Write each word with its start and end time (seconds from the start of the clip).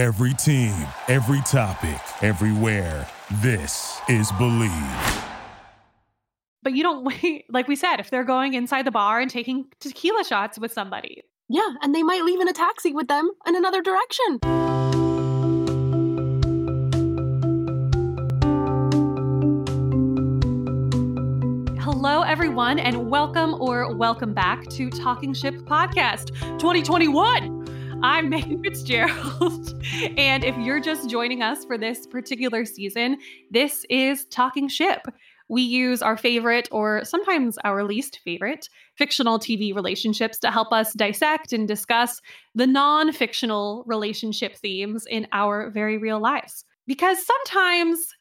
Every 0.00 0.32
team, 0.32 0.72
every 1.08 1.42
topic, 1.42 2.00
everywhere. 2.22 3.06
This 3.42 4.00
is 4.08 4.32
Believe. 4.32 4.72
But 6.62 6.72
you 6.72 6.82
don't 6.82 7.04
wait, 7.22 7.44
like 7.50 7.68
we 7.68 7.76
said, 7.76 7.96
if 7.98 8.08
they're 8.08 8.24
going 8.24 8.54
inside 8.54 8.86
the 8.86 8.90
bar 8.90 9.20
and 9.20 9.30
taking 9.30 9.66
tequila 9.78 10.24
shots 10.24 10.58
with 10.58 10.72
somebody. 10.72 11.24
Yeah, 11.50 11.68
and 11.82 11.94
they 11.94 12.02
might 12.02 12.24
leave 12.24 12.40
in 12.40 12.48
a 12.48 12.54
taxi 12.54 12.94
with 12.94 13.08
them 13.08 13.30
in 13.46 13.56
another 13.56 13.82
direction. 13.82 14.38
Hello, 21.78 22.22
everyone, 22.22 22.78
and 22.78 23.10
welcome 23.10 23.52
or 23.60 23.94
welcome 23.94 24.32
back 24.32 24.66
to 24.68 24.88
Talking 24.88 25.34
Ship 25.34 25.56
Podcast 25.56 26.28
2021. 26.58 27.59
I'm 28.02 28.30
Megan 28.30 28.62
Fitzgerald. 28.62 29.74
and 30.16 30.42
if 30.42 30.56
you're 30.56 30.80
just 30.80 31.10
joining 31.10 31.42
us 31.42 31.66
for 31.66 31.76
this 31.76 32.06
particular 32.06 32.64
season, 32.64 33.18
this 33.50 33.84
is 33.90 34.24
Talking 34.26 34.68
Ship. 34.68 35.06
We 35.50 35.60
use 35.60 36.00
our 36.00 36.16
favorite 36.16 36.66
or 36.72 37.04
sometimes 37.04 37.58
our 37.62 37.84
least 37.84 38.20
favorite 38.24 38.70
fictional 38.96 39.38
TV 39.38 39.74
relationships 39.74 40.38
to 40.38 40.50
help 40.50 40.72
us 40.72 40.94
dissect 40.94 41.52
and 41.52 41.68
discuss 41.68 42.22
the 42.54 42.66
non 42.66 43.12
fictional 43.12 43.84
relationship 43.86 44.56
themes 44.56 45.04
in 45.10 45.26
our 45.32 45.68
very 45.68 45.98
real 45.98 46.20
lives. 46.20 46.64
Because 46.86 47.18
sometimes 47.26 48.14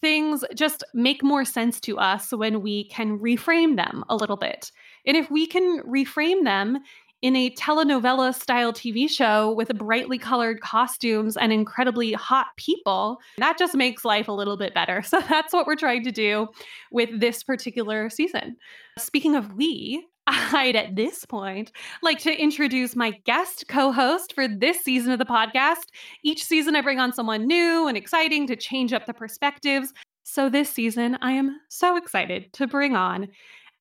things 0.00 0.44
just 0.54 0.84
make 0.94 1.24
more 1.24 1.44
sense 1.44 1.80
to 1.80 1.98
us 1.98 2.30
when 2.30 2.62
we 2.62 2.88
can 2.90 3.18
reframe 3.18 3.74
them 3.76 4.04
a 4.08 4.14
little 4.14 4.36
bit. 4.36 4.70
And 5.04 5.16
if 5.16 5.30
we 5.30 5.46
can 5.46 5.80
reframe 5.82 6.44
them 6.44 6.78
in 7.26 7.34
a 7.34 7.50
telenovela 7.50 8.32
style 8.32 8.72
TV 8.72 9.10
show 9.10 9.52
with 9.54 9.76
brightly 9.76 10.16
colored 10.16 10.60
costumes 10.60 11.36
and 11.36 11.52
incredibly 11.52 12.12
hot 12.12 12.46
people, 12.56 13.18
that 13.38 13.58
just 13.58 13.74
makes 13.74 14.04
life 14.04 14.28
a 14.28 14.32
little 14.32 14.56
bit 14.56 14.72
better. 14.72 15.02
So 15.16 15.20
that's 15.20 15.52
what 15.52 15.66
we're 15.66 15.76
trying 15.76 16.04
to 16.04 16.12
do 16.12 16.48
with 16.92 17.20
this 17.20 17.42
particular 17.42 18.10
season. 18.10 18.56
Speaking 18.98 19.34
of 19.34 19.54
we, 19.54 20.06
I'd 20.26 20.76
at 20.76 20.94
this 20.94 21.24
point 21.24 21.72
like 22.02 22.18
to 22.20 22.32
introduce 22.32 22.94
my 22.94 23.12
guest 23.24 23.64
co 23.66 23.90
host 23.92 24.32
for 24.32 24.46
this 24.46 24.80
season 24.80 25.12
of 25.12 25.18
the 25.18 25.24
podcast. 25.24 25.86
Each 26.22 26.44
season, 26.44 26.76
I 26.76 26.80
bring 26.80 27.00
on 27.00 27.12
someone 27.12 27.46
new 27.46 27.88
and 27.88 27.96
exciting 27.96 28.46
to 28.48 28.56
change 28.56 28.92
up 28.92 29.06
the 29.06 29.14
perspectives. 29.14 29.92
So 30.22 30.48
this 30.48 30.70
season, 30.70 31.18
I 31.22 31.32
am 31.32 31.58
so 31.70 31.96
excited 31.96 32.52
to 32.52 32.66
bring 32.66 32.94
on 32.94 33.28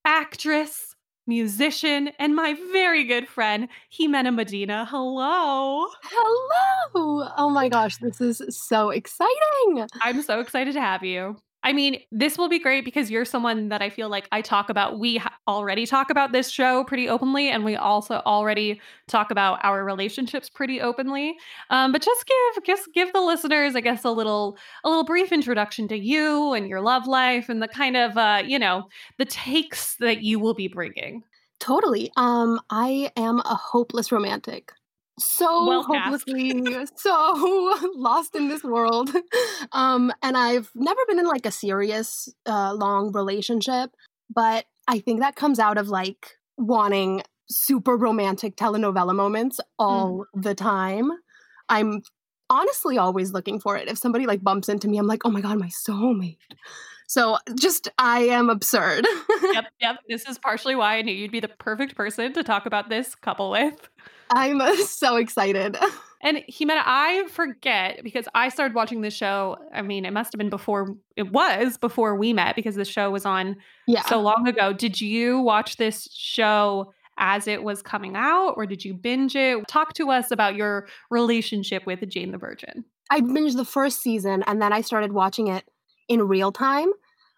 actress, 0.06 0.95
musician, 1.28 2.10
and 2.20 2.36
my 2.36 2.56
very 2.72 3.04
good 3.04 3.28
friend, 3.28 3.68
Jimena 3.92 4.34
Medina. 4.34 4.86
Hello. 4.90 5.88
Hello. 6.04 7.30
Oh 7.38 7.50
my 7.50 7.70
gosh, 7.70 7.98
this 7.98 8.22
is 8.22 8.42
so 8.50 8.90
exciting. 8.90 9.88
I'm 10.02 10.22
so 10.22 10.40
excited 10.40 10.74
to 10.74 10.82
have 10.82 11.04
you. 11.04 11.38
I 11.66 11.74
mean, 11.74 12.00
this 12.12 12.38
will 12.38 12.48
be 12.48 12.60
great 12.60 12.86
because 12.86 13.10
you're 13.10 13.26
someone 13.26 13.70
that 13.70 13.82
I 13.82 13.90
feel 13.90 14.08
like 14.08 14.28
I 14.32 14.42
talk 14.42 14.70
about. 14.70 15.00
We 15.00 15.20
already 15.48 15.88
talk 15.88 16.12
about 16.12 16.32
this 16.32 16.52
show 16.52 16.84
pretty 16.84 17.10
openly, 17.10 17.50
and 17.50 17.66
we 17.66 17.76
also 17.76 18.22
already 18.24 18.80
talk 19.08 19.32
about 19.32 19.60
our 19.64 19.84
relationships 19.84 20.48
pretty 20.48 20.80
openly. 20.80 21.36
Um, 21.72 21.92
but 21.92 22.04
just 22.04 22.28
give 22.28 22.64
just 22.64 22.94
give 22.94 23.12
the 23.14 23.22
listeners, 23.22 23.76
I 23.76 23.82
guess, 23.82 24.06
a 24.06 24.12
little 24.12 24.58
a 24.84 24.90
little 24.90 25.04
brief 25.04 25.32
introduction 25.32 25.88
to 25.88 25.98
you 25.98 26.54
and 26.54 26.70
your 26.70 26.82
love 26.82 27.08
life 27.08 27.50
and 27.50 27.64
the 27.64 27.68
kind 27.68 27.98
of 27.98 28.16
uh, 28.16 28.44
you 28.46 28.60
know 28.60 28.88
the 29.18 29.26
takes 29.26 29.96
that 29.96 30.22
you 30.22 30.40
will 30.40 30.54
be 30.54 30.68
bringing. 30.68 31.24
Totally. 31.60 32.12
Um, 32.16 32.60
I 32.70 33.12
am 33.18 33.40
a 33.40 33.56
hopeless 33.56 34.12
romantic 34.12 34.72
so 35.18 35.68
Well 35.68 35.84
hopelessly 35.84 36.62
so 36.96 37.90
lost 37.96 38.36
in 38.36 38.48
this 38.50 38.64
world. 38.64 39.12
Um 39.72 40.14
and 40.22 40.38
i've 40.38 40.70
never 40.76 41.00
been 41.08 41.20
in 41.20 41.26
like 41.26 41.46
a 41.46 41.52
serious 41.52 42.30
uh 42.46 42.74
long 42.74 43.12
relationship 43.12 43.90
but 44.34 44.66
i 44.88 45.00
think 45.00 45.20
that 45.20 45.36
comes 45.36 45.60
out 45.60 45.78
of 45.78 45.90
like 45.90 46.38
wanting 46.58 47.24
super 47.50 47.98
romantic 47.98 48.56
telenovela 48.56 49.16
moments 49.16 49.60
all 49.80 50.26
the 50.34 50.56
time. 50.56 51.12
I'm 51.70 52.02
honestly 52.50 52.98
always 52.98 53.32
looking 53.34 53.60
for 53.60 53.76
it. 53.76 53.88
If 53.88 53.98
somebody 53.98 54.26
like 54.26 54.44
bumps 54.44 54.70
into 54.70 54.88
me 54.88 54.98
i'm 54.98 55.08
like 55.08 55.22
oh 55.26 55.32
my 55.32 55.42
god 55.42 55.60
my 55.60 55.70
soulmate. 55.70 56.38
So 57.08 57.38
just 57.60 57.90
i 57.98 58.22
am 58.22 58.50
absurd. 58.50 59.06
Yep, 59.42 59.66
yep. 59.82 59.96
This 60.08 60.28
is 60.28 60.38
partially 60.38 60.76
why 60.76 60.98
I 60.98 61.02
knew 61.02 61.14
you'd 61.14 61.32
be 61.32 61.40
the 61.40 61.48
perfect 61.48 61.96
person 61.96 62.34
to 62.34 62.44
talk 62.44 62.66
about 62.66 62.90
this 62.90 63.16
couple 63.16 63.50
with. 63.52 63.90
I'm 64.32 64.62
uh, 64.62 64.76
so 64.78 65.16
excited 65.16 65.78
And 66.26 66.40
Jimena, 66.50 66.82
I 66.84 67.28
forget 67.30 68.04
because 68.04 68.28
I 68.34 68.50
started 68.50 68.74
watching 68.74 69.02
this 69.02 69.14
show. 69.14 69.58
I 69.72 69.84
mean, 69.84 70.06
it 70.06 70.12
must 70.12 70.34
have 70.34 70.40
been 70.40 70.50
before 70.50 70.96
it 71.16 71.32
was 71.32 71.78
before 71.78 72.16
we 72.16 72.34
met 72.34 72.56
because 72.56 72.74
the 72.74 72.84
show 72.84 73.12
was 73.12 73.28
on 73.28 73.58
yeah 73.86 74.02
so 74.06 74.20
long 74.22 74.48
ago. 74.48 74.74
Did 74.74 75.00
you 75.00 75.40
watch 75.40 75.78
this 75.78 76.10
show 76.12 76.92
as 77.20 77.48
it 77.48 77.62
was 77.62 77.84
coming 77.84 78.16
out 78.16 78.56
or 78.58 78.66
did 78.66 78.84
you 78.84 78.96
binge 78.96 79.36
it? 79.36 79.68
Talk 79.68 79.94
to 79.94 80.10
us 80.10 80.32
about 80.32 80.56
your 80.56 80.88
relationship 81.12 81.86
with 81.86 82.08
Jane 82.10 82.32
the 82.32 82.40
Virgin. 82.40 82.86
I 83.12 83.22
binged 83.22 83.56
the 83.56 83.64
first 83.64 84.02
season 84.02 84.44
and 84.48 84.60
then 84.60 84.74
I 84.74 84.82
started 84.82 85.12
watching 85.14 85.48
it 85.48 85.64
in 86.10 86.24
real 86.24 86.52
time. 86.52 86.90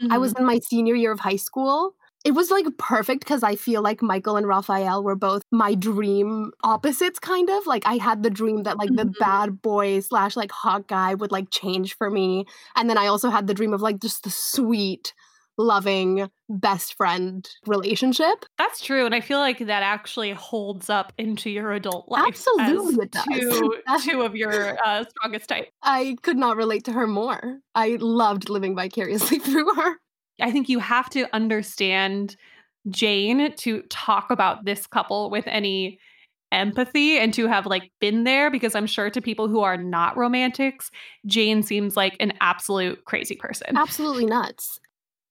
I 0.10 0.18
was 0.18 0.34
Mm-hmm. 0.34 0.42
in 0.44 0.48
my 0.48 0.60
senior 0.60 0.96
year 0.96 1.12
of 1.12 1.20
high 1.20 1.36
school. 1.36 1.96
It 2.26 2.32
was 2.32 2.52
like 2.52 2.66
perfect 2.78 3.20
because 3.22 3.44
I 3.44 3.56
feel 3.56 3.82
like 3.82 4.02
Michael 4.02 4.36
and 4.36 4.48
Rafael 4.48 5.04
were 5.04 5.16
both 5.16 5.42
my 5.52 5.76
dream 5.76 6.52
opposites, 6.64 7.20
kind 7.20 7.50
of. 7.50 7.66
Like 7.66 7.84
I 7.86 7.96
had 7.98 8.24
the 8.24 8.30
dream 8.30 8.64
that 8.64 8.78
like 8.78 8.94
the 8.96 9.06
Mhm. 9.06 9.18
bad 9.20 9.62
boy 9.62 10.02
slash 10.02 10.36
like 10.36 10.52
hot 10.52 10.88
guy 10.88 11.14
would 11.14 11.32
like 11.32 11.50
change 11.52 11.96
for 11.96 12.10
me. 12.10 12.46
And 12.76 12.90
then 12.90 12.98
I 12.98 13.08
also 13.08 13.30
had 13.30 13.48
the 13.48 13.54
dream 13.54 13.74
of 13.74 13.82
like 13.82 14.00
just 14.02 14.24
the 14.24 14.30
sweet, 14.30 15.14
loving 15.58 16.30
best 16.50 16.96
friend 16.96 17.48
relationship. 17.66 18.46
That's 18.58 18.82
true. 18.84 19.06
And 19.06 19.16
I 19.16 19.22
feel 19.22 19.40
like 19.40 19.60
that 19.60 19.82
actually 19.84 20.32
holds 20.32 20.90
up 20.90 21.14
into 21.18 21.50
your 21.50 21.72
adult 21.72 22.10
life. 22.10 22.26
Absolutely 22.28 23.06
it 23.06 23.12
does. 23.12 23.26
Two, 23.26 23.76
two 24.04 24.22
of 24.22 24.36
your 24.36 24.78
uh, 24.86 25.06
strongest 25.10 25.50
type. 25.50 25.70
I 25.82 26.18
could 26.24 26.38
not 26.38 26.58
relate 26.58 26.84
to 26.86 26.92
her 26.92 27.08
more. 27.08 27.60
I 27.74 27.98
loved 28.00 28.50
living 28.50 28.76
vicariously 28.76 29.40
through 29.48 29.74
her. 29.76 29.96
I 30.42 30.52
think 30.52 30.70
you 30.70 30.80
have 30.80 31.10
to 31.12 31.28
understand 31.34 32.36
Jane 32.90 33.54
to 33.58 33.82
talk 33.90 34.30
about 34.30 34.66
this 34.66 34.88
couple 34.88 35.30
with 35.30 35.46
any 35.48 36.00
empathy 36.52 37.18
and 37.18 37.34
to 37.34 37.48
have 37.48 37.66
like 37.66 37.92
been 38.00 38.24
there 38.24 38.50
because 38.50 38.76
I'm 38.76 38.88
sure 38.88 39.10
to 39.10 39.22
people 39.22 39.48
who 39.48 39.62
are 39.62 39.78
not 39.78 40.16
romantics, 40.16 40.92
Jane 41.26 41.64
seems 41.64 41.98
like 41.98 42.16
an 42.20 42.34
absolute 42.40 43.04
crazy 43.06 43.36
person. 43.36 43.76
Absolutely 43.76 44.26
nuts. 44.26 44.80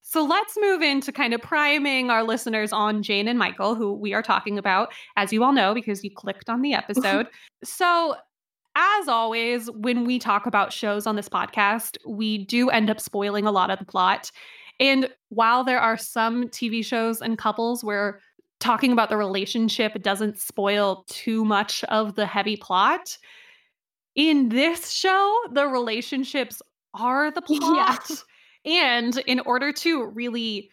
So 0.02 0.24
let's 0.24 0.56
move 0.60 0.82
into 0.82 1.10
kind 1.10 1.34
of 1.34 1.42
priming 1.42 2.10
our 2.10 2.22
listeners 2.22 2.72
on 2.72 3.02
Jane 3.02 3.26
and 3.26 3.38
Michael, 3.38 3.74
who 3.74 3.92
we 3.92 4.14
are 4.14 4.22
talking 4.22 4.56
about, 4.56 4.92
as 5.16 5.32
you 5.32 5.42
all 5.42 5.52
know, 5.52 5.74
because 5.74 6.04
you 6.04 6.10
clicked 6.14 6.48
on 6.48 6.62
the 6.62 6.74
episode. 6.74 7.26
so, 7.64 8.14
as 8.76 9.08
always, 9.08 9.70
when 9.70 10.04
we 10.04 10.18
talk 10.18 10.46
about 10.46 10.72
shows 10.72 11.06
on 11.06 11.16
this 11.16 11.28
podcast, 11.28 11.96
we 12.06 12.38
do 12.44 12.68
end 12.68 12.90
up 12.90 13.00
spoiling 13.00 13.46
a 13.46 13.50
lot 13.50 13.70
of 13.70 13.78
the 13.78 13.84
plot. 13.86 14.30
And 14.78 15.08
while 15.30 15.64
there 15.64 15.80
are 15.80 15.96
some 15.96 16.48
TV 16.48 16.84
shows 16.84 17.20
and 17.20 17.38
couples 17.38 17.82
where 17.82 18.20
talking 18.60 18.92
about 18.92 19.08
the 19.10 19.16
relationship 19.16 20.02
doesn't 20.02 20.38
spoil 20.38 21.04
too 21.08 21.44
much 21.44 21.84
of 21.84 22.14
the 22.14 22.26
heavy 22.26 22.56
plot, 22.56 23.16
in 24.14 24.48
this 24.48 24.90
show, 24.90 25.34
the 25.52 25.66
relationships 25.66 26.62
are 26.94 27.30
the 27.30 27.42
Yeah. 27.48 27.96
plot. 27.96 28.24
And 28.64 29.16
in 29.26 29.40
order 29.40 29.72
to 29.72 30.06
really 30.06 30.70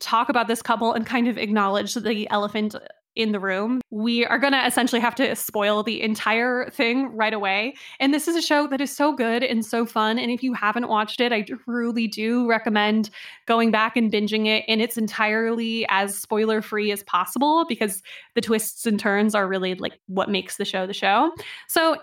talk 0.00 0.28
about 0.28 0.48
this 0.48 0.62
couple 0.62 0.92
and 0.92 1.06
kind 1.06 1.28
of 1.28 1.38
acknowledge 1.38 1.94
the 1.94 2.28
elephant 2.30 2.74
in 3.14 3.32
the 3.32 3.40
room, 3.40 3.80
we 3.90 4.24
are 4.24 4.38
going 4.38 4.52
to 4.52 4.66
essentially 4.66 5.00
have 5.00 5.14
to 5.16 5.36
spoil 5.36 5.82
the 5.82 6.00
entire 6.00 6.70
thing 6.70 7.14
right 7.14 7.34
away. 7.34 7.74
And 8.00 8.14
this 8.14 8.26
is 8.26 8.36
a 8.36 8.42
show 8.42 8.66
that 8.68 8.80
is 8.80 8.94
so 8.94 9.12
good 9.14 9.42
and 9.42 9.64
so 9.64 9.84
fun. 9.84 10.18
And 10.18 10.30
if 10.30 10.42
you 10.42 10.54
haven't 10.54 10.88
watched 10.88 11.20
it, 11.20 11.32
I 11.32 11.42
truly 11.42 12.08
do 12.08 12.48
recommend 12.48 13.10
going 13.46 13.70
back 13.70 13.96
and 13.96 14.10
binging 14.10 14.46
it 14.46 14.64
in 14.66 14.80
its 14.80 14.96
entirely 14.96 15.86
as 15.90 16.16
spoiler 16.16 16.62
free 16.62 16.90
as 16.90 17.02
possible 17.02 17.66
because 17.68 18.02
the 18.34 18.40
twists 18.40 18.86
and 18.86 18.98
turns 18.98 19.34
are 19.34 19.46
really 19.46 19.74
like 19.74 19.98
what 20.06 20.30
makes 20.30 20.56
the 20.56 20.64
show 20.64 20.86
the 20.86 20.94
show. 20.94 21.32
So 21.68 21.98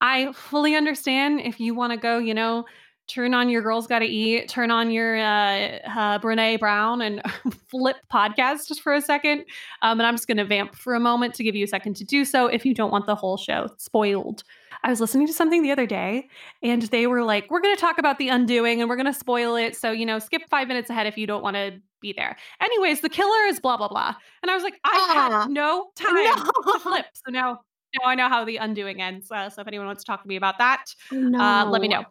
I 0.00 0.32
fully 0.32 0.74
understand 0.74 1.40
if 1.40 1.60
you 1.60 1.74
want 1.74 1.92
to 1.92 1.96
go, 1.96 2.18
you 2.18 2.34
know, 2.34 2.64
turn 3.10 3.34
on 3.34 3.48
your 3.48 3.62
girls 3.62 3.86
gotta 3.86 4.04
eat 4.04 4.48
turn 4.48 4.70
on 4.70 4.90
your 4.90 5.16
uh, 5.16 5.78
uh 5.84 6.18
brene 6.18 6.58
brown 6.58 7.02
and 7.02 7.20
flip 7.68 7.96
podcast 8.12 8.68
just 8.68 8.80
for 8.80 8.94
a 8.94 9.00
second 9.00 9.44
um, 9.82 9.98
and 9.98 10.06
i'm 10.06 10.14
just 10.14 10.28
gonna 10.28 10.44
vamp 10.44 10.74
for 10.74 10.94
a 10.94 11.00
moment 11.00 11.34
to 11.34 11.42
give 11.42 11.54
you 11.54 11.64
a 11.64 11.68
second 11.68 11.94
to 11.94 12.04
do 12.04 12.24
so 12.24 12.46
if 12.46 12.64
you 12.64 12.74
don't 12.74 12.90
want 12.90 13.06
the 13.06 13.14
whole 13.14 13.36
show 13.36 13.68
spoiled 13.78 14.42
i 14.84 14.90
was 14.90 15.00
listening 15.00 15.26
to 15.26 15.32
something 15.32 15.62
the 15.62 15.70
other 15.70 15.86
day 15.86 16.28
and 16.62 16.82
they 16.82 17.06
were 17.06 17.24
like 17.24 17.50
we're 17.50 17.60
gonna 17.60 17.76
talk 17.76 17.98
about 17.98 18.18
the 18.18 18.28
undoing 18.28 18.80
and 18.80 18.88
we're 18.88 18.96
gonna 18.96 19.12
spoil 19.12 19.56
it 19.56 19.76
so 19.76 19.90
you 19.90 20.06
know 20.06 20.18
skip 20.18 20.42
five 20.48 20.68
minutes 20.68 20.88
ahead 20.88 21.06
if 21.06 21.18
you 21.18 21.26
don't 21.26 21.42
want 21.42 21.56
to 21.56 21.72
be 22.00 22.12
there 22.12 22.36
anyways 22.62 23.00
the 23.00 23.08
killer 23.08 23.46
is 23.46 23.60
blah 23.60 23.76
blah 23.76 23.88
blah 23.88 24.14
and 24.42 24.50
i 24.50 24.54
was 24.54 24.62
like 24.62 24.78
i 24.84 25.12
had 25.12 25.50
no 25.50 25.90
time 25.96 26.14
no. 26.14 26.34
to 26.34 26.78
flip 26.80 27.06
so 27.12 27.30
now 27.30 27.60
now 28.00 28.08
I 28.08 28.14
know 28.14 28.28
how 28.28 28.44
the 28.44 28.56
undoing 28.56 29.02
ends. 29.02 29.30
Uh, 29.30 29.50
so 29.50 29.62
if 29.62 29.66
anyone 29.66 29.86
wants 29.86 30.04
to 30.04 30.06
talk 30.06 30.22
to 30.22 30.28
me 30.28 30.36
about 30.36 30.58
that, 30.58 30.84
no. 31.10 31.40
uh, 31.40 31.64
let 31.64 31.82
me 31.82 31.88
know. 31.88 32.04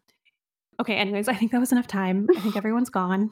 Okay, 0.80 0.96
anyways, 0.96 1.28
I 1.28 1.34
think 1.34 1.52
that 1.52 1.60
was 1.60 1.72
enough 1.72 1.88
time. 1.88 2.28
I 2.36 2.40
think 2.40 2.56
everyone's 2.56 2.90
gone. 2.90 3.30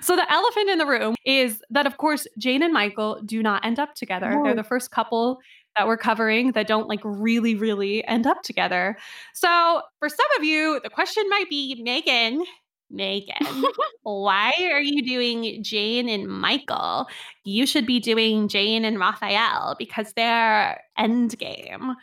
So 0.00 0.16
the 0.16 0.30
elephant 0.32 0.70
in 0.70 0.78
the 0.78 0.86
room 0.86 1.14
is 1.24 1.62
that 1.70 1.86
of 1.86 1.98
course 1.98 2.26
Jane 2.38 2.62
and 2.62 2.72
Michael 2.72 3.20
do 3.24 3.42
not 3.42 3.64
end 3.64 3.78
up 3.78 3.94
together. 3.94 4.30
No. 4.30 4.42
They're 4.42 4.54
the 4.54 4.64
first 4.64 4.90
couple 4.90 5.38
that 5.76 5.86
we're 5.86 5.98
covering 5.98 6.52
that 6.52 6.66
don't 6.66 6.88
like 6.88 7.00
really 7.04 7.54
really 7.54 8.04
end 8.06 8.26
up 8.26 8.42
together. 8.42 8.96
So 9.34 9.82
for 9.98 10.08
some 10.08 10.26
of 10.38 10.44
you, 10.44 10.80
the 10.82 10.90
question 10.90 11.24
might 11.28 11.48
be 11.48 11.80
Megan, 11.84 12.42
Megan, 12.90 13.64
why 14.02 14.52
are 14.72 14.80
you 14.80 15.02
doing 15.02 15.62
Jane 15.62 16.08
and 16.08 16.26
Michael? 16.26 17.06
You 17.44 17.66
should 17.66 17.86
be 17.86 18.00
doing 18.00 18.48
Jane 18.48 18.84
and 18.84 18.98
Rafael 18.98 19.76
because 19.78 20.12
they're 20.14 20.82
endgame. 20.98 21.94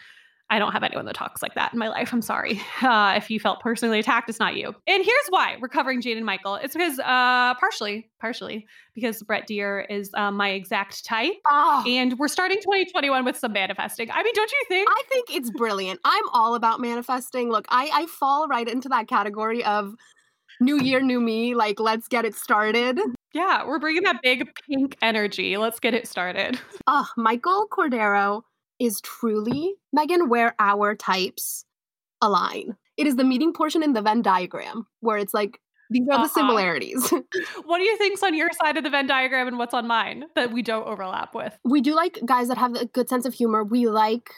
I 0.50 0.60
don't 0.60 0.72
have 0.72 0.84
anyone 0.84 1.06
that 1.08 1.16
talks 1.16 1.42
like 1.42 1.56
that 1.56 1.74
in 1.74 1.80
my 1.80 1.90
life. 1.90 2.14
I'm 2.14 2.22
sorry. 2.22 2.62
Uh, 2.88 3.16
if 3.18 3.30
you 3.30 3.40
felt 3.40 3.60
personally 3.60 4.00
attacked, 4.00 4.30
it's 4.30 4.40
not 4.40 4.56
you. 4.56 4.68
And 4.88 5.04
here's 5.04 5.28
why 5.30 5.58
we're 5.60 5.68
covering 5.68 6.00
Jane 6.00 6.16
and 6.16 6.26
Michael. 6.26 6.56
It's 6.56 6.74
because, 6.74 7.00
uh, 7.00 7.54
partially, 7.56 8.08
partially, 8.20 8.66
because 8.96 9.22
Brett 9.24 9.46
Deer 9.48 9.82
is 9.90 10.10
uh, 10.14 10.32
my 10.32 10.50
exact 10.50 11.04
type. 11.04 11.34
Ah, 11.48 11.84
And 11.86 12.18
we're 12.20 12.28
starting 12.30 12.60
2021 12.60 13.26
with 13.26 13.36
some 13.38 13.52
manifesting. 13.52 14.10
I 14.12 14.24
mean, 14.24 14.34
don't 14.36 14.52
you 14.52 14.66
think? 14.70 14.90
I 14.90 15.02
think 15.12 15.36
it's 15.36 15.50
brilliant. 15.52 16.00
I'm 16.06 16.24
all 16.34 16.56
about 16.56 16.80
manifesting. 16.80 17.50
Look, 17.50 17.66
I, 17.70 17.90
I 17.94 18.06
fall 18.06 18.48
right 18.48 18.68
into 18.68 18.88
that 18.90 19.08
category 19.08 19.64
of 19.66 19.96
new 20.62 20.80
year, 20.80 21.02
new 21.02 21.20
me. 21.20 21.56
Like, 21.56 21.80
let's 21.80 22.08
get 22.08 22.24
it 22.26 22.36
started. 22.36 23.00
yeah, 23.34 23.66
we're 23.66 23.80
bringing 23.80 24.04
that 24.04 24.22
big 24.22 24.48
pink 24.70 24.96
energy. 25.02 25.58
Let's 25.58 25.80
get 25.80 25.94
it 25.94 26.08
started. 26.08 26.60
Oh, 26.86 27.08
Michael 27.18 27.68
Cordero 27.70 28.44
is 28.80 29.02
truly, 29.02 29.76
Megan, 29.94 30.30
where 30.30 30.56
our 30.60 30.96
types 30.96 31.66
align. 32.22 32.76
It 32.98 33.08
is 33.08 33.16
the 33.16 33.24
meeting 33.24 33.54
portion 33.54 33.84
in 33.84 33.94
the 33.94 34.02
Venn 34.02 34.22
diagram 34.22 34.88
where 35.02 35.18
it's 35.18 35.34
like, 35.34 35.60
these 35.90 36.08
are 36.10 36.16
Uh-huh. 36.16 36.24
the 36.24 36.30
similarities. 36.30 37.10
what 37.66 37.78
do 37.78 37.84
you 37.84 37.98
think's 37.98 38.22
on 38.24 38.36
your 38.36 38.50
side 38.52 38.76
of 38.78 38.84
the 38.84 38.90
Venn 38.90 39.08
diagram 39.08 39.48
and 39.48 39.58
what's 39.58 39.74
on 39.74 39.88
mine 39.88 40.26
that 40.36 40.52
we 40.52 40.62
don't 40.62 40.86
overlap 40.88 41.34
with? 41.34 41.58
we 41.64 41.80
do 41.82 41.96
like 41.96 42.20
guys 42.26 42.50
that 42.50 42.58
have 42.58 42.76
a 42.76 42.86
good 42.86 43.08
sense 43.08 43.26
of 43.26 43.34
humor. 43.34 43.64
We 43.64 43.88
like 43.88 44.30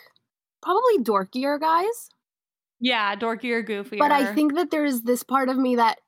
probably 0.62 1.00
dorkier 1.00 1.60
guys. 1.60 2.10
Yeah, 2.82 3.16
dorkier, 3.16 3.56
or 3.58 3.62
goofy. 3.64 3.98
but 3.98 4.12
I 4.12 4.34
think 4.34 4.56
that 4.56 4.72
there's 4.72 5.02
this 5.02 5.24
part 5.24 5.50
of 5.50 5.58
me 5.58 5.76
that 5.78 6.00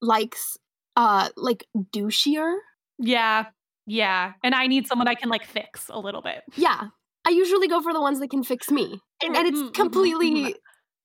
likes 0.00 0.56
uh 0.96 1.28
like 1.36 1.66
douchier. 1.94 2.56
Yeah, 2.98 3.46
yeah. 3.86 4.32
And 4.42 4.54
I 4.54 4.66
need 4.68 4.86
someone 4.86 5.06
I 5.08 5.14
can 5.14 5.28
like 5.28 5.44
fix 5.44 5.88
a 5.90 5.98
little 5.98 6.22
bit. 6.22 6.42
Yeah. 6.56 6.88
I 7.26 7.30
usually 7.30 7.68
go 7.68 7.80
for 7.80 7.92
the 7.92 8.00
ones 8.00 8.20
that 8.20 8.30
can 8.30 8.42
fix 8.42 8.70
me. 8.70 9.00
And, 9.22 9.36
and 9.36 9.46
it's 9.46 9.76
completely 9.76 10.56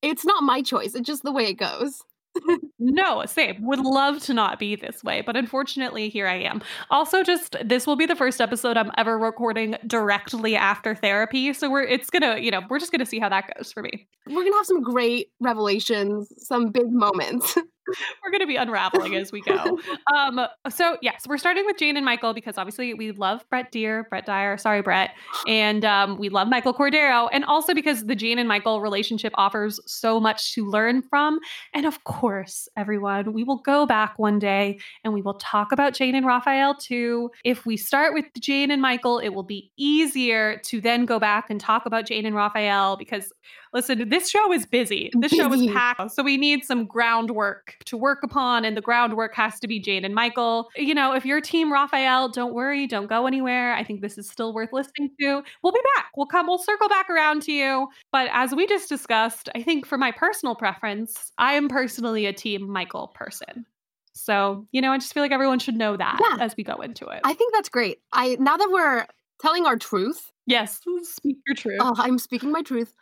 it's 0.02 0.26
not 0.26 0.44
my 0.44 0.62
choice. 0.62 0.96
It's 0.96 1.08
just 1.08 1.24
the 1.24 1.32
way 1.32 1.48
it 1.48 1.56
goes. 1.56 2.02
No, 2.80 3.26
same. 3.26 3.66
Would 3.66 3.80
love 3.80 4.22
to 4.26 4.34
not 4.34 4.60
be 4.60 4.76
this 4.76 5.04
way, 5.04 5.22
but 5.22 5.36
unfortunately, 5.36 6.10
here 6.10 6.28
I 6.28 6.36
am. 6.36 6.62
Also, 6.92 7.24
just 7.24 7.56
this 7.66 7.88
will 7.88 7.96
be 7.96 8.06
the 8.06 8.16
first 8.16 8.40
episode 8.40 8.78
I'm 8.78 8.92
ever 8.98 9.18
recording 9.18 9.76
directly 9.86 10.56
after 10.56 10.94
therapy. 10.94 11.54
So 11.54 11.70
we're 11.70 11.84
it's 11.84 12.10
gonna, 12.10 12.38
you 12.38 12.52
know, 12.52 12.62
we're 12.70 12.80
just 12.80 12.92
gonna 12.92 13.06
see 13.06 13.20
how 13.20 13.30
that 13.30 13.52
goes 13.56 13.74
for 13.74 13.82
me. 13.82 14.08
We're 14.28 14.36
going 14.36 14.52
to 14.52 14.58
have 14.58 14.66
some 14.66 14.82
great 14.82 15.30
revelations, 15.40 16.32
some 16.38 16.70
big 16.70 16.92
moments. 16.92 17.58
We're 18.24 18.32
gonna 18.32 18.48
be 18.48 18.56
unraveling 18.56 19.16
as 19.16 19.32
we 19.32 19.42
go. 19.42 19.80
Um, 20.16 20.40
so 20.70 20.98
yes, 21.02 21.26
we're 21.28 21.38
starting 21.38 21.66
with 21.66 21.78
Jane 21.78 21.98
and 21.98 22.06
Michael 22.06 22.34
because 22.34 22.58
obviously 22.58 22.94
we 22.94 23.12
love 23.12 23.44
Brett 23.50 23.72
Deer, 23.72 24.08
Brett 24.10 24.26
Dier, 24.26 24.58
sorry 24.58 24.82
Brett, 24.82 25.12
and 25.48 25.84
um, 25.84 26.18
we 26.18 26.30
love 26.30 26.48
Michael 26.48 26.74
Cordero, 26.74 27.30
and 27.32 27.44
also 27.46 27.74
because 27.74 28.06
the 28.06 28.16
Jane 28.16 28.40
and 28.40 28.48
Michael 28.48 28.82
relationship 28.82 29.34
offers 29.36 29.80
so 29.86 30.20
much 30.20 30.54
to 30.54 30.66
learn 30.66 31.02
from. 31.02 31.40
And 31.74 31.86
of 31.86 32.04
course, 32.04 32.68
everyone, 32.78 33.34
we 33.34 33.44
will 33.44 33.60
go 33.60 33.86
back 33.86 34.18
one 34.18 34.40
day 34.40 34.80
and 35.04 35.14
we 35.14 35.22
will 35.22 35.36
talk 35.36 35.72
about 35.72 35.94
Jane 35.94 36.16
and 36.16 36.26
Rafael 36.26 36.76
too. 36.76 37.30
If 37.44 37.66
we 37.66 37.78
start 37.78 38.14
with 38.14 38.26
Jane 38.40 38.72
and 38.72 38.82
Michael, 38.82 39.20
it 39.20 39.30
will 39.30 39.44
be 39.44 39.72
easier 39.78 40.60
to 40.66 40.82
then 40.82 41.06
go 41.06 41.20
back 41.20 41.50
and 41.50 41.60
talk 41.60 41.86
about 41.86 42.06
Jane 42.06 42.26
and 42.26 42.36
Rafael 42.36 42.98
because 42.98 43.32
listen, 43.78 44.10
this 44.10 44.30
show 44.30 44.52
is 44.52 44.66
busy. 44.66 45.12
This 45.20 45.32
show 45.32 45.52
is 45.54 45.68
packed. 45.72 46.12
So 46.12 46.24
we 46.24 46.36
need 46.36 46.64
some 46.64 46.86
groundwork 46.86 47.76
to 47.86 47.96
work 47.96 48.24
upon, 48.24 48.66
and 48.66 48.76
the 48.76 48.82
groundwork 48.82 49.36
has 49.36 49.60
to 49.60 49.68
be 49.68 49.80
Jane 49.80 50.04
and 50.04 50.14
Michael. 50.16 50.70
You 50.76 50.94
know, 50.96 51.14
if 51.14 51.26
you're 51.26 51.40
Team 51.42 51.72
Rafael, 51.72 52.30
don't 52.30 52.54
worry, 52.54 52.88
don't 52.88 53.08
go 53.08 53.28
anywhere. 53.28 53.74
I 53.74 53.84
think 53.84 54.02
this 54.02 54.18
is 54.18 54.30
still 54.30 54.54
worth 54.54 54.74
listening 54.74 55.12
to. 55.20 55.44
We'll 55.64 55.74
be 55.74 55.80
back. 55.96 56.08
We'll 56.18 56.26
come, 56.28 56.48
we'll 56.48 56.58
circle 56.58 56.90
back 56.90 57.10
around 57.10 57.44
to 57.44 57.52
you. 57.52 57.88
But 58.12 58.30
as 58.34 58.54
we 58.56 58.66
just 58.68 58.90
discussed, 58.90 59.50
I 59.56 59.62
think 59.62 59.86
for 59.86 59.98
my 59.98 60.12
personal 60.12 60.56
preference, 60.56 61.32
I 61.38 61.54
am 61.54 61.70
personally 61.70 62.26
a 62.26 62.34
Team 62.34 62.70
Michael 62.70 63.10
person. 63.10 63.66
So, 64.14 64.66
you 64.72 64.82
know, 64.82 64.92
I 64.92 64.98
just 64.98 65.14
feel 65.14 65.22
like 65.22 65.32
everyone 65.32 65.60
should 65.60 65.76
know 65.78 65.96
that 65.96 66.20
Yeah. 66.20 66.44
as 66.44 66.58
we 66.58 66.64
go 66.64 66.78
into 66.78 67.06
it. 67.08 67.22
I 67.24 67.34
think 67.34 67.54
that's 67.54 67.70
great. 67.70 68.00
I 68.12 68.36
now 68.40 68.58
that 68.58 68.70
we're 68.72 69.06
telling 69.40 69.68
our 69.68 69.78
truth, 69.78 70.32
yes, 70.48 70.82
speak 71.04 71.38
your 71.46 71.56
truth. 71.56 71.78
oh, 71.82 71.94
I'm 71.98 72.18
speaking 72.18 72.52
my 72.52 72.64
truth. 72.64 72.96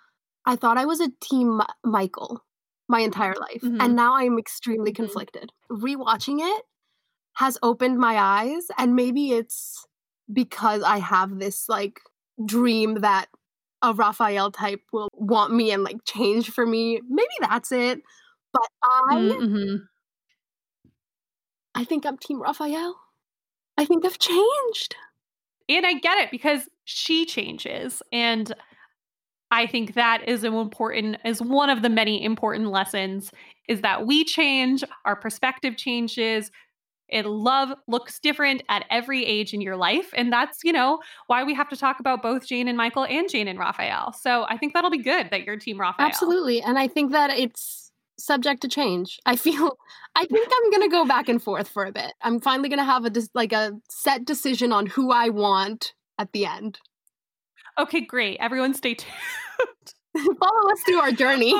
I 0.45 0.55
thought 0.55 0.77
I 0.77 0.85
was 0.85 0.99
a 1.01 1.09
team 1.21 1.61
Michael 1.83 2.43
my 2.87 2.99
entire 2.99 3.35
life, 3.35 3.63
Mhm. 3.63 3.81
and 3.81 3.95
now 3.95 4.15
I'm 4.15 4.37
extremely 4.37 4.91
Mhm. 4.91 4.95
conflicted. 4.95 5.51
Rewatching 5.71 6.39
it 6.41 6.65
has 7.35 7.57
opened 7.63 7.99
my 7.99 8.17
eyes, 8.19 8.67
and 8.77 8.95
maybe 8.95 9.31
it's 9.31 9.85
because 10.33 10.83
I 10.83 10.99
have 10.99 11.39
this 11.39 11.69
like 11.69 12.01
dream 12.45 12.95
that 13.01 13.27
a 13.81 13.93
Rafael 13.93 14.51
type 14.51 14.81
will 14.93 15.09
want 15.13 15.53
me 15.53 15.71
and 15.71 15.83
like 15.83 16.03
change 16.05 16.51
for 16.51 16.65
me. 16.65 17.01
Maybe 17.09 17.33
that's 17.41 17.71
it. 17.71 18.01
But 18.53 18.69
I 18.83 19.37
Mhm. 19.41 19.87
I 21.75 21.83
think 21.83 22.05
I'm 22.05 22.17
team 22.17 22.41
Rafael. 22.41 22.95
I 23.77 23.85
think 23.85 24.05
I've 24.05 24.19
changed. 24.19 24.95
And 25.69 25.85
I 25.85 25.93
get 25.93 26.17
it 26.19 26.31
because 26.31 26.69
she 26.85 27.25
changes. 27.25 28.01
And 28.11 28.53
I 29.51 29.67
think 29.67 29.93
that 29.93 30.27
is 30.27 30.43
an 30.43 30.53
important 30.53 31.17
is 31.23 31.41
one 31.41 31.69
of 31.69 31.81
the 31.81 31.89
many 31.89 32.23
important 32.23 32.71
lessons 32.71 33.31
is 33.67 33.81
that 33.81 34.05
we 34.05 34.23
change, 34.23 34.83
our 35.05 35.15
perspective 35.15 35.77
changes. 35.77 36.51
it 37.07 37.25
love 37.25 37.69
looks 37.87 38.19
different 38.19 38.63
at 38.69 38.85
every 38.89 39.25
age 39.25 39.53
in 39.53 39.61
your 39.61 39.75
life. 39.75 40.09
And 40.15 40.31
that's, 40.31 40.63
you 40.63 40.73
know, 40.73 40.99
why 41.27 41.43
we 41.43 41.53
have 41.53 41.69
to 41.69 41.77
talk 41.77 41.99
about 41.99 42.21
both 42.21 42.47
Jane 42.47 42.67
and 42.67 42.77
Michael 42.77 43.05
and 43.05 43.29
Jane 43.29 43.47
and 43.47 43.59
Rafael. 43.59 44.13
So 44.13 44.45
I 44.49 44.57
think 44.57 44.73
that'll 44.73 44.89
be 44.89 45.03
good 45.03 45.29
that 45.31 45.43
you're 45.43 45.57
team 45.57 45.79
Raphael. 45.79 46.07
Absolutely. 46.07 46.61
And 46.61 46.79
I 46.79 46.87
think 46.87 47.11
that 47.11 47.29
it's 47.31 47.91
subject 48.17 48.61
to 48.61 48.67
change. 48.67 49.19
I 49.25 49.35
feel 49.35 49.77
I 50.15 50.25
think 50.25 50.47
I'm 50.47 50.71
going 50.71 50.89
to 50.89 50.91
go 50.91 51.05
back 51.05 51.29
and 51.29 51.41
forth 51.41 51.67
for 51.67 51.85
a 51.85 51.91
bit. 51.91 52.13
I'm 52.21 52.39
finally 52.39 52.69
going 52.69 52.79
to 52.79 52.85
have 52.85 53.05
a 53.05 53.11
like 53.33 53.53
a 53.53 53.73
set 53.89 54.25
decision 54.25 54.71
on 54.71 54.87
who 54.87 55.11
I 55.11 55.29
want 55.29 55.93
at 56.17 56.31
the 56.31 56.45
end. 56.45 56.79
Okay, 57.77 58.01
great. 58.01 58.37
Everyone 58.39 58.73
stay 58.73 58.93
tuned. 58.93 59.13
Follow 60.39 60.71
us 60.71 60.81
through 60.85 60.99
our 60.99 61.11
journey. 61.11 61.53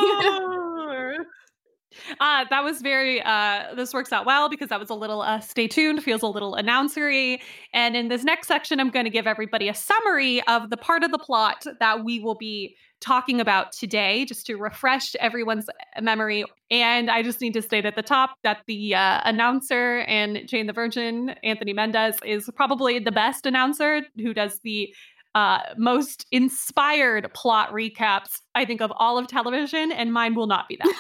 uh, 2.20 2.46
that 2.50 2.64
was 2.64 2.82
very 2.82 3.22
uh 3.22 3.74
this 3.76 3.94
works 3.94 4.12
out 4.14 4.26
well 4.26 4.50
because 4.50 4.70
that 4.70 4.80
was 4.80 4.90
a 4.90 4.94
little 4.94 5.22
uh 5.22 5.40
stay 5.40 5.68
tuned 5.68 6.04
feels 6.04 6.22
a 6.22 6.28
little 6.28 6.54
announcery 6.56 7.40
and 7.74 7.96
in 7.96 8.08
this 8.10 8.24
next 8.24 8.48
section 8.48 8.80
i'm 8.80 8.90
going 8.90 9.06
to 9.06 9.10
give 9.10 9.28
everybody 9.28 9.70
a 9.70 9.74
summary 9.74 10.42
of 10.48 10.70
the 10.70 10.78
part 10.78 11.04
of 11.04 11.12
the 11.12 11.18
plot 11.18 11.66
that 11.80 12.04
we 12.04 12.20
will 12.20 12.36
be 12.36 12.76
talking 13.02 13.40
about 13.40 13.72
today 13.72 14.26
just 14.26 14.46
to 14.46 14.56
refresh 14.56 15.16
everyone's 15.22 15.68
memory 16.02 16.44
and 16.72 17.10
i 17.10 17.22
just 17.22 17.40
need 17.42 17.54
to 17.54 17.62
state 17.62 17.86
at 17.86 17.96
the 17.96 18.04
top 18.04 18.36
that 18.44 18.60
the 18.68 18.94
uh, 18.96 19.22
announcer 19.26 20.00
and 20.08 20.48
jane 20.48 20.68
the 20.68 20.74
virgin 20.74 21.30
anthony 21.44 21.74
mendez 21.74 22.18
is 22.26 22.50
probably 22.56 23.00
the 23.00 23.12
best 23.12 23.46
announcer 23.46 24.02
who 24.18 24.34
does 24.34 24.60
the 24.64 24.94
uh, 25.36 25.60
most 25.78 26.26
inspired 26.32 27.32
plot 27.34 27.72
recaps, 27.72 28.40
I 28.56 28.64
think, 28.64 28.82
of 28.82 28.92
all 28.96 29.18
of 29.18 29.28
television, 29.28 29.92
and 29.92 30.14
mine 30.14 30.34
will 30.34 30.48
not 30.48 30.70
be 30.70 30.78
that. 30.78 30.94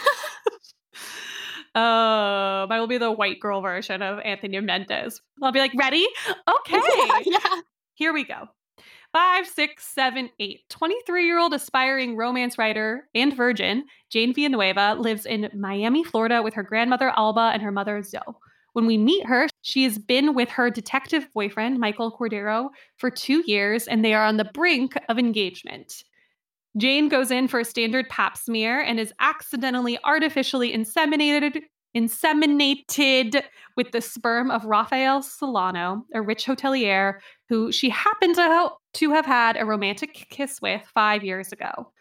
uh, 1.79 2.67
mine 2.67 2.79
will 2.81 2.87
be 2.87 2.97
the 2.97 3.11
white 3.11 3.39
girl 3.39 3.61
version 3.61 4.01
of 4.01 4.19
Anthony 4.19 4.59
Mendez. 4.59 5.21
I'll 5.41 5.53
be 5.53 5.59
like, 5.59 5.71
ready? 5.77 6.05
Okay, 6.27 6.79
yeah. 7.25 7.61
here 7.93 8.13
we 8.13 8.25
go. 8.25 8.49
Five, 9.13 9.47
six, 9.47 9.87
seven, 9.87 10.29
eight. 10.41 10.63
23 10.69 11.25
year 11.25 11.39
old 11.39 11.53
aspiring 11.53 12.17
romance 12.17 12.57
writer 12.57 13.07
and 13.15 13.33
virgin, 13.33 13.85
Jane 14.11 14.33
Villanueva, 14.33 14.97
lives 14.99 15.25
in 15.25 15.49
Miami, 15.57 16.03
Florida 16.03 16.43
with 16.43 16.55
her 16.55 16.63
grandmother 16.63 17.13
Alba 17.15 17.51
and 17.53 17.61
her 17.61 17.71
mother 17.71 18.03
Zoe. 18.03 18.19
When 18.75 18.87
we 18.87 18.97
meet 18.97 19.25
her, 19.25 19.47
she 19.61 19.85
has 19.85 19.97
been 19.97 20.33
with 20.35 20.49
her 20.49 20.69
detective 20.69 21.29
boyfriend, 21.33 21.79
Michael 21.79 22.11
Cordero, 22.11 22.71
for 22.97 23.09
two 23.09 23.41
years, 23.47 23.87
and 23.87 24.03
they 24.03 24.13
are 24.13 24.25
on 24.25 24.35
the 24.35 24.51
brink 24.53 24.95
of 25.07 25.17
engagement. 25.17 26.03
Jane 26.75 27.07
goes 27.07 27.31
in 27.31 27.47
for 27.47 27.61
a 27.61 27.63
standard 27.63 28.09
pap 28.09 28.35
smear 28.35 28.81
and 28.81 28.99
is 28.99 29.13
accidentally 29.21 29.97
artificially 30.03 30.73
inseminated 30.73 31.61
inseminated 31.95 33.43
with 33.77 33.93
the 33.93 34.01
sperm 34.01 34.51
of 34.51 34.65
Rafael 34.65 35.21
Solano, 35.21 36.03
a 36.13 36.21
rich 36.21 36.45
hotelier 36.45 37.19
who 37.47 37.71
she 37.71 37.89
happened 37.89 38.35
to, 38.35 38.71
to 38.95 39.11
have 39.11 39.25
had 39.25 39.55
a 39.55 39.63
romantic 39.63 40.27
kiss 40.29 40.59
with 40.61 40.81
five 40.93 41.23
years 41.23 41.53
ago. 41.53 41.93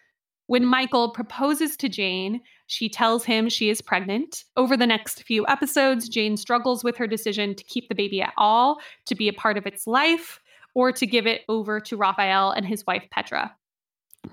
When 0.48 0.66
Michael 0.66 1.12
proposes 1.12 1.76
to 1.76 1.88
Jane, 1.88 2.40
she 2.74 2.88
tells 2.88 3.24
him 3.24 3.48
she 3.48 3.70
is 3.70 3.80
pregnant. 3.80 4.44
Over 4.56 4.76
the 4.76 4.86
next 4.86 5.22
few 5.22 5.46
episodes, 5.46 6.08
Jane 6.08 6.36
struggles 6.36 6.82
with 6.82 6.96
her 6.96 7.06
decision 7.06 7.54
to 7.54 7.62
keep 7.62 7.88
the 7.88 7.94
baby 7.94 8.20
at 8.20 8.34
all, 8.36 8.80
to 9.06 9.14
be 9.14 9.28
a 9.28 9.32
part 9.32 9.56
of 9.56 9.64
its 9.64 9.86
life, 9.86 10.40
or 10.74 10.90
to 10.90 11.06
give 11.06 11.24
it 11.24 11.42
over 11.48 11.78
to 11.78 11.96
Rafael 11.96 12.50
and 12.50 12.66
his 12.66 12.84
wife 12.84 13.04
Petra. 13.12 13.54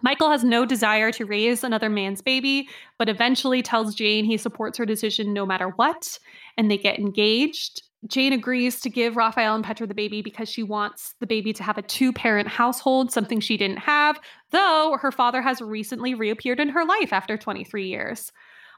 Michael 0.01 0.31
has 0.31 0.43
no 0.43 0.65
desire 0.65 1.12
to 1.12 1.25
raise 1.25 1.63
another 1.63 1.89
man's 1.89 2.21
baby, 2.21 2.67
but 2.98 3.10
eventually 3.10 3.62
tells 3.62 3.93
Jane 3.93 4.25
he 4.25 4.38
supports 4.38 4.77
her 4.77 4.86
decision 4.86 5.33
no 5.33 5.45
matter 5.45 5.69
what, 5.75 6.17
and 6.57 6.71
they 6.71 6.77
get 6.77 6.98
engaged. 6.98 7.83
Jane 8.08 8.34
agrees 8.34 8.79
to 8.81 8.89
give 8.89 9.15
Rafael 9.15 9.55
and 9.55 9.63
Petra 9.63 9.86
the 9.86 9.93
baby 9.93 10.22
because 10.22 10.50
she 10.50 10.63
wants 10.63 11.13
the 11.20 11.27
baby 11.27 11.53
to 11.53 11.63
have 11.63 11.77
a 11.77 11.84
two 11.84 12.12
parent 12.12 12.48
household, 12.48 13.12
something 13.12 13.39
she 13.39 13.58
didn't 13.58 13.77
have, 13.77 14.20
though 14.50 14.98
her 15.00 15.12
father 15.12 15.41
has 15.41 15.62
recently 15.62 16.15
reappeared 16.15 16.60
in 16.60 16.70
her 16.70 16.84
life 16.84 17.13
after 17.13 17.38
23 17.38 17.88
years. 17.88 18.31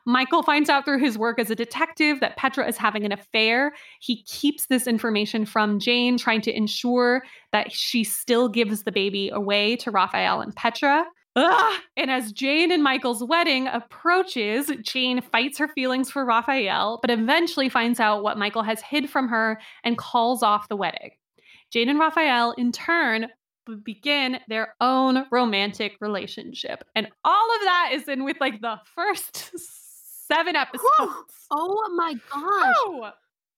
Michael 0.06 0.44
finds 0.44 0.70
out 0.70 0.84
through 0.84 1.00
his 1.00 1.18
work 1.18 1.40
as 1.40 1.50
a 1.50 1.56
detective 1.56 2.20
that 2.20 2.36
Petra 2.36 2.68
is 2.68 2.76
having 2.76 3.06
an 3.06 3.14
affair. 3.14 3.72
He 4.02 4.24
keeps 4.24 4.66
this 4.66 4.86
information 4.86 5.46
from 5.46 5.80
Jane, 5.80 6.18
trying 6.18 6.42
to 6.42 6.56
ensure 6.56 7.24
that 7.54 7.72
she 7.72 8.04
still 8.04 8.50
gives 8.50 8.84
the 8.84 8.92
baby 8.92 9.30
away 9.30 9.78
to 9.78 9.92
Rafael 9.92 10.42
and 10.42 10.54
Petra. 10.54 11.06
Ugh! 11.36 11.82
And 11.98 12.12
as 12.12 12.32
Jane 12.32 12.72
and 12.72 12.84
Michael's 12.84 13.24
wedding 13.24 13.68
approaches, 13.68 14.72
Jane 14.82 15.22
fights 15.22 15.58
her 15.58 15.68
feelings 15.68 16.12
for 16.12 16.26
Rafael, 16.26 17.00
but 17.02 17.10
eventually 17.10 17.70
finds 17.70 18.00
out 18.00 18.24
what 18.24 18.38
Michael 18.38 18.62
has 18.62 18.82
hid 18.82 19.10
from 19.10 19.28
her 19.30 19.60
and 19.84 19.98
calls 19.98 20.44
off 20.44 20.70
the 20.70 20.76
wedding. 20.76 21.12
Jane 21.72 21.90
and 21.90 22.00
Rafael, 22.00 22.52
in 22.52 22.72
turn, 22.72 23.28
begin 23.84 24.38
their 24.48 24.76
own 24.80 25.26
romantic 25.32 25.94
relationship. 26.02 26.84
And 26.96 27.08
all 27.24 27.56
of 27.56 27.62
that 27.64 27.90
is 27.94 28.08
in 28.08 28.24
with 28.24 28.38
like 28.40 28.62
the 28.62 28.80
first 28.94 29.52
seven 30.28 30.56
episodes. 30.56 30.88
Oh 31.56 31.94
my 31.96 32.16
gosh. 32.32 33.14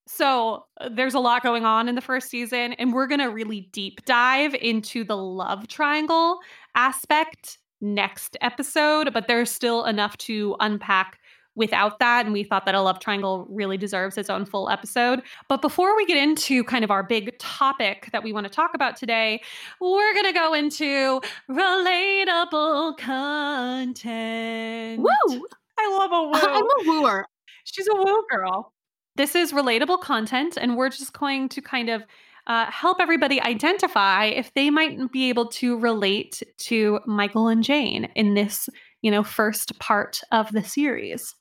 So 0.05 0.65
uh, 0.82 0.89
there's 0.91 1.13
a 1.13 1.20
lot 1.20 1.44
going 1.44 1.63
on 1.63 1.88
in 1.88 1.96
the 1.96 2.01
first 2.01 2.29
season, 2.29 2.74
and 2.74 2.91
we're 2.94 3.08
going 3.08 3.22
to 3.22 3.29
really 3.29 3.70
deep 3.72 4.03
dive 4.03 4.53
into 4.53 5.05
the 5.05 5.15
love 5.15 5.70
triangle 5.70 6.39
aspect 6.75 7.58
next 7.85 8.35
episode, 8.41 9.13
but 9.13 9.27
there's 9.27 9.51
still 9.51 9.85
enough 9.85 10.17
to 10.17 10.55
unpack 10.59 11.19
without 11.55 11.99
that. 11.99 12.25
And 12.25 12.33
we 12.33 12.43
thought 12.43 12.65
that 12.65 12.75
a 12.75 12.81
love 12.81 12.99
triangle 12.99 13.47
really 13.49 13.77
deserves 13.77 14.17
its 14.17 14.29
own 14.29 14.43
full 14.45 14.69
episode. 14.69 15.21
But 15.47 15.61
before 15.61 15.95
we 15.95 16.05
get 16.05 16.17
into 16.17 16.65
kind 16.65 16.83
of 16.83 16.91
our 16.91 17.03
big 17.03 17.39
topic 17.39 18.09
that 18.11 18.23
we 18.23 18.33
want 18.33 18.45
to 18.45 18.49
talk 18.49 18.73
about 18.73 18.97
today, 18.97 19.41
we're 19.79 20.13
going 20.13 20.25
to 20.25 20.33
go 20.33 20.53
into 20.53 21.21
relatable 21.49 22.97
content. 22.97 25.01
Woo! 25.01 25.47
I 25.77 25.97
love 25.97 26.11
a 26.11 26.23
woo. 26.23 26.33
I'm 26.41 26.65
a 26.65 26.83
wooer. 26.85 27.25
She's 27.63 27.87
a 27.87 27.95
woo 27.95 28.25
girl. 28.29 28.73
This 29.15 29.33
is 29.33 29.53
relatable 29.53 30.01
content, 30.01 30.57
and 30.57 30.75
we're 30.75 30.89
just 30.89 31.13
going 31.13 31.47
to 31.49 31.61
kind 31.61 31.89
of 31.89 32.03
uh, 32.47 32.69
help 32.69 32.97
everybody 32.99 33.41
identify 33.41 34.25
if 34.25 34.53
they 34.53 34.69
might 34.69 35.11
be 35.11 35.29
able 35.29 35.47
to 35.47 35.79
relate 35.79 36.43
to 36.57 36.99
Michael 37.05 37.47
and 37.47 37.63
Jane 37.63 38.05
in 38.15 38.33
this, 38.35 38.69
you 39.01 39.11
know, 39.11 39.23
first 39.23 39.77
part 39.79 40.21
of 40.31 40.51
the 40.51 40.63
series. 40.63 41.33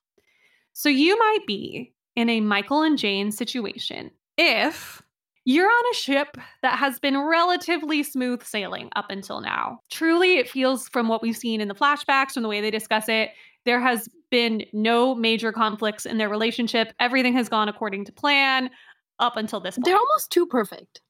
So 0.73 0.89
you 0.89 1.19
might 1.19 1.47
be 1.47 1.93
in 2.17 2.29
a 2.29 2.41
Michael 2.41 2.83
and 2.83 2.99
Jane 2.99 3.33
situation 3.33 4.11
if 4.37 5.03
you're 5.45 5.69
on 5.69 5.85
a 5.93 5.95
ship 5.95 6.39
that 6.63 6.79
has 6.79 6.99
been 6.99 7.19
relatively 7.19 8.03
smooth 8.03 8.43
sailing 8.43 8.89
up 8.97 9.11
until 9.11 9.43
now. 9.43 9.81
Truly, 9.91 10.39
it 10.39 10.49
feels 10.49 10.89
from 10.89 11.09
what 11.09 11.23
we've 11.23 11.37
seen 11.37 11.61
in 11.61 11.69
the 11.69 11.75
flashbacks, 11.75 12.33
from 12.33 12.43
the 12.43 12.49
way 12.49 12.63
they 12.63 12.71
discuss 12.71 13.09
it, 13.09 13.31
there 13.67 13.81
has 13.81 14.09
been 14.31 14.65
no 14.73 15.15
major 15.15 15.53
conflicts 15.53 16.07
in 16.07 16.19
their 16.19 16.29
relationship. 16.29 16.93
Everything 16.99 17.35
has 17.35 17.49
gone 17.49 17.69
according 17.69 18.07
to 18.07 18.13
plan 18.13 18.71
up 19.19 19.37
until 19.37 19.61
this 19.61 19.77
point. 19.77 19.85
They're 19.85 19.97
almost 19.97 20.31
too 20.31 20.47
perfect. 20.47 21.01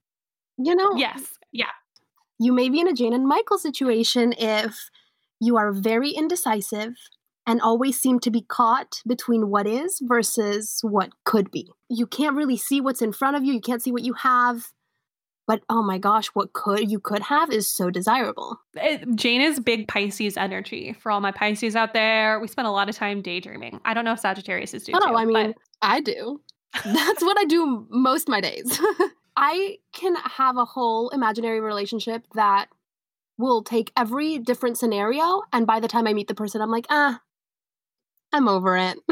You 0.56 0.75
know? 0.75 0.94
Yes. 0.96 1.38
Yeah. 1.52 1.66
You 2.38 2.52
may 2.52 2.68
be 2.68 2.80
in 2.80 2.88
a 2.88 2.92
Jane 2.92 3.12
and 3.12 3.26
Michael 3.26 3.58
situation 3.58 4.34
if 4.37 4.90
you 5.40 5.56
are 5.56 5.73
very 5.73 6.11
indecisive 6.11 6.94
and 7.46 7.61
always 7.61 8.00
seem 8.00 8.20
to 8.20 8.30
be 8.30 8.42
caught 8.42 9.00
between 9.06 9.50
what 9.50 9.66
is 9.66 10.00
versus 10.02 10.78
what 10.82 11.11
could 11.25 11.50
be. 11.50 11.70
You 11.88 12.06
can't 12.06 12.37
really 12.37 12.56
see 12.56 12.80
what's 12.80 13.02
in 13.02 13.12
front 13.12 13.37
of 13.37 13.44
you, 13.44 13.52
you 13.52 13.61
can't 13.61 13.82
see 13.82 13.92
what 13.92 14.02
you 14.02 14.14
have. 14.14 14.73
But 15.46 15.61
oh 15.68 15.82
my 15.82 15.99
gosh, 15.99 16.28
what 16.28 16.54
could 16.54 16.90
you 16.90 16.99
could 16.99 17.20
have 17.20 17.50
is 17.50 17.70
so 17.70 17.90
desirable. 17.90 18.58
It, 18.75 19.14
Jane 19.14 19.42
is 19.42 19.61
big 19.61 19.88
Pisces 19.88 20.38
energy 20.38 20.96
for 20.99 21.12
all 21.12 21.20
my 21.20 21.32
Pisces 21.32 21.76
out 21.76 21.92
there. 21.92 22.40
We 22.40 22.49
spend 22.49 22.66
a 22.66 22.70
lot 22.70 22.88
of 22.88 22.96
time 22.96 23.20
daydreaming. 23.20 23.78
I 23.84 23.92
don't 23.92 24.06
know 24.06 24.12
if 24.12 24.20
Sagittarius 24.20 24.73
is 24.73 24.84
do. 24.84 24.92
Oh, 24.94 25.06
too, 25.06 25.14
I 25.14 25.26
mean, 25.26 25.52
but... 25.52 25.56
I 25.82 26.00
do. 26.00 26.40
That's 26.85 27.23
what 27.23 27.38
I 27.38 27.45
do 27.45 27.87
most 27.90 28.28
my 28.28 28.40
days. 28.40 28.81
I 29.37 29.78
can 29.93 30.14
have 30.16 30.57
a 30.57 30.64
whole 30.64 31.09
imaginary 31.11 31.61
relationship 31.61 32.26
that 32.35 32.69
will 33.37 33.62
take 33.62 33.93
every 33.97 34.38
different 34.38 34.78
scenario, 34.78 35.43
and 35.52 35.66
by 35.66 35.81
the 35.81 35.88
time 35.88 36.07
I 36.07 36.12
meet 36.12 36.28
the 36.28 36.35
person, 36.35 36.61
I'm 36.61 36.71
like, 36.71 36.87
ah, 36.88 37.21
I'm 38.33 38.49
over 38.49 38.76
it. 38.76 38.97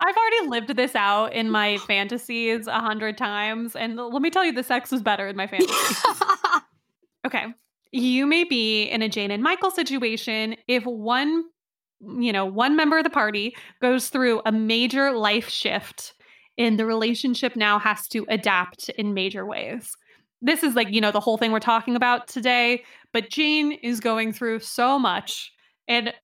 I've 0.00 0.16
already 0.16 0.48
lived 0.48 0.76
this 0.76 0.94
out 0.94 1.32
in 1.32 1.50
my 1.50 1.78
fantasies 1.78 2.66
a 2.66 2.80
hundred 2.80 3.16
times, 3.18 3.74
and 3.74 3.96
let 3.96 4.22
me 4.22 4.30
tell 4.30 4.44
you, 4.44 4.52
the 4.52 4.62
sex 4.62 4.90
was 4.90 5.02
better 5.02 5.28
in 5.28 5.36
my 5.36 5.46
fantasies. 5.46 6.04
okay, 7.26 7.46
you 7.92 8.26
may 8.26 8.44
be 8.44 8.84
in 8.84 9.02
a 9.02 9.08
Jane 9.08 9.30
and 9.30 9.42
Michael 9.42 9.70
situation 9.70 10.56
if 10.68 10.84
one, 10.84 11.44
you 12.00 12.32
know, 12.32 12.46
one 12.46 12.76
member 12.76 12.98
of 12.98 13.04
the 13.04 13.10
party 13.10 13.54
goes 13.80 14.08
through 14.08 14.42
a 14.46 14.52
major 14.52 15.12
life 15.12 15.48
shift, 15.48 16.14
and 16.58 16.78
the 16.78 16.86
relationship 16.86 17.56
now 17.56 17.78
has 17.78 18.06
to 18.08 18.26
adapt 18.28 18.88
in 18.90 19.14
major 19.14 19.46
ways. 19.46 19.96
This 20.42 20.62
is 20.62 20.74
like, 20.74 20.88
you 20.90 21.00
know, 21.00 21.10
the 21.10 21.20
whole 21.20 21.36
thing 21.36 21.52
we're 21.52 21.60
talking 21.60 21.96
about 21.96 22.28
today, 22.28 22.84
but 23.12 23.28
Jane 23.30 23.72
is 23.72 24.00
going 24.00 24.32
through 24.32 24.60
so 24.60 24.98
much 24.98 25.52
and 25.86 26.14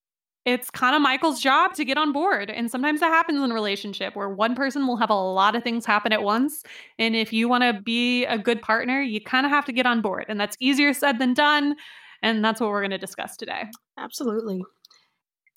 it's 0.46 0.70
kind 0.70 0.94
of 0.94 1.02
Michael's 1.02 1.40
job 1.40 1.74
to 1.74 1.84
get 1.84 1.98
on 1.98 2.12
board. 2.12 2.50
And 2.50 2.70
sometimes 2.70 3.00
that 3.00 3.08
happens 3.08 3.42
in 3.42 3.50
a 3.50 3.54
relationship 3.54 4.14
where 4.14 4.28
one 4.28 4.54
person 4.54 4.86
will 4.86 4.96
have 4.96 5.10
a 5.10 5.14
lot 5.14 5.56
of 5.56 5.64
things 5.64 5.84
happen 5.84 6.12
at 6.12 6.22
once. 6.22 6.62
And 7.00 7.16
if 7.16 7.32
you 7.32 7.48
want 7.48 7.64
to 7.64 7.82
be 7.82 8.24
a 8.24 8.38
good 8.38 8.62
partner, 8.62 9.02
you 9.02 9.20
kind 9.20 9.44
of 9.44 9.50
have 9.50 9.64
to 9.64 9.72
get 9.72 9.86
on 9.86 10.00
board. 10.00 10.26
And 10.28 10.38
that's 10.40 10.56
easier 10.60 10.94
said 10.94 11.18
than 11.18 11.34
done. 11.34 11.74
And 12.22 12.44
that's 12.44 12.60
what 12.60 12.70
we're 12.70 12.80
going 12.80 12.92
to 12.92 12.98
discuss 12.98 13.36
today. 13.36 13.64
Absolutely. 13.98 14.62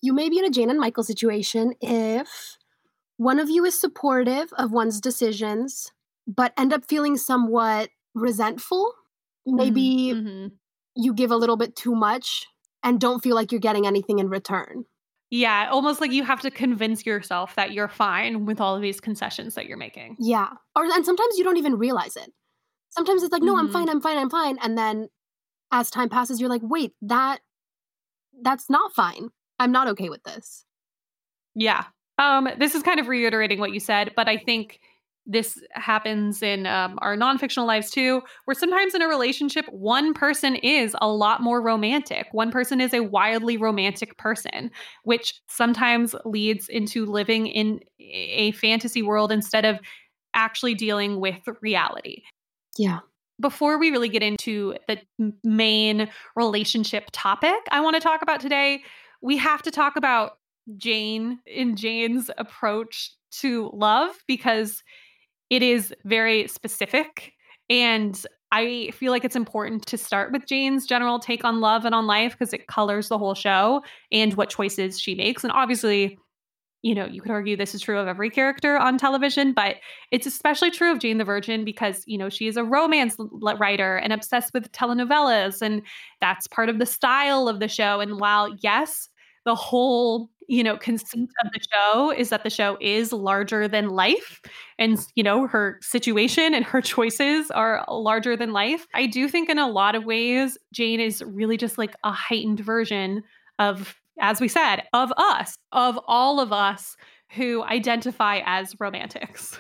You 0.02 0.14
may 0.14 0.30
be 0.30 0.40
in 0.40 0.46
a 0.46 0.50
Jane 0.50 0.70
and 0.70 0.80
Michael 0.80 1.04
situation 1.04 1.74
if 1.82 2.58
one 3.18 3.40
of 3.40 3.50
you 3.50 3.66
is 3.66 3.80
supportive 3.80 4.54
of 4.54 4.72
one's 4.72 5.02
decisions, 5.02 5.92
but 6.26 6.54
end 6.58 6.72
up 6.72 6.86
feeling 6.88 7.18
somewhat 7.18 7.90
resentful. 8.16 8.94
Maybe 9.46 10.14
mm-hmm. 10.14 10.48
you 10.96 11.14
give 11.14 11.32
a 11.32 11.36
little 11.36 11.58
bit 11.58 11.76
too 11.76 11.96
much 11.96 12.48
and 12.84 13.00
don't 13.00 13.22
feel 13.22 13.36
like 13.36 13.52
you're 13.52 13.60
getting 13.60 13.86
anything 13.86 14.20
in 14.20 14.30
return. 14.30 14.86
Yeah, 15.32 15.70
almost 15.70 16.02
like 16.02 16.12
you 16.12 16.24
have 16.24 16.42
to 16.42 16.52
convince 16.52 17.06
yourself 17.06 17.56
that 17.56 17.72
you're 17.72 17.88
fine 17.88 18.46
with 18.46 18.60
all 18.60 18.76
of 18.76 18.82
these 18.82 19.00
concessions 19.00 19.56
that 19.56 19.68
you're 19.68 19.78
making. 19.78 20.16
Yeah. 20.20 20.50
Or 20.76 20.86
and 20.86 21.06
sometimes 21.06 21.38
you 21.38 21.44
don't 21.44 21.58
even 21.58 21.78
realize 21.78 22.16
it. 22.16 22.32
Sometimes 22.90 23.22
it's 23.22 23.32
like, 23.32 23.44
"No, 23.44 23.54
mm-hmm. 23.54 23.68
I'm 23.68 23.72
fine, 23.72 23.90
I'm 23.90 24.02
fine, 24.02 24.18
I'm 24.18 24.30
fine." 24.30 24.58
And 24.64 24.76
then 24.76 25.10
as 25.72 25.92
time 25.92 26.10
passes, 26.10 26.40
you're 26.40 26.50
like, 26.50 26.64
"Wait, 26.64 26.94
that 27.04 27.42
that's 28.42 28.70
not 28.70 28.94
fine. 28.94 29.30
I'm 29.60 29.72
not 29.72 29.88
okay 29.90 30.10
with 30.10 30.24
this." 30.24 30.66
Yeah. 31.56 31.86
Um 32.18 32.50
this 32.58 32.76
is 32.76 32.84
kind 32.84 33.00
of 33.00 33.08
reiterating 33.08 33.60
what 33.60 33.74
you 33.74 33.80
said, 33.80 34.14
but 34.16 34.28
I 34.28 34.38
think 34.38 34.80
this 35.30 35.62
happens 35.74 36.42
in 36.42 36.66
um, 36.66 36.98
our 37.02 37.16
non-fictional 37.16 37.68
lives 37.68 37.92
too 37.92 38.22
where 38.46 38.56
sometimes 38.56 38.96
in 38.96 39.02
a 39.02 39.08
relationship 39.08 39.66
one 39.70 40.14
person 40.14 40.56
is 40.56 40.96
a 41.02 41.08
lot 41.08 41.42
more 41.42 41.62
romantic 41.62 42.28
one 42.32 42.52
person 42.52 42.82
is 42.82 42.94
a 42.94 43.04
wildly 43.04 43.56
romantic 43.56 44.18
person 44.18 44.72
which 45.04 45.40
sometimes 45.48 46.16
leads 46.26 46.68
into 46.68 47.06
living 47.06 47.48
in 47.48 47.80
a 48.00 48.52
fantasy 48.54 49.02
world 49.02 49.32
instead 49.32 49.66
of 49.66 49.80
actually 50.34 50.74
dealing 50.74 51.20
with 51.20 51.40
reality 51.62 52.24
yeah 52.78 53.00
before 53.40 53.78
we 53.78 53.92
really 53.92 54.10
get 54.10 54.24
into 54.24 54.76
the 54.88 54.98
main 55.44 56.10
relationship 56.36 57.06
topic 57.12 57.60
i 57.72 57.80
want 57.80 57.96
to 57.96 58.02
talk 58.02 58.22
about 58.22 58.40
today 58.40 58.82
we 59.22 59.38
have 59.38 59.62
to 59.64 59.72
talk 59.72 59.96
about 59.96 60.34
jane 60.78 61.40
in 61.46 61.76
jane's 61.76 62.30
approach 62.38 63.12
to 63.32 63.70
love 63.74 64.12
because 64.28 64.84
it 65.50 65.64
is 65.64 65.94
very 66.06 66.48
specific. 66.48 67.34
And 67.70 68.22
I 68.52 68.92
feel 68.94 69.12
like 69.12 69.24
it's 69.24 69.36
important 69.36 69.86
to 69.88 69.98
start 69.98 70.32
with 70.32 70.48
Jane's 70.48 70.86
general 70.86 71.20
take 71.20 71.44
on 71.44 71.60
love 71.60 71.86
and 71.86 71.94
on 71.94 72.08
life 72.08 72.34
because 72.38 72.54
it 72.54 72.68
colors 72.68 73.10
the 73.10 73.18
whole 73.18 73.36
show 73.36 73.84
and 74.12 74.34
what 74.36 74.50
choices 74.50 75.00
she 75.00 75.14
makes. 75.14 75.44
And 75.44 75.54
obviously, 75.54 76.18
you 76.82 76.96
know, 76.96 77.06
you 77.06 77.22
could 77.22 77.32
argue 77.32 77.58
this 77.58 77.76
is 77.76 77.82
true 77.82 78.00
of 78.00 78.08
every 78.08 78.30
character 78.30 78.78
on 78.78 78.98
television, 78.98 79.52
but 79.52 79.76
it's 80.12 80.26
especially 80.26 80.72
true 80.72 80.92
of 80.92 81.00
Jane 81.00 81.18
the 81.18 81.26
Virgin 81.26 81.66
because, 81.66 82.04
you 82.08 82.18
know, 82.18 82.30
she 82.30 82.48
is 82.48 82.56
a 82.56 82.64
romance 82.64 83.18
writer 83.60 83.98
and 83.98 84.14
obsessed 84.14 84.54
with 84.54 84.72
telenovelas. 84.72 85.62
And 85.62 85.82
that's 86.22 86.48
part 86.48 86.70
of 86.70 86.80
the 86.80 86.86
style 86.86 87.50
of 87.50 87.60
the 87.60 87.68
show. 87.68 88.00
And 88.00 88.20
while, 88.20 88.56
yes, 88.62 89.10
the 89.46 89.56
whole, 89.56 90.30
you 90.48 90.64
know, 90.64 90.78
conceit 90.78 91.30
of 91.44 91.52
the 91.52 91.60
show 91.72 92.12
is 92.12 92.30
that 92.30 92.44
the 92.44 92.50
show 92.50 92.78
is 92.80 93.12
larger 93.12 93.68
than 93.68 93.90
life. 93.90 94.40
And, 94.78 94.98
you 95.16 95.24
know, 95.24 95.48
her 95.48 95.80
situation 95.82 96.54
and 96.54 96.64
her 96.64 96.82
choices 96.82 97.52
are 97.52 97.84
larger 97.90 98.38
than 98.38 98.54
life. 98.54 98.88
I 98.94 99.06
do 99.06 99.28
think 99.28 99.50
in 99.50 99.60
a 99.60 99.68
lot 99.68 99.96
of 99.96 100.06
ways, 100.06 100.58
Jane 100.74 101.02
is 101.02 101.22
really 101.24 101.58
just 101.58 101.78
like 101.78 101.96
a 102.06 102.12
heightened 102.14 102.62
version 102.62 103.24
of 103.60 104.00
as 104.20 104.42
we 104.42 104.48
said, 104.48 104.84
of 104.94 105.12
us, 105.18 105.58
of 105.72 106.00
all 106.08 106.40
of 106.40 106.52
us 106.52 106.96
who 107.32 107.64
identify 107.64 108.42
as 108.46 108.76
romantics. 108.80 109.60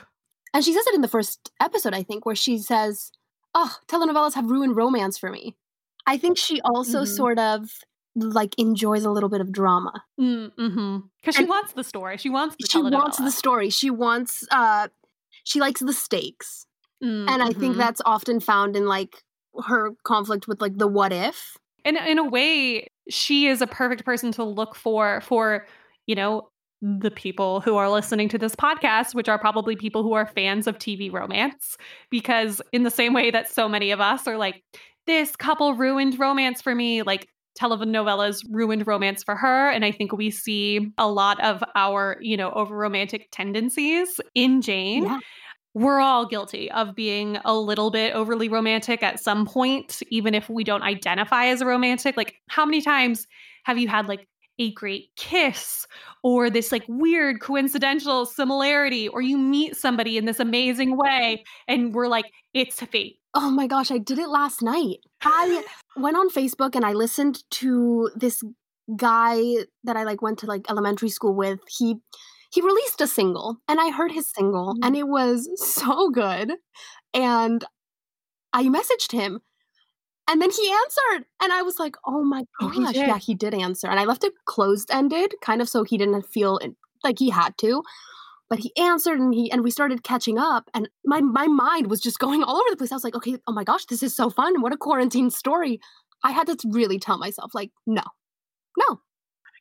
And 0.54 0.64
she 0.64 0.74
says 0.74 0.86
it 0.88 0.96
in 0.96 1.02
the 1.02 1.08
first 1.08 1.52
episode, 1.62 1.94
I 1.94 2.04
think, 2.04 2.26
where 2.26 2.36
she 2.36 2.58
says, 2.58 3.12
Oh, 3.54 3.76
telenovelas 3.88 4.34
have 4.34 4.50
ruined 4.50 4.76
romance 4.76 5.18
for 5.18 5.30
me. 5.30 5.56
I 6.06 6.18
think 6.18 6.38
she 6.38 6.62
also 6.62 7.04
mm-hmm. 7.04 7.16
sort 7.16 7.40
of 7.40 7.70
like 8.16 8.56
enjoys 8.58 9.06
a 9.06 9.12
little 9.12 9.30
bit 9.30 9.42
of 9.42 9.52
drama. 9.52 10.04
Mm, 10.20 10.52
mm-hmm. 10.56 10.98
Because 11.22 11.36
she 11.36 11.46
wants 11.46 11.74
the 11.74 11.84
story. 11.84 12.18
She 12.18 12.30
wants 12.30 12.56
the 12.60 12.68
She 12.68 12.82
wants 12.82 13.18
the 13.18 13.32
story. 13.32 13.70
She 13.70 13.90
wants 13.90 14.44
uh 14.52 14.88
she 15.44 15.60
likes 15.60 15.82
the 15.82 15.94
stakes. 15.94 16.66
Mm, 17.04 17.30
and 17.30 17.42
I 17.42 17.48
think 17.48 17.74
mm-hmm. 17.74 17.80
that's 17.80 18.02
often 18.06 18.40
found 18.40 18.76
in 18.76 18.86
like 18.86 19.24
her 19.66 19.92
conflict 20.04 20.48
with 20.48 20.62
like 20.62 20.78
the 20.78 20.88
what 20.88 21.14
if. 21.14 21.58
And 21.86 21.96
in 21.96 22.18
a 22.18 22.28
way, 22.28 22.88
she 23.10 23.48
is 23.48 23.62
a 23.62 23.68
perfect 23.68 24.06
person 24.06 24.32
to 24.34 24.44
look 24.44 24.76
for 24.76 25.22
for, 25.22 25.66
you 26.06 26.16
know, 26.16 26.50
the 26.82 27.12
people 27.12 27.60
who 27.60 27.76
are 27.76 27.90
listening 27.90 28.30
to 28.30 28.38
this 28.38 28.56
podcast, 28.56 29.14
which 29.14 29.28
are 29.28 29.38
probably 29.38 29.76
people 29.76 30.02
who 30.02 30.14
are 30.14 30.26
fans 30.26 30.66
of 30.66 30.78
TV 30.78 31.12
romance, 31.12 31.78
because 32.10 32.62
in 32.72 32.84
the 32.84 32.92
same 32.92 33.14
way 33.14 33.32
that 33.32 33.52
so 33.52 33.68
many 33.68 33.92
of 33.92 34.00
us 34.00 34.28
are 34.28 34.38
like, 34.38 34.64
this 35.06 35.36
couple 35.36 35.74
ruined 35.74 36.20
romance 36.20 36.62
for 36.62 36.74
me, 36.74 37.02
like 37.02 37.28
telenovelas 37.60 38.46
ruined 38.50 38.88
romance 38.88 39.24
for 39.24 39.36
her. 39.36 39.70
And 39.70 39.84
I 39.84 39.92
think 39.92 40.14
we 40.14 40.30
see 40.32 40.92
a 40.98 41.10
lot 41.10 41.44
of 41.44 41.64
our, 41.76 42.18
you 42.22 42.38
know, 42.38 42.52
over 42.52 42.78
romantic 42.78 43.28
tendencies 43.32 44.22
in 44.36 44.62
Jane. 44.62 45.06
Yeah 45.06 45.20
we're 45.74 46.00
all 46.00 46.26
guilty 46.26 46.72
of 46.72 46.96
being 46.96 47.38
a 47.46 47.56
little 47.56 47.92
bit 47.92 48.14
overly 48.14 48.50
romantic 48.50 49.04
at 49.04 49.20
some 49.20 49.46
point, 49.46 50.02
even 50.10 50.34
if 50.34 50.50
we 50.50 50.64
don't 50.64 50.82
identify 50.82 51.46
as 51.46 51.62
a 51.62 51.66
romantic. 51.66 52.18
Like, 52.18 52.36
how 52.50 52.66
many 52.66 52.82
times 52.82 53.28
have 53.64 53.78
you 53.78 53.88
had 53.88 54.08
like 54.08 54.28
a 54.60 54.74
great 54.74 55.10
kiss 55.16 55.88
or 56.22 56.50
this 56.50 56.72
like 56.72 56.84
weird 56.88 57.40
coincidental 57.40 58.26
similarity, 58.26 59.08
or 59.08 59.22
you 59.22 59.38
meet 59.38 59.76
somebody 59.76 60.18
in 60.18 60.26
this 60.26 60.40
amazing 60.40 60.98
way 60.98 61.44
and 61.68 61.94
we're 61.94 62.08
like, 62.08 62.26
it's 62.54 62.82
fate? 62.82 63.20
Oh 63.34 63.52
my 63.52 63.68
gosh, 63.68 63.92
I 63.92 64.00
did 64.00 64.20
it 64.20 64.28
last 64.28 64.62
night. 64.62 64.98
I 65.22 65.64
went 65.98 66.18
on 66.18 66.30
Facebook 66.30 66.76
and 66.76 66.86
I 66.86 66.94
listened 66.94 67.44
to 67.52 68.10
this 68.16 68.44
guy 68.98 69.40
that 69.84 69.96
I 69.96 70.04
like 70.04 70.22
went 70.22 70.40
to 70.40 70.46
like 70.46 70.70
elementary 70.70 71.10
school 71.10 71.36
with. 71.36 71.60
He 71.70 71.98
he 72.50 72.62
released 72.62 73.02
a 73.02 73.08
single 73.08 73.58
and 73.68 73.80
I 73.80 73.92
heard 73.92 74.12
his 74.12 74.30
single 74.30 74.74
mm-hmm. 74.74 74.84
and 74.84 74.96
it 74.96 75.08
was 75.08 75.50
so 75.76 76.10
good. 76.10 76.54
And 77.14 77.64
I 78.54 78.64
messaged 78.64 79.12
him 79.12 79.42
and 80.28 80.42
then 80.42 80.52
he 80.52 80.72
answered 80.72 81.26
and 81.42 81.52
I 81.52 81.62
was 81.62 81.80
like, 81.80 81.96
oh 82.06 82.24
my 82.24 82.46
gosh. 82.60 82.76
Oh, 82.76 82.92
he 82.92 83.00
yeah, 83.00 83.18
he 83.18 83.34
did 83.34 83.54
answer. 83.54 83.88
And 83.88 84.00
I 84.00 84.06
left 84.06 84.24
it 84.24 84.34
closed 84.46 84.90
ended, 84.92 85.34
kind 85.42 85.62
of 85.62 85.70
so 85.70 85.84
he 85.84 85.98
didn't 85.98 86.24
feel 86.24 86.60
like 87.04 87.20
he 87.20 87.30
had 87.30 87.58
to. 87.60 87.84
But 88.50 88.60
he 88.60 88.76
answered 88.78 89.20
and 89.20 89.34
he 89.34 89.52
and 89.52 89.64
we 89.64 89.70
started 89.70 90.04
catching 90.04 90.40
up 90.40 90.70
and 90.74 90.90
my 91.06 91.22
my 91.22 91.48
mind 91.48 91.90
was 91.90 92.00
just 92.00 92.20
going 92.20 92.44
all 92.44 92.58
over 92.58 92.70
the 92.70 92.78
place. 92.78 92.92
I 92.92 92.96
was 92.96 93.04
like, 93.04 93.16
okay, 93.16 93.38
oh 93.48 93.54
my 93.54 93.64
gosh, 93.64 93.86
this 93.86 94.02
is 94.02 94.16
so 94.16 94.30
fun. 94.30 94.62
What 94.62 94.74
a 94.74 94.78
quarantine 94.78 95.30
story. 95.30 95.80
I 96.24 96.32
had 96.32 96.48
to 96.48 96.58
really 96.70 97.00
tell 97.00 97.18
myself, 97.18 97.56
like, 97.56 97.72
no, 97.88 98.04
no, 98.78 99.00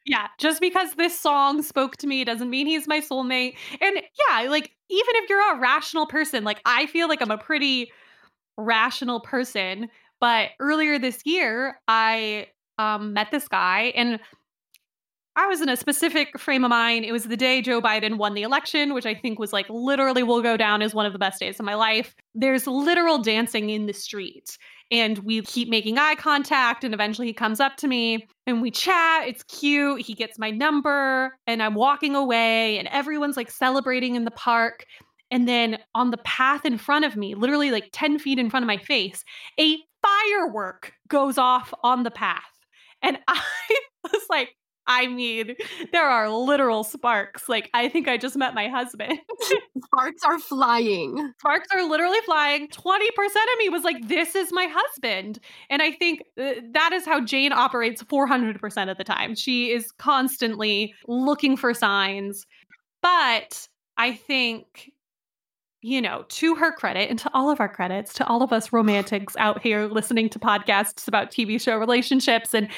yeah, 0.09 0.29
just 0.39 0.61
because 0.61 0.95
this 0.95 1.19
song 1.19 1.63
spoke 1.63 1.99
to 1.99 2.07
me 2.07 2.25
doesn't 2.25 2.49
mean 2.49 2.67
he's 2.67 2.89
my 2.89 3.01
soulmate. 3.01 3.55
And 3.81 3.97
yeah, 3.97 4.49
like 4.49 4.73
even 4.89 5.15
if 5.17 5.29
you're 5.29 5.55
a 5.55 5.61
rational 5.61 6.07
person, 6.07 6.45
like 6.45 6.61
I 6.65 6.87
feel 6.87 7.09
like 7.09 7.21
I'm 7.21 7.31
a 7.31 7.37
pretty 7.39 7.93
rational 8.57 9.21
person, 9.21 9.91
but 10.19 10.51
earlier 10.61 10.99
this 10.99 11.21
year 11.27 11.79
I 11.89 12.47
um 12.79 13.13
met 13.13 13.31
this 13.31 13.49
guy 13.49 13.93
and 13.95 14.19
I 15.37 15.47
was 15.47 15.61
in 15.61 15.69
a 15.69 15.77
specific 15.77 16.37
frame 16.39 16.65
of 16.65 16.71
mind. 16.71 17.05
It 17.05 17.13
was 17.13 17.25
the 17.25 17.37
day 17.37 17.61
Joe 17.61 17.81
Biden 17.81 18.17
won 18.17 18.35
the 18.35 18.43
election, 18.43 18.95
which 18.95 19.07
I 19.07 19.15
think 19.15 19.39
was 19.39 19.53
like 19.53 19.67
literally 19.69 20.23
will 20.23 20.43
go 20.43 20.57
down 20.57 20.81
as 20.83 20.95
one 20.95 21.07
of 21.07 21.13
the 21.13 21.19
best 21.19 21.39
days 21.39 21.61
of 21.61 21.67
my 21.67 21.75
life. 21.75 22.15
There's 22.35 22.67
literal 22.67 23.19
dancing 23.19 23.71
in 23.71 23.87
the 23.87 23.93
street 23.93 24.57
and 24.91 25.19
we 25.19 25.43
keep 25.43 25.69
making 25.69 25.99
eye 25.99 26.15
contact 26.15 26.85
and 26.85 26.95
eventually 26.95 27.27
he 27.27 27.33
comes 27.33 27.61
up 27.61 27.77
to 27.77 27.87
me 27.87 28.27
and 28.47 28.63
we 28.63 28.71
chat 28.71 29.27
it's 29.27 29.43
cute 29.45 30.01
he 30.01 30.15
gets 30.15 30.39
my 30.39 30.51
number 30.51 31.37
and 31.47 31.63
i'm 31.63 31.75
walking 31.75 32.15
away 32.15 32.79
and 32.79 32.89
everyone's 32.89 33.37
like 33.37 33.51
celebrating 33.51 34.15
in 34.15 34.25
the 34.25 34.31
park 34.31 34.85
and 35.31 35.47
then 35.47 35.79
on 35.95 36.11
the 36.11 36.19
path 36.19 36.65
in 36.65 36.79
front 36.79 37.05
of 37.05 37.17
me 37.17 37.35
literally 37.35 37.71
like 37.71 37.89
10 37.93 38.19
feet 38.19 38.39
in 38.39 38.51
front 38.51 38.65
of 38.65 38.69
my 38.69 38.79
face 38.79 39.25
a 39.61 39.79
firework 40.03 40.93
goes 41.09 41.39
off 41.39 41.73
on 41.83 42.03
the 42.03 42.11
path 42.11 42.43
and 43.03 43.19
i 43.29 43.41
was 44.13 44.23
like 44.31 44.55
I 44.89 45.07
mean, 45.07 45.55
there 45.93 46.09
are 46.09 46.31
literal 46.31 46.83
sparks. 46.83 47.49
Like, 47.49 47.71
I 47.75 47.89
think 47.89 48.09
I 48.09 48.17
just 48.17 48.37
met 48.37 48.55
my 48.55 48.69
husband. 48.69 49.21
sparks 49.85 50.23
are 50.25 50.39
flying. 50.39 51.33
Sparks 51.39 51.69
are 51.75 51.89
literally 51.89 52.19
flying. 52.25 52.69
20% 52.69 52.71
of 52.73 53.59
me 53.59 53.69
was 53.69 53.85
like, 53.85 54.09
this 54.09 54.35
is 54.35 54.51
my 54.51 54.67
husband. 54.71 55.39
And 55.69 55.83
I 55.83 55.93
think 55.93 56.23
uh, 56.41 56.55
that 56.73 56.93
is 56.93 57.05
how 57.05 57.21
Jane 57.21 57.53
operates 57.53 58.03
400% 58.03 58.91
of 58.91 58.97
the 58.97 59.05
time. 59.05 59.35
She 59.35 59.71
is 59.71 59.93
constantly 59.93 60.95
looking 61.07 61.57
for 61.57 61.75
signs. 61.75 62.47
But 63.03 63.69
I 63.99 64.15
think 64.15 64.93
you 65.81 66.03
know, 66.03 66.25
to 66.29 66.57
her 66.57 66.73
credit 66.73 67.09
and 67.09 67.19
to 67.21 67.31
all 67.35 67.51
of 67.51 67.61
our 67.61 67.69
credits, 67.69 68.13
to 68.15 68.27
all 68.27 68.43
of 68.43 68.53
us 68.53 68.73
romantics 68.73 69.37
out 69.37 69.63
here 69.63 69.87
listening 69.87 70.29
to 70.31 70.39
podcasts 70.39 71.07
about 71.07 71.31
TV 71.31 71.61
show 71.61 71.77
relationships 71.79 72.53
and 72.53 72.69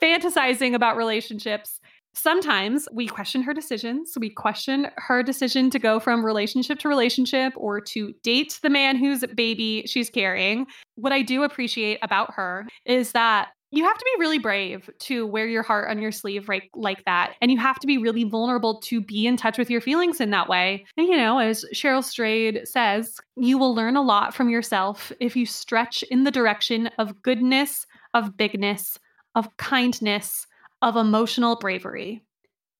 fantasizing 0.00 0.74
about 0.74 0.96
relationships. 0.96 1.80
Sometimes 2.12 2.88
we 2.92 3.06
question 3.06 3.42
her 3.42 3.54
decisions. 3.54 4.14
We 4.18 4.30
question 4.30 4.88
her 4.96 5.22
decision 5.22 5.70
to 5.70 5.78
go 5.78 6.00
from 6.00 6.24
relationship 6.24 6.78
to 6.80 6.88
relationship 6.88 7.52
or 7.56 7.80
to 7.82 8.12
date 8.22 8.58
the 8.62 8.70
man 8.70 8.96
whose 8.96 9.24
baby 9.34 9.84
she's 9.86 10.10
carrying. 10.10 10.66
What 10.96 11.12
I 11.12 11.22
do 11.22 11.44
appreciate 11.44 11.98
about 12.02 12.34
her 12.34 12.66
is 12.84 13.12
that 13.12 13.50
you 13.72 13.84
have 13.84 13.96
to 13.96 14.04
be 14.04 14.20
really 14.20 14.38
brave 14.38 14.90
to 14.98 15.26
wear 15.26 15.46
your 15.46 15.62
heart 15.62 15.88
on 15.88 16.00
your 16.00 16.10
sleeve 16.10 16.48
right 16.48 16.68
like 16.74 17.04
that 17.04 17.34
and 17.40 17.50
you 17.50 17.58
have 17.58 17.78
to 17.78 17.86
be 17.86 17.98
really 17.98 18.24
vulnerable 18.24 18.80
to 18.80 19.00
be 19.00 19.26
in 19.26 19.36
touch 19.36 19.58
with 19.58 19.70
your 19.70 19.80
feelings 19.80 20.20
in 20.20 20.30
that 20.30 20.48
way 20.48 20.84
and 20.96 21.06
you 21.06 21.16
know 21.16 21.38
as 21.38 21.64
cheryl 21.72 22.02
strayed 22.02 22.66
says 22.66 23.20
you 23.36 23.56
will 23.58 23.74
learn 23.74 23.96
a 23.96 24.02
lot 24.02 24.34
from 24.34 24.48
yourself 24.48 25.12
if 25.20 25.36
you 25.36 25.46
stretch 25.46 26.02
in 26.10 26.24
the 26.24 26.30
direction 26.30 26.88
of 26.98 27.22
goodness 27.22 27.86
of 28.12 28.36
bigness 28.36 28.98
of 29.34 29.56
kindness, 29.56 30.46
of 30.82 30.96
emotional 30.96 31.56
bravery. 31.56 32.22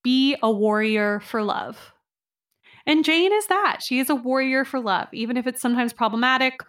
Be 0.02 0.36
a 0.42 0.50
warrior 0.50 1.20
for 1.20 1.42
love. 1.42 1.92
And 2.86 3.04
Jane 3.04 3.32
is 3.32 3.46
that. 3.46 3.82
She 3.82 3.98
is 3.98 4.08
a 4.08 4.14
warrior 4.14 4.64
for 4.64 4.80
love, 4.80 5.08
even 5.12 5.36
if 5.36 5.46
it's 5.46 5.60
sometimes 5.60 5.92
problematic. 5.92 6.60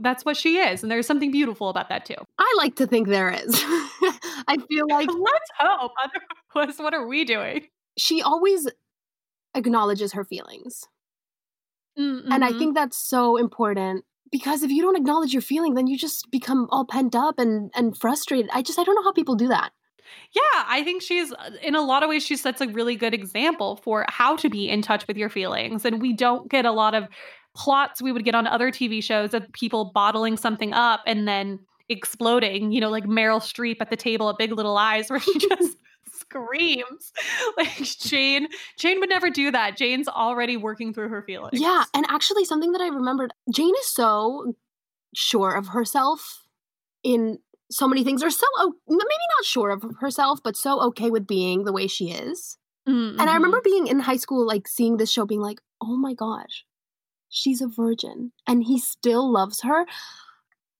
That's 0.00 0.24
what 0.24 0.36
she 0.36 0.58
is. 0.58 0.82
And 0.82 0.90
there's 0.90 1.06
something 1.06 1.30
beautiful 1.30 1.68
about 1.68 1.88
that, 1.88 2.04
too. 2.04 2.14
I 2.38 2.54
like 2.58 2.76
to 2.76 2.86
think 2.86 3.08
there 3.08 3.30
is. 3.30 3.54
I 4.46 4.56
feel 4.68 4.86
like. 4.88 5.08
Let's 5.18 5.50
hope. 5.58 5.92
Otherwise, 6.54 6.78
what 6.78 6.94
are 6.94 7.06
we 7.06 7.24
doing? 7.24 7.66
She 7.96 8.22
always 8.22 8.68
acknowledges 9.54 10.12
her 10.12 10.24
feelings. 10.24 10.84
Mm-hmm. 11.98 12.30
And 12.30 12.44
I 12.44 12.50
mm-hmm. 12.50 12.58
think 12.58 12.74
that's 12.74 12.98
so 12.98 13.36
important 13.36 14.04
because 14.34 14.64
if 14.64 14.70
you 14.72 14.82
don't 14.82 14.96
acknowledge 14.96 15.32
your 15.32 15.40
feeling 15.40 15.74
then 15.74 15.86
you 15.86 15.96
just 15.96 16.28
become 16.32 16.66
all 16.70 16.84
pent 16.84 17.14
up 17.14 17.38
and 17.38 17.70
and 17.76 17.96
frustrated 17.96 18.50
i 18.52 18.60
just 18.60 18.80
i 18.80 18.84
don't 18.84 18.96
know 18.96 19.04
how 19.04 19.12
people 19.12 19.36
do 19.36 19.46
that 19.46 19.70
yeah, 20.32 20.64
I 20.66 20.82
think 20.84 21.02
she's 21.02 21.32
uh, 21.32 21.50
in 21.62 21.74
a 21.74 21.80
lot 21.80 22.02
of 22.02 22.08
ways 22.08 22.22
she 22.22 22.36
sets 22.36 22.60
a 22.60 22.68
really 22.68 22.96
good 22.96 23.14
example 23.14 23.76
for 23.76 24.04
how 24.08 24.36
to 24.36 24.50
be 24.50 24.68
in 24.68 24.82
touch 24.82 25.06
with 25.06 25.16
your 25.16 25.30
feelings. 25.30 25.84
And 25.84 26.00
we 26.00 26.12
don't 26.12 26.50
get 26.50 26.66
a 26.66 26.72
lot 26.72 26.94
of 26.94 27.08
plots 27.56 28.02
we 28.02 28.12
would 28.12 28.24
get 28.24 28.34
on 28.34 28.46
other 28.46 28.70
TV 28.70 29.02
shows 29.02 29.32
of 29.32 29.50
people 29.52 29.92
bottling 29.94 30.36
something 30.36 30.72
up 30.72 31.00
and 31.06 31.26
then 31.26 31.60
exploding, 31.88 32.72
you 32.72 32.80
know, 32.80 32.90
like 32.90 33.04
Meryl 33.04 33.40
Streep 33.40 33.76
at 33.80 33.90
the 33.90 33.96
table 33.96 34.28
at 34.28 34.38
Big 34.38 34.52
Little 34.52 34.74
Lies 34.74 35.08
where 35.10 35.20
she 35.20 35.38
just 35.38 35.76
screams. 36.34 37.12
Like 37.56 37.82
Jane, 37.82 38.48
Jane 38.78 39.00
would 39.00 39.08
never 39.08 39.30
do 39.30 39.50
that. 39.50 39.76
Jane's 39.76 40.08
already 40.08 40.56
working 40.56 40.92
through 40.92 41.08
her 41.08 41.22
feelings. 41.22 41.60
Yeah, 41.60 41.84
and 41.94 42.04
actually 42.08 42.44
something 42.44 42.72
that 42.72 42.80
I 42.80 42.88
remembered, 42.88 43.32
Jane 43.52 43.74
is 43.78 43.86
so 43.86 44.54
sure 45.14 45.54
of 45.54 45.68
herself 45.68 46.46
in 47.04 47.38
so 47.70 47.86
many 47.86 48.02
things 48.02 48.22
or 48.22 48.30
so 48.30 48.46
maybe 48.88 48.98
not 48.98 49.44
sure 49.44 49.70
of 49.70 49.84
herself 50.00 50.40
but 50.42 50.56
so 50.56 50.80
okay 50.82 51.08
with 51.08 51.26
being 51.26 51.64
the 51.64 51.72
way 51.72 51.86
she 51.86 52.10
is 52.10 52.58
Mm-hmm. 52.88 53.20
And 53.20 53.30
I 53.30 53.34
remember 53.34 53.60
being 53.62 53.86
in 53.86 54.00
high 54.00 54.16
school, 54.16 54.46
like 54.46 54.68
seeing 54.68 54.96
this 54.96 55.10
show, 55.10 55.24
being 55.24 55.40
like, 55.40 55.60
oh 55.82 55.96
my 55.96 56.14
gosh, 56.14 56.64
she's 57.28 57.60
a 57.60 57.68
virgin 57.68 58.32
and 58.46 58.62
he 58.62 58.78
still 58.78 59.30
loves 59.30 59.62
her. 59.62 59.86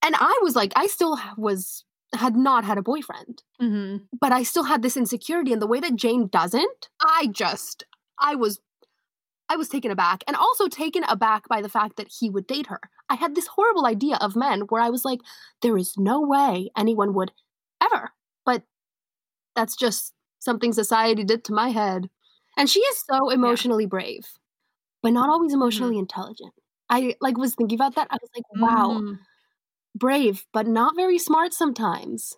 And 0.04 0.14
I 0.18 0.38
was 0.42 0.54
like, 0.54 0.72
I 0.76 0.86
still 0.86 1.18
was, 1.36 1.84
had 2.16 2.36
not 2.36 2.64
had 2.64 2.78
a 2.78 2.82
boyfriend, 2.82 3.42
Mm-hmm. 3.60 4.04
but 4.20 4.32
I 4.32 4.42
still 4.42 4.64
had 4.64 4.82
this 4.82 4.96
insecurity. 4.96 5.52
And 5.52 5.60
the 5.62 5.66
way 5.66 5.80
that 5.80 5.96
Jane 5.96 6.28
doesn't, 6.28 6.88
I 7.00 7.28
just, 7.32 7.84
I 8.18 8.34
was, 8.34 8.60
I 9.48 9.56
was 9.56 9.68
taken 9.68 9.90
aback 9.90 10.24
and 10.26 10.36
also 10.36 10.68
taken 10.68 11.04
aback 11.04 11.48
by 11.48 11.60
the 11.62 11.68
fact 11.68 11.96
that 11.96 12.08
he 12.18 12.30
would 12.30 12.46
date 12.46 12.66
her. 12.68 12.80
I 13.08 13.14
had 13.16 13.34
this 13.34 13.46
horrible 13.46 13.86
idea 13.86 14.16
of 14.20 14.34
men 14.36 14.62
where 14.62 14.80
I 14.82 14.90
was 14.90 15.04
like, 15.04 15.20
there 15.62 15.76
is 15.76 15.96
no 15.98 16.20
way 16.20 16.70
anyone 16.76 17.14
would 17.14 17.32
ever. 17.82 18.10
But 18.46 18.62
that's 19.54 19.76
just 19.76 20.12
something 20.40 20.72
society 20.72 21.24
did 21.24 21.44
to 21.44 21.52
my 21.52 21.68
head. 21.70 22.08
And 22.56 22.68
she 22.70 22.80
is 22.80 23.04
so 23.10 23.30
emotionally 23.30 23.86
brave, 23.86 24.26
but 25.02 25.12
not 25.12 25.28
always 25.28 25.52
emotionally 25.52 25.98
intelligent. 25.98 26.52
I 26.88 27.16
like 27.20 27.36
was 27.36 27.54
thinking 27.54 27.76
about 27.76 27.94
that. 27.96 28.08
I 28.10 28.16
was 28.20 28.30
like, 28.34 28.44
wow, 28.62 28.98
Mm. 29.00 29.18
Brave, 29.94 30.46
but 30.52 30.66
not 30.66 30.96
very 30.96 31.18
smart 31.18 31.52
sometimes. 31.52 32.34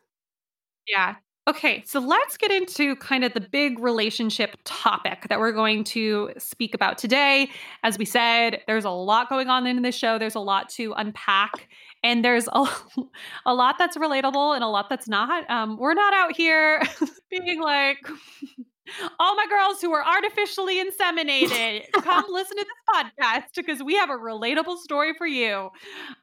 Yeah. 0.88 1.16
Okay, 1.48 1.84
so 1.86 2.00
let's 2.00 2.36
get 2.36 2.50
into 2.50 2.96
kind 2.96 3.22
of 3.24 3.32
the 3.32 3.40
big 3.40 3.78
relationship 3.78 4.56
topic 4.64 5.28
that 5.28 5.38
we're 5.38 5.52
going 5.52 5.84
to 5.84 6.32
speak 6.38 6.74
about 6.74 6.98
today. 6.98 7.48
As 7.84 7.98
we 7.98 8.04
said, 8.04 8.62
there's 8.66 8.84
a 8.84 8.90
lot 8.90 9.28
going 9.28 9.48
on 9.48 9.64
in 9.64 9.82
this 9.82 9.94
show. 9.94 10.18
There's 10.18 10.34
a 10.34 10.40
lot 10.40 10.68
to 10.70 10.92
unpack, 10.96 11.68
and 12.02 12.24
there's 12.24 12.48
a, 12.48 12.66
a 13.46 13.54
lot 13.54 13.76
that's 13.78 13.96
relatable 13.96 14.56
and 14.56 14.64
a 14.64 14.66
lot 14.66 14.88
that's 14.90 15.06
not. 15.06 15.48
Um, 15.48 15.76
we're 15.76 15.94
not 15.94 16.12
out 16.14 16.34
here 16.34 16.82
being 17.30 17.60
like, 17.60 17.98
all 19.18 19.34
my 19.34 19.46
girls 19.48 19.80
who 19.80 19.92
are 19.92 20.04
artificially 20.04 20.82
inseminated, 20.82 21.90
come 21.92 22.24
listen 22.30 22.56
to 22.56 22.64
this 22.64 22.94
podcast 22.94 23.54
because 23.54 23.82
we 23.82 23.94
have 23.94 24.10
a 24.10 24.14
relatable 24.14 24.78
story 24.78 25.14
for 25.16 25.26
you. 25.26 25.70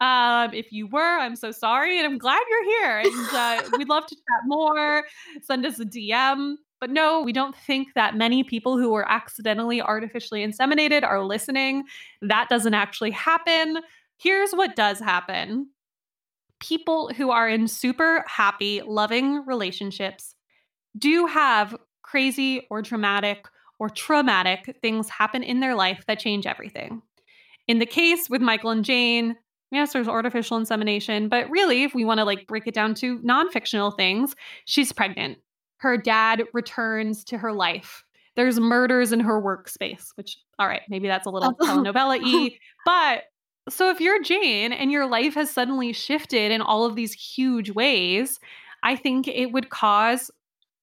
Um, 0.02 0.54
if 0.54 0.72
you 0.72 0.88
were, 0.88 1.20
I'm 1.20 1.36
so 1.36 1.52
sorry, 1.52 1.98
and 1.98 2.06
I'm 2.06 2.18
glad 2.18 2.42
you're 2.50 2.82
here. 2.82 3.00
And 3.00 3.30
uh, 3.34 3.78
we'd 3.78 3.90
love 3.90 4.06
to 4.08 4.16
chat 4.16 4.42
more. 4.46 5.04
Send 5.42 5.66
us 5.66 5.80
a 5.80 5.86
DM. 5.86 6.56
But 6.80 6.90
no, 6.90 7.22
we 7.22 7.32
don't 7.32 7.56
think 7.56 7.90
that 7.96 8.16
many 8.16 8.44
people 8.44 8.78
who 8.78 8.92
were 8.92 9.10
accidentally 9.10 9.82
artificially 9.82 10.46
inseminated 10.46 11.04
are 11.04 11.24
listening. 11.24 11.84
That 12.22 12.50
doesn't 12.50 12.74
actually 12.74 13.12
happen. 13.12 13.78
Here's 14.18 14.52
what 14.52 14.76
does 14.76 15.00
happen 15.00 15.70
people 16.60 17.10
who 17.16 17.30
are 17.30 17.50
in 17.50 17.68
super 17.68 18.24
happy, 18.28 18.82
loving 18.86 19.46
relationships 19.46 20.34
do 20.98 21.26
have 21.26 21.76
crazy 22.04 22.68
or 22.70 22.82
dramatic 22.82 23.48
or 23.80 23.90
traumatic 23.90 24.78
things 24.82 25.10
happen 25.10 25.44
in 25.44 25.60
their 25.60 25.76
life 25.76 26.04
that 26.08 26.20
change 26.20 26.46
everything. 26.46 27.02
In 27.68 27.80
the 27.80 27.86
case 27.86 28.30
with 28.30 28.42
Michael 28.42 28.70
and 28.70 28.86
Jane, 28.86 29.36
yes, 29.72 29.94
there's 29.94 30.08
artificial 30.08 30.58
insemination, 30.58 31.30
but 31.30 31.50
really, 31.50 31.84
if 31.84 31.96
we 31.96 32.06
want 32.06 32.20
to 32.20 32.26
like 32.26 32.48
break 32.48 32.68
it 32.68 32.74
down 32.74 32.94
to 32.96 33.20
non-fictional 33.24 33.92
things, 33.92 34.36
she's 34.66 34.92
pregnant. 34.92 35.40
Her 35.78 35.98
dad 35.98 36.44
returns 36.54 37.24
to 37.26 37.38
her 37.38 37.52
life. 37.52 38.04
There's 38.36 38.60
murders 38.60 39.12
in 39.12 39.20
her 39.20 39.42
workspace, 39.42 40.10
which, 40.16 40.38
all 40.58 40.68
right, 40.68 40.82
maybe 40.90 41.08
that's 41.08 41.26
a 41.26 41.30
little 41.30 41.56
oh. 41.62 41.66
telenovela 41.66 42.22
y. 42.22 42.58
But 42.86 43.24
so 43.70 43.90
if 43.90 44.00
you're 44.00 44.22
Jane 44.24 44.74
and 44.74 44.92
your 44.92 45.06
life 45.06 45.36
has 45.36 45.50
suddenly 45.50 45.94
shifted 45.94 46.52
in 46.52 46.62
all 46.62 46.86
of 46.86 46.96
these 46.96 47.14
huge 47.14 47.72
ways, 47.72 48.40
I 48.84 48.96
think 48.96 49.28
it 49.28 49.52
would 49.52 49.70
cause 49.70 50.30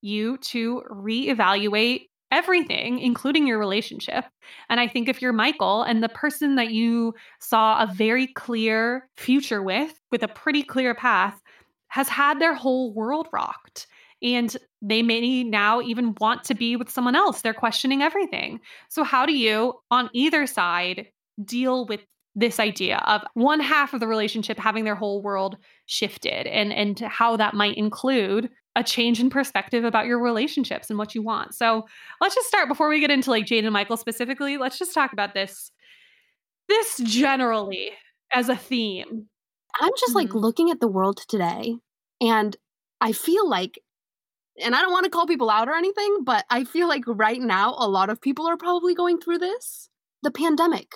you 0.01 0.37
to 0.37 0.83
reevaluate 0.89 2.07
everything, 2.31 2.99
including 2.99 3.45
your 3.45 3.59
relationship. 3.59 4.25
And 4.69 4.79
I 4.79 4.87
think 4.87 5.09
if 5.09 5.21
you're 5.21 5.33
Michael 5.33 5.83
and 5.83 6.01
the 6.01 6.09
person 6.09 6.55
that 6.55 6.71
you 6.71 7.13
saw 7.39 7.83
a 7.83 7.93
very 7.93 8.27
clear 8.27 9.09
future 9.17 9.61
with, 9.61 9.93
with 10.11 10.23
a 10.23 10.29
pretty 10.29 10.63
clear 10.63 10.95
path, 10.95 11.39
has 11.89 12.07
had 12.07 12.39
their 12.39 12.53
whole 12.53 12.93
world 12.93 13.27
rocked. 13.33 13.87
And 14.23 14.55
they 14.81 15.01
may 15.01 15.43
now 15.43 15.81
even 15.81 16.15
want 16.19 16.45
to 16.45 16.55
be 16.55 16.75
with 16.75 16.89
someone 16.89 17.15
else. 17.15 17.41
They're 17.41 17.53
questioning 17.53 18.01
everything. 18.01 18.61
So, 18.87 19.03
how 19.03 19.25
do 19.25 19.33
you, 19.33 19.73
on 19.89 20.09
either 20.13 20.45
side, 20.45 21.07
deal 21.43 21.85
with 21.87 22.01
this 22.35 22.59
idea 22.59 22.97
of 23.07 23.23
one 23.33 23.59
half 23.59 23.93
of 23.93 23.99
the 23.99 24.07
relationship 24.07 24.57
having 24.57 24.85
their 24.85 24.95
whole 24.95 25.21
world 25.21 25.57
shifted 25.85 26.47
and 26.47 26.71
and 26.71 26.99
how 26.99 27.35
that 27.35 27.53
might 27.53 27.75
include 27.75 28.49
a 28.75 28.83
change 28.83 29.19
in 29.19 29.29
perspective 29.29 29.83
about 29.83 30.05
your 30.05 30.19
relationships 30.21 30.89
and 30.89 30.97
what 30.97 31.13
you 31.15 31.21
want. 31.21 31.53
So 31.53 31.85
let's 32.21 32.35
just 32.35 32.47
start 32.47 32.69
before 32.69 32.89
we 32.89 32.99
get 33.01 33.11
into 33.11 33.29
like 33.29 33.45
Jane 33.45 33.65
and 33.65 33.73
Michael 33.73 33.97
specifically. 33.97 34.57
Let's 34.57 34.79
just 34.79 34.93
talk 34.93 35.13
about 35.13 35.33
this 35.33 35.71
this 36.69 36.97
generally 37.03 37.91
as 38.33 38.49
a 38.49 38.55
theme. 38.55 39.27
I'm 39.79 39.91
just 39.99 40.15
like 40.15 40.29
Mhm. 40.29 40.41
looking 40.41 40.69
at 40.71 40.79
the 40.79 40.87
world 40.87 41.17
today 41.27 41.77
and 42.21 42.55
I 43.01 43.11
feel 43.13 43.47
like 43.49 43.79
and 44.61 44.75
I 44.75 44.81
don't 44.81 44.91
want 44.91 45.05
to 45.05 45.09
call 45.11 45.27
people 45.27 45.49
out 45.49 45.69
or 45.69 45.75
anything, 45.75 46.23
but 46.23 46.45
I 46.49 46.65
feel 46.65 46.87
like 46.87 47.03
right 47.07 47.41
now 47.41 47.75
a 47.77 47.87
lot 47.89 48.09
of 48.09 48.21
people 48.21 48.47
are 48.47 48.57
probably 48.57 48.93
going 48.95 49.19
through 49.19 49.39
this. 49.39 49.89
The 50.23 50.31
pandemic. 50.31 50.95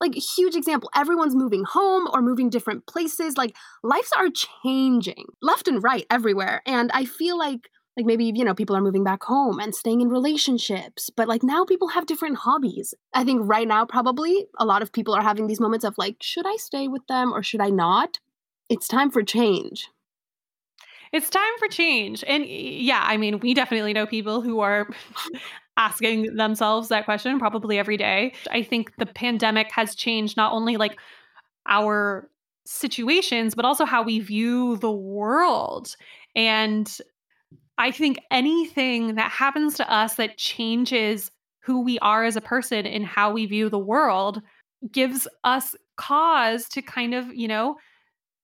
Like 0.00 0.14
huge 0.14 0.54
example. 0.54 0.90
Everyone's 0.94 1.34
moving 1.34 1.64
home 1.64 2.08
or 2.12 2.22
moving 2.22 2.50
different 2.50 2.86
places. 2.86 3.36
Like 3.36 3.56
lives 3.82 4.10
are 4.16 4.28
changing 4.62 5.26
left 5.42 5.68
and 5.68 5.82
right 5.82 6.06
everywhere. 6.10 6.62
And 6.66 6.90
I 6.92 7.04
feel 7.04 7.38
like 7.38 7.70
like 7.96 8.04
maybe 8.06 8.30
you 8.34 8.44
know 8.44 8.54
people 8.54 8.76
are 8.76 8.82
moving 8.82 9.04
back 9.04 9.22
home 9.22 9.58
and 9.58 9.74
staying 9.74 10.02
in 10.02 10.08
relationships 10.08 11.08
but 11.08 11.28
like 11.28 11.42
now 11.42 11.64
people 11.64 11.88
have 11.88 12.04
different 12.04 12.36
hobbies 12.36 12.92
i 13.14 13.24
think 13.24 13.40
right 13.44 13.66
now 13.66 13.86
probably 13.86 14.44
a 14.58 14.66
lot 14.66 14.82
of 14.82 14.92
people 14.92 15.14
are 15.14 15.22
having 15.22 15.46
these 15.46 15.60
moments 15.60 15.82
of 15.82 15.96
like 15.96 16.16
should 16.20 16.46
i 16.46 16.56
stay 16.56 16.88
with 16.88 17.06
them 17.06 17.32
or 17.32 17.42
should 17.42 17.62
i 17.62 17.70
not 17.70 18.18
it's 18.68 18.86
time 18.86 19.10
for 19.10 19.22
change 19.22 19.88
It's 21.12 21.30
time 21.30 21.42
for 21.58 21.68
change. 21.68 22.24
And 22.26 22.44
yeah, 22.46 23.02
I 23.02 23.16
mean, 23.16 23.38
we 23.40 23.54
definitely 23.54 23.92
know 23.92 24.06
people 24.06 24.40
who 24.40 24.60
are 24.60 24.88
asking 25.76 26.36
themselves 26.36 26.88
that 26.88 27.04
question 27.04 27.38
probably 27.38 27.78
every 27.78 27.96
day. 27.96 28.32
I 28.50 28.62
think 28.62 28.96
the 28.96 29.06
pandemic 29.06 29.70
has 29.72 29.94
changed 29.94 30.36
not 30.36 30.52
only 30.52 30.76
like 30.76 30.98
our 31.68 32.30
situations, 32.64 33.54
but 33.54 33.64
also 33.64 33.84
how 33.84 34.02
we 34.02 34.20
view 34.20 34.76
the 34.76 34.90
world. 34.90 35.94
And 36.34 36.90
I 37.78 37.90
think 37.90 38.18
anything 38.30 39.16
that 39.16 39.30
happens 39.30 39.74
to 39.74 39.92
us 39.92 40.14
that 40.14 40.38
changes 40.38 41.30
who 41.60 41.82
we 41.82 41.98
are 41.98 42.24
as 42.24 42.36
a 42.36 42.40
person 42.40 42.86
and 42.86 43.04
how 43.04 43.32
we 43.32 43.46
view 43.46 43.68
the 43.68 43.78
world 43.78 44.40
gives 44.90 45.26
us 45.44 45.74
cause 45.96 46.68
to 46.70 46.82
kind 46.82 47.14
of, 47.14 47.34
you 47.34 47.48
know, 47.48 47.76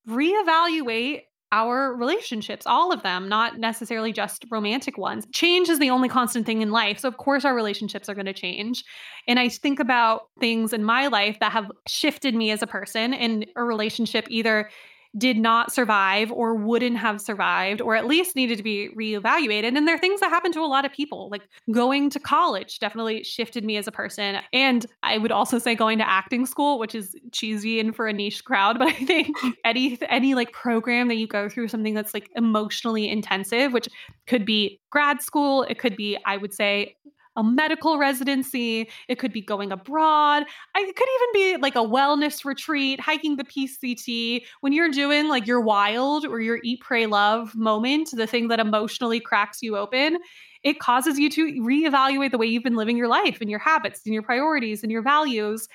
reevaluate 0.09 1.23
our 1.53 1.95
relationships, 1.95 2.67
all 2.67 2.93
of 2.93 3.03
them, 3.03 3.29
not 3.29 3.59
necessarily 3.59 4.13
just 4.13 4.45
romantic 4.51 4.99
ones. 4.99 5.27
Change 5.33 5.69
is 5.69 5.79
the 5.79 5.91
only 5.91 6.09
constant 6.09 6.47
thing 6.47 6.63
in 6.63 6.73
life. 6.73 6.99
So, 6.99 7.09
of 7.09 7.19
course, 7.19 7.45
our 7.45 7.55
relationships 7.55 8.09
are 8.09 8.15
going 8.15 8.27
to 8.27 8.33
change. 8.33 8.83
And 9.29 9.39
I 9.39 9.49
think 9.51 9.79
about 9.79 10.23
things 10.41 10.73
in 10.73 10.83
my 10.83 11.07
life 11.09 11.39
that 11.41 11.53
have 11.53 11.71
shifted 11.87 12.35
me 12.35 12.51
as 12.51 12.63
a 12.63 12.67
person, 12.67 13.15
and 13.15 13.47
a 13.55 13.63
relationship 13.63 14.27
either 14.31 14.71
did 15.19 15.37
not 15.37 15.73
survive 15.73 16.33
or 16.33 16.55
wouldn't 16.55 16.97
have 16.97 17.21
survived 17.21 17.81
or 17.81 17.95
at 17.95 18.07
least 18.07 18.35
needed 18.35 18.57
to 18.57 18.63
be 18.63 18.89
reevaluated. 18.97 19.77
And 19.77 19.87
there 19.87 19.95
are 19.95 19.99
things 19.99 20.21
that 20.21 20.31
happen 20.31 20.53
to 20.53 20.61
a 20.61 20.67
lot 20.67 20.85
of 20.85 20.93
people 20.93 21.29
like 21.31 21.43
going 21.71 22.09
to 22.11 22.19
college 22.21 22.79
definitely 22.79 23.23
shifted 23.23 23.65
me 23.65 23.77
as 23.77 23.87
a 23.87 23.93
person. 23.93 24.39
And 24.53 24.87
i 25.03 25.19
would 25.19 25.33
also 25.33 25.59
say 25.59 25.75
going 25.75 25.99
to 25.99 26.09
acting 26.09 26.47
school 26.47 26.79
which 26.79 26.95
is 26.95 27.15
cheesy 27.33 27.81
and 27.81 27.95
for 27.95 28.07
a 28.07 28.13
niche 28.13 28.45
crowd 28.45 28.79
but 28.79 28.89
i 28.89 28.93
think 28.93 29.37
any 29.65 29.99
any 30.09 30.35
like 30.35 30.53
program 30.53 31.09
that 31.09 31.17
you 31.17 31.27
go 31.27 31.49
through 31.49 31.69
something 31.69 31.95
that's 31.95 32.15
like 32.15 32.31
emotionally 32.37 33.09
intensive 33.09 33.73
which 33.73 33.89
could 34.27 34.45
be 34.45 34.81
grad 34.91 35.21
school 35.21 35.63
it 35.65 35.79
could 35.79 35.97
be 35.97 36.19
i 36.27 36.37
would 36.37 36.53
say 36.53 36.97
a 37.37 37.43
medical 37.43 37.99
residency. 37.99 38.89
It 39.09 39.19
could 39.19 39.33
be 39.33 39.41
going 39.41 39.73
abroad. 39.73 40.45
I, 40.75 40.81
it 40.81 40.97
could 40.97 41.09
even 41.17 41.29
be 41.33 41.63
like 41.63 41.75
a 41.75 41.79
wellness 41.79 42.45
retreat, 42.45 43.01
hiking 43.01 43.37
the 43.37 43.45
PCT. 43.45 44.45
When 44.61 44.73
you're 44.73 44.91
doing 44.91 45.29
like 45.29 45.47
your 45.47 45.61
wild 45.61 46.27
or 46.27 46.41
your 46.41 46.61
eat, 46.63 46.81
pray, 46.81 47.07
love 47.07 47.55
moment, 47.55 48.11
the 48.13 48.27
thing 48.27 48.49
that 48.49 48.61
emotionally 48.61 49.21
cracks 49.21 49.63
you 49.63 49.77
open, 49.77 50.19
it 50.63 50.79
causes 50.79 51.19
you 51.19 51.29
to 51.31 51.47
reevaluate 51.63 52.31
the 52.31 52.39
way 52.39 52.47
you've 52.47 52.63
been 52.63 52.77
living 52.77 52.97
your 52.97 53.09
life 53.09 53.39
and 53.41 53.51
your 53.51 53.59
habits 53.59 54.03
and 54.05 54.15
your 54.15 54.23
priorities 54.23 54.83
and 54.83 54.93
your 54.93 55.03
values. 55.03 55.69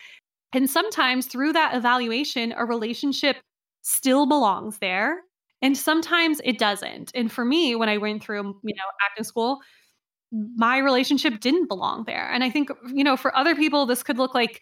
And 0.54 0.70
sometimes 0.70 1.26
through 1.28 1.54
that 1.54 1.76
evaluation, 1.76 2.54
a 2.56 2.66
relationship 2.66 3.38
still 3.82 4.26
belongs 4.26 4.78
there. 4.80 5.22
And 5.62 5.78
sometimes 5.78 6.40
it 6.44 6.60
doesn't. 6.60 7.12
And 7.16 7.32
for 7.32 7.44
me, 7.44 7.76
when 7.76 7.90
I 7.90 7.98
went 7.98 8.24
through, 8.24 8.60
you 8.64 8.76
know, 8.76 8.84
acting 9.06 9.24
school, 9.24 9.60
my 10.32 10.78
relationship 10.78 11.40
didn't 11.40 11.68
belong 11.68 12.04
there. 12.06 12.30
And 12.32 12.44
I 12.44 12.50
think, 12.50 12.70
you 12.94 13.04
know, 13.04 13.18
for 13.18 13.36
other 13.36 13.56
people, 13.56 13.86
this 13.86 14.04
could 14.04 14.18
look 14.18 14.34
like 14.34 14.62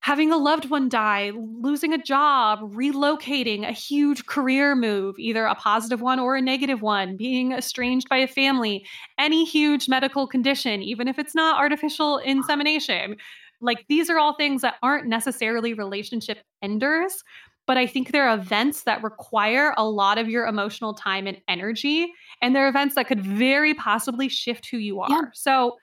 having 0.00 0.30
a 0.30 0.36
loved 0.36 0.70
one 0.70 0.88
die, 0.88 1.32
losing 1.34 1.92
a 1.92 2.02
job, 2.02 2.60
relocating, 2.72 3.66
a 3.66 3.72
huge 3.72 4.26
career 4.26 4.76
move, 4.76 5.18
either 5.18 5.46
a 5.46 5.54
positive 5.54 6.00
one 6.00 6.20
or 6.20 6.36
a 6.36 6.42
negative 6.42 6.80
one, 6.80 7.16
being 7.16 7.52
estranged 7.52 8.08
by 8.08 8.18
a 8.18 8.28
family, 8.28 8.86
any 9.18 9.44
huge 9.44 9.88
medical 9.88 10.26
condition, 10.26 10.82
even 10.82 11.08
if 11.08 11.18
it's 11.18 11.34
not 11.34 11.58
artificial 11.58 12.18
insemination. 12.18 13.16
Like 13.60 13.86
these 13.88 14.08
are 14.08 14.18
all 14.18 14.36
things 14.36 14.62
that 14.62 14.74
aren't 14.82 15.08
necessarily 15.08 15.74
relationship 15.74 16.38
enders, 16.62 17.24
but 17.66 17.76
I 17.76 17.86
think 17.86 18.12
they're 18.12 18.32
events 18.32 18.84
that 18.84 19.02
require 19.02 19.74
a 19.76 19.88
lot 19.88 20.18
of 20.18 20.28
your 20.28 20.46
emotional 20.46 20.94
time 20.94 21.26
and 21.26 21.38
energy. 21.48 22.12
And 22.42 22.54
they're 22.54 22.68
events 22.68 22.94
that 22.94 23.08
could 23.08 23.20
very 23.20 23.74
possibly 23.74 24.28
shift 24.28 24.68
who 24.70 24.76
you 24.76 25.00
are. 25.00 25.10
Yeah. 25.10 25.22
So, 25.32 25.76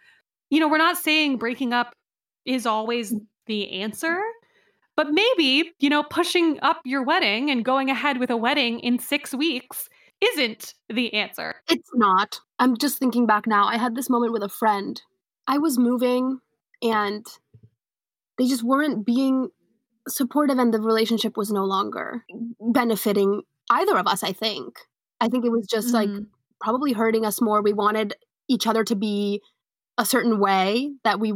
you 0.50 0.60
know, 0.60 0.68
we're 0.68 0.78
not 0.78 0.98
saying 0.98 1.38
breaking 1.38 1.74
up 1.74 1.94
is 2.46 2.66
always 2.66 3.14
the 3.48 3.82
answer. 3.82 4.20
But 4.96 5.08
maybe, 5.10 5.72
you 5.80 5.90
know, 5.90 6.04
pushing 6.04 6.60
up 6.62 6.82
your 6.86 7.04
wedding 7.04 7.50
and 7.50 7.66
going 7.66 7.90
ahead 7.90 8.20
with 8.20 8.30
a 8.30 8.38
wedding 8.38 8.80
in 8.82 9.00
six 9.00 9.34
weeks 9.34 9.90
isn't 10.22 10.76
the 10.88 11.14
answer. 11.14 11.56
It's 11.68 11.90
not. 11.96 12.40
I'm 12.60 12.78
just 12.78 13.00
thinking 13.00 13.26
back 13.26 13.48
now. 13.48 13.66
I 13.66 13.78
had 13.78 13.96
this 13.96 14.10
moment 14.10 14.34
with 14.34 14.44
a 14.44 14.50
friend. 14.50 15.02
I 15.48 15.58
was 15.58 15.80
moving 15.80 16.40
and 16.84 17.26
they 18.38 18.48
just 18.48 18.64
weren't 18.64 19.06
being 19.06 19.50
supportive, 20.08 20.58
and 20.58 20.74
the 20.74 20.82
relationship 20.82 21.38
was 21.38 21.52
no 21.52 21.64
longer 21.66 22.26
benefiting 22.60 23.42
either 23.70 23.98
of 23.98 24.08
us, 24.08 24.24
I 24.24 24.34
think. 24.34 24.76
I 25.22 25.30
think 25.30 25.46
it 25.46 25.52
was 25.52 25.66
just 25.68 25.94
mm-hmm. 25.94 26.14
like 26.14 26.24
probably 26.64 26.94
hurting 26.94 27.26
us 27.26 27.42
more. 27.42 27.62
We 27.62 27.74
wanted 27.74 28.16
each 28.48 28.66
other 28.66 28.84
to 28.86 28.96
be 28.96 29.42
a 29.98 30.06
certain 30.06 30.40
way 30.40 30.92
that 31.04 31.20
we 31.20 31.34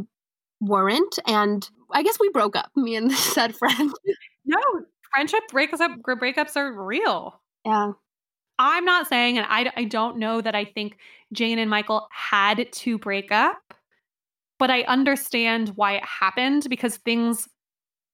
weren't. 0.60 1.18
And 1.26 1.68
I 1.92 2.02
guess 2.02 2.18
we 2.18 2.30
broke 2.30 2.56
up, 2.56 2.70
me 2.74 2.96
and 2.96 3.12
said 3.34 3.54
friend. 3.54 3.92
no, 4.44 4.58
friendship 5.12 5.42
breakups 5.52 5.80
up 5.80 6.00
breakups 6.02 6.56
are 6.56 6.72
real. 6.72 7.40
Yeah. 7.64 7.92
I'm 8.60 8.84
not 8.84 9.06
saying, 9.06 9.38
and 9.38 9.46
I, 9.48 9.70
I 9.76 9.84
don't 9.84 10.18
know 10.18 10.40
that 10.40 10.56
I 10.56 10.64
think 10.64 10.96
Jane 11.32 11.60
and 11.60 11.70
Michael 11.70 12.08
had 12.10 12.72
to 12.72 12.98
break 12.98 13.30
up, 13.30 13.74
but 14.58 14.68
I 14.68 14.82
understand 14.82 15.72
why 15.76 15.92
it 15.92 16.04
happened 16.04 16.66
because 16.68 16.96
things 16.96 17.48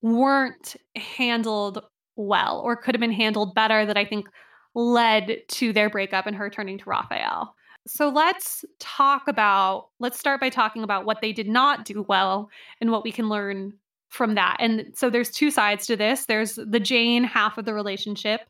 weren't 0.03 0.77
handled 0.97 1.83
well 2.17 2.61
or 2.61 2.77
could 2.77 2.95
have 2.95 3.01
been 3.01 3.11
handled 3.11 3.55
better 3.55 3.87
that 3.87 3.97
I 3.97 4.05
think 4.05 4.27
led 4.75 5.43
to 5.49 5.73
their 5.73 5.91
breakup 5.91 6.27
and 6.27 6.37
her 6.37 6.51
turning 6.51 6.79
to 6.79 6.91
Rafael. 6.91 7.55
So 7.87 8.09
let's 8.09 8.65
talk 8.79 9.29
about, 9.29 9.89
let's 10.01 10.19
start 10.19 10.41
by 10.41 10.49
talking 10.49 10.83
about 10.83 11.05
what 11.05 11.21
they 11.21 11.33
did 11.33 11.49
not 11.49 11.85
do 11.85 12.03
well 12.03 12.49
and 12.81 12.91
what 12.91 13.05
we 13.05 13.13
can 13.13 13.29
learn 13.29 13.75
from 14.09 14.37
that. 14.37 14.57
And 14.61 14.93
so 14.95 15.11
there's 15.11 15.31
two 15.31 15.51
sides 15.51 15.87
to 15.87 15.97
this 15.97 16.27
there's 16.27 16.55
the 16.55 16.81
Jane 16.81 17.25
half 17.25 17.59
of 17.59 17.65
the 17.65 17.75
relationship, 17.75 18.43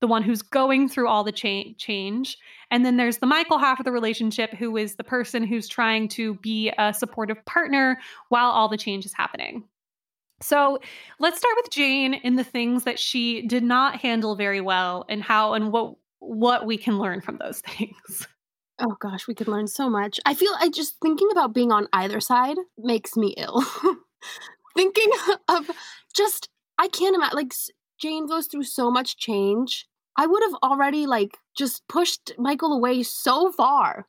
the 0.00 0.06
one 0.08 0.22
who's 0.22 0.42
going 0.42 0.88
through 0.88 1.08
all 1.08 1.24
the 1.24 1.32
cha- 1.32 1.72
change. 1.78 2.36
And 2.70 2.84
then 2.84 2.96
there's 2.96 3.18
the 3.18 3.26
Michael 3.26 3.58
half 3.58 3.78
of 3.78 3.84
the 3.84 3.92
relationship, 3.92 4.52
who 4.54 4.76
is 4.76 4.96
the 4.96 5.04
person 5.04 5.44
who's 5.44 5.68
trying 5.68 6.08
to 6.08 6.34
be 6.36 6.72
a 6.76 6.92
supportive 6.92 7.42
partner 7.46 7.98
while 8.28 8.50
all 8.50 8.68
the 8.68 8.76
change 8.76 9.06
is 9.06 9.14
happening. 9.14 9.64
So 10.40 10.78
let's 11.18 11.38
start 11.38 11.54
with 11.62 11.70
Jane 11.70 12.14
and 12.14 12.38
the 12.38 12.44
things 12.44 12.84
that 12.84 12.98
she 12.98 13.46
did 13.46 13.62
not 13.62 14.00
handle 14.00 14.34
very 14.34 14.60
well 14.60 15.04
and 15.08 15.22
how 15.22 15.54
and 15.54 15.72
what 15.72 15.94
what 16.18 16.66
we 16.66 16.76
can 16.76 16.98
learn 16.98 17.20
from 17.20 17.38
those 17.38 17.60
things. 17.66 18.26
Oh 18.78 18.96
gosh, 19.00 19.28
we 19.28 19.34
could 19.34 19.48
learn 19.48 19.68
so 19.68 19.88
much. 19.88 20.18
I 20.26 20.34
feel 20.34 20.52
I 20.58 20.68
just 20.68 20.96
thinking 21.00 21.28
about 21.30 21.54
being 21.54 21.72
on 21.72 21.88
either 21.92 22.20
side 22.20 22.56
makes 22.78 23.16
me 23.16 23.34
ill. 23.36 23.62
thinking 24.74 25.10
of 25.48 25.70
just 26.14 26.48
I 26.78 26.88
can't 26.88 27.14
imagine 27.14 27.36
like 27.36 27.54
Jane 27.98 28.26
goes 28.26 28.46
through 28.46 28.64
so 28.64 28.90
much 28.90 29.16
change. 29.16 29.86
I 30.16 30.26
would 30.26 30.42
have 30.42 30.54
already 30.62 31.06
like 31.06 31.38
just 31.56 31.86
pushed 31.88 32.32
Michael 32.38 32.72
away 32.72 33.02
so 33.02 33.52
far. 33.52 34.06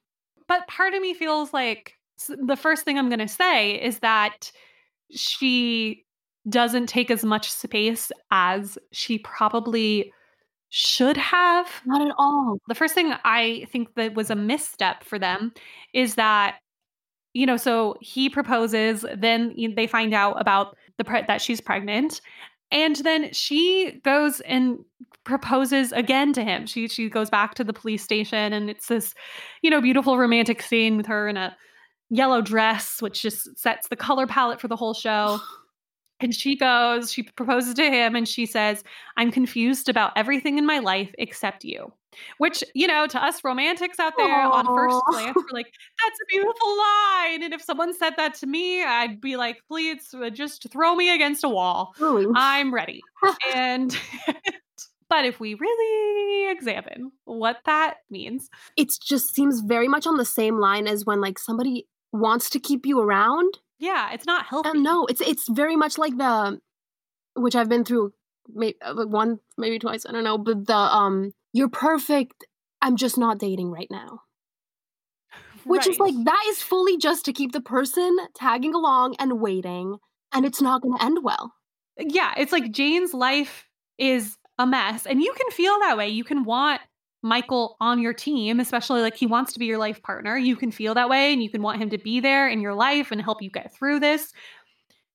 But 0.47 0.67
part 0.67 0.93
of 0.93 1.01
me 1.01 1.13
feels 1.13 1.53
like 1.53 1.93
the 2.27 2.57
first 2.57 2.83
thing 2.83 2.97
I'm 2.97 3.09
going 3.09 3.19
to 3.19 3.27
say 3.27 3.81
is 3.81 3.99
that 3.99 4.51
she 5.11 6.03
doesn't 6.49 6.87
take 6.87 7.09
as 7.09 7.23
much 7.23 7.51
space 7.51 8.11
as 8.31 8.77
she 8.91 9.19
probably 9.19 10.11
should 10.69 11.17
have. 11.17 11.67
Not 11.85 12.01
at 12.01 12.13
all. 12.17 12.57
The 12.67 12.75
first 12.75 12.95
thing 12.95 13.13
I 13.23 13.67
think 13.71 13.93
that 13.95 14.15
was 14.15 14.29
a 14.29 14.35
misstep 14.35 15.03
for 15.03 15.19
them 15.19 15.53
is 15.93 16.15
that 16.15 16.57
you 17.35 17.47
know, 17.47 17.57
so 17.57 17.95
he 17.99 18.29
proposes, 18.29 19.03
then 19.17 19.55
they 19.75 19.87
find 19.87 20.13
out 20.13 20.39
about 20.39 20.77
the 20.97 21.03
pre- 21.03 21.23
that 21.25 21.41
she's 21.41 21.59
pregnant, 21.59 22.21
and 22.71 22.97
then 22.97 23.33
she 23.33 23.99
goes 24.03 24.39
and 24.41 24.77
proposes 25.23 25.91
again 25.93 26.33
to 26.33 26.43
him. 26.43 26.67
She 26.67 26.87
she 26.87 27.09
goes 27.09 27.31
back 27.31 27.55
to 27.55 27.63
the 27.63 27.73
police 27.73 28.03
station, 28.03 28.53
and 28.53 28.69
it's 28.69 28.87
this, 28.87 29.15
you 29.63 29.71
know, 29.71 29.81
beautiful 29.81 30.17
romantic 30.17 30.61
scene 30.61 30.95
with 30.95 31.07
her 31.07 31.27
in 31.27 31.37
a 31.37 31.57
yellow 32.11 32.41
dress, 32.41 33.01
which 33.01 33.23
just 33.23 33.57
sets 33.57 33.87
the 33.87 33.95
color 33.95 34.27
palette 34.27 34.61
for 34.61 34.67
the 34.67 34.75
whole 34.75 34.93
show. 34.93 35.39
And 36.23 36.33
she 36.33 36.55
goes, 36.55 37.11
she 37.11 37.23
proposes 37.23 37.73
to 37.73 37.83
him 37.83 38.15
and 38.15 38.27
she 38.27 38.45
says, 38.45 38.81
I'm 39.17 39.29
confused 39.29 39.89
about 39.89 40.13
everything 40.15 40.57
in 40.57 40.65
my 40.65 40.79
life 40.79 41.13
except 41.17 41.65
you. 41.65 41.91
Which, 42.37 42.63
you 42.73 42.87
know, 42.87 43.07
to 43.07 43.21
us 43.21 43.43
romantics 43.43 43.99
out 43.99 44.13
there 44.15 44.27
Aww. 44.27 44.51
on 44.51 44.65
first 44.67 45.01
glance, 45.09 45.35
we're 45.35 45.43
like, 45.51 45.65
that's 46.01 46.19
a 46.21 46.25
beautiful 46.29 46.77
line. 46.77 47.43
And 47.43 47.53
if 47.53 47.61
someone 47.61 47.93
said 47.93 48.13
that 48.15 48.35
to 48.35 48.47
me, 48.47 48.83
I'd 48.83 49.19
be 49.19 49.35
like, 49.35 49.57
please 49.67 50.13
uh, 50.13 50.29
just 50.29 50.71
throw 50.71 50.95
me 50.95 51.13
against 51.13 51.43
a 51.43 51.49
wall. 51.49 51.93
I'm 52.35 52.73
ready. 52.73 53.01
and 53.53 53.97
but 55.09 55.25
if 55.25 55.41
we 55.41 55.55
really 55.55 56.51
examine 56.51 57.11
what 57.25 57.57
that 57.65 57.97
means, 58.09 58.49
it 58.77 58.91
just 59.03 59.35
seems 59.35 59.59
very 59.59 59.89
much 59.89 60.07
on 60.07 60.15
the 60.15 60.25
same 60.25 60.57
line 60.57 60.87
as 60.87 61.05
when 61.05 61.19
like 61.19 61.37
somebody 61.37 61.85
wants 62.13 62.49
to 62.51 62.59
keep 62.59 62.85
you 62.85 63.01
around 63.01 63.57
yeah, 63.83 64.13
it's 64.13 64.25
not 64.25 64.45
healthy. 64.45 64.69
Um, 64.69 64.81
no, 64.81 65.05
it's 65.07 65.19
it's 65.19 65.49
very 65.49 65.75
much 65.75 65.97
like 65.97 66.17
the 66.17 66.59
which 67.35 67.55
I've 67.55 67.67
been 67.67 67.83
through 67.83 68.13
maybe 68.47 68.77
uh, 68.81 69.05
one 69.05 69.39
maybe 69.57 69.77
twice, 69.77 70.05
I 70.05 70.13
don't 70.13 70.23
know, 70.23 70.37
but 70.37 70.65
the 70.67 70.75
um 70.75 71.33
you're 71.51 71.69
perfect, 71.69 72.45
I'm 72.81 72.95
just 72.95 73.17
not 73.17 73.39
dating 73.39 73.71
right 73.71 73.89
now. 73.91 74.21
Which 75.65 75.81
right. 75.81 75.89
is 75.89 75.99
like 75.99 76.15
that 76.23 76.43
is 76.47 76.61
fully 76.61 76.97
just 76.97 77.25
to 77.25 77.33
keep 77.33 77.51
the 77.51 77.61
person 77.61 78.17
tagging 78.35 78.73
along 78.73 79.15
and 79.19 79.41
waiting 79.41 79.97
and 80.31 80.45
it's 80.45 80.61
not 80.61 80.81
going 80.81 80.97
to 80.97 81.03
end 81.03 81.19
well. 81.21 81.53
Yeah, 81.99 82.33
it's 82.37 82.53
like 82.53 82.71
Jane's 82.71 83.13
life 83.13 83.65
is 83.97 84.37
a 84.57 84.65
mess 84.65 85.05
and 85.05 85.21
you 85.21 85.33
can 85.33 85.51
feel 85.51 85.77
that 85.79 85.97
way. 85.97 86.07
You 86.07 86.23
can 86.23 86.43
want 86.45 86.79
Michael 87.23 87.77
on 87.79 87.99
your 87.99 88.13
team, 88.13 88.59
especially 88.59 89.01
like 89.01 89.15
he 89.15 89.25
wants 89.25 89.53
to 89.53 89.59
be 89.59 89.65
your 89.65 89.77
life 89.77 90.03
partner, 90.03 90.37
you 90.37 90.55
can 90.55 90.71
feel 90.71 90.93
that 90.93 91.09
way 91.09 91.33
and 91.33 91.41
you 91.41 91.49
can 91.49 91.61
want 91.61 91.81
him 91.81 91.89
to 91.89 91.97
be 91.97 92.19
there 92.19 92.47
in 92.49 92.61
your 92.61 92.73
life 92.73 93.11
and 93.11 93.21
help 93.21 93.41
you 93.41 93.49
get 93.49 93.73
through 93.73 94.01
this. 94.01 94.33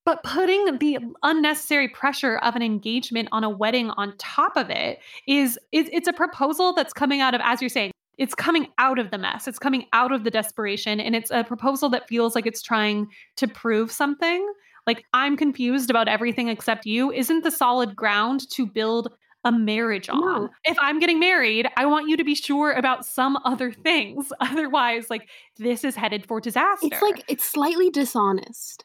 But 0.05 0.23
putting 0.23 0.79
the 0.79 0.99
unnecessary 1.23 1.88
pressure 1.88 2.38
of 2.38 2.57
an 2.57 2.62
engagement 2.62 3.29
on 3.31 3.44
a 3.44 3.51
wedding 3.51 3.90
on 3.90 4.16
top 4.16 4.57
of 4.57 4.71
it 4.71 5.01
is, 5.27 5.59
is 5.71 5.90
it's 5.92 6.09
a 6.09 6.14
proposal 6.14 6.73
that's 6.73 6.94
coming 6.94 7.21
out 7.21 7.35
of, 7.35 7.42
as 7.44 7.61
you're 7.61 7.68
saying, 7.68 7.92
it's 8.16 8.35
coming 8.35 8.68
out 8.79 8.99
of 8.99 9.11
the 9.11 9.18
mess. 9.18 9.47
It's 9.47 9.59
coming 9.59 9.85
out 9.92 10.11
of 10.11 10.25
the 10.25 10.31
desperation. 10.31 10.99
And 10.99 11.14
it's 11.14 11.31
a 11.31 11.44
proposal 11.44 11.90
that 11.90 12.09
feels 12.09 12.35
like 12.35 12.47
it's 12.47 12.62
trying 12.62 13.09
to 13.37 13.47
prove 13.47 13.92
something. 13.92 14.51
Like, 14.87 15.05
I'm 15.12 15.37
confused 15.37 15.90
about 15.90 16.09
everything 16.09 16.49
except 16.49 16.87
you 16.87 17.12
isn't 17.12 17.44
the 17.44 17.51
solid 17.51 17.94
ground 17.94 18.49
to 18.53 18.66
build 18.66 19.12
a 19.49 19.53
marriage 19.53 20.09
on. 20.09 20.21
No. 20.21 20.49
If 20.65 20.77
I'm 20.81 20.99
getting 21.01 21.19
married, 21.19 21.67
I 21.77 21.87
want 21.87 22.09
you 22.09 22.17
to 22.17 22.25
be 22.25 22.35
sure 22.35 22.73
about 22.73 23.07
some 23.07 23.39
other 23.45 23.73
things. 23.73 24.33
Otherwise, 24.41 25.09
like 25.09 25.29
this 25.57 25.85
is 25.85 25.97
headed 25.97 26.27
for 26.27 26.41
disaster. 26.41 26.89
It's 26.93 27.03
like 27.03 27.25
it's 27.29 27.45
slightly 27.45 27.91
dishonest. 27.91 28.85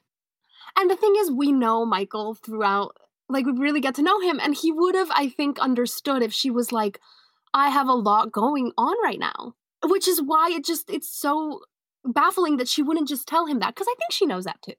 And 0.80 0.90
the 0.90 0.96
thing 0.96 1.14
is, 1.20 1.32
we 1.32 1.52
know 1.52 1.86
Michael 1.86 2.34
throughout, 2.34 2.98
like, 3.30 3.46
we 3.46 3.52
really 3.52 3.82
get 3.82 3.96
to 3.96 4.02
know 4.02 4.20
him. 4.22 4.40
And 4.42 4.56
he 4.56 4.72
would 4.72 4.96
have, 4.96 5.12
I 5.12 5.30
think, 5.30 5.60
understood 5.60 6.24
if 6.24 6.34
she 6.34 6.50
was 6.50 6.72
like, 6.72 7.00
I 7.54 7.70
have 7.70 7.88
a 7.88 7.94
lot 7.94 8.32
going 8.32 8.72
on 8.78 8.96
right 9.04 9.20
now. 9.20 9.54
Which 9.84 10.08
is 10.08 10.22
why 10.22 10.50
it 10.52 10.66
just, 10.66 10.90
it's 10.90 11.10
so 11.10 11.62
baffling 12.06 12.58
that 12.58 12.68
she 12.68 12.82
wouldn't 12.82 13.08
just 13.08 13.28
tell 13.28 13.46
him 13.46 13.60
that. 13.60 13.76
Because 13.76 13.88
I 13.88 13.96
think 14.00 14.12
she 14.12 14.26
knows 14.26 14.46
that 14.46 14.62
too. 14.64 14.74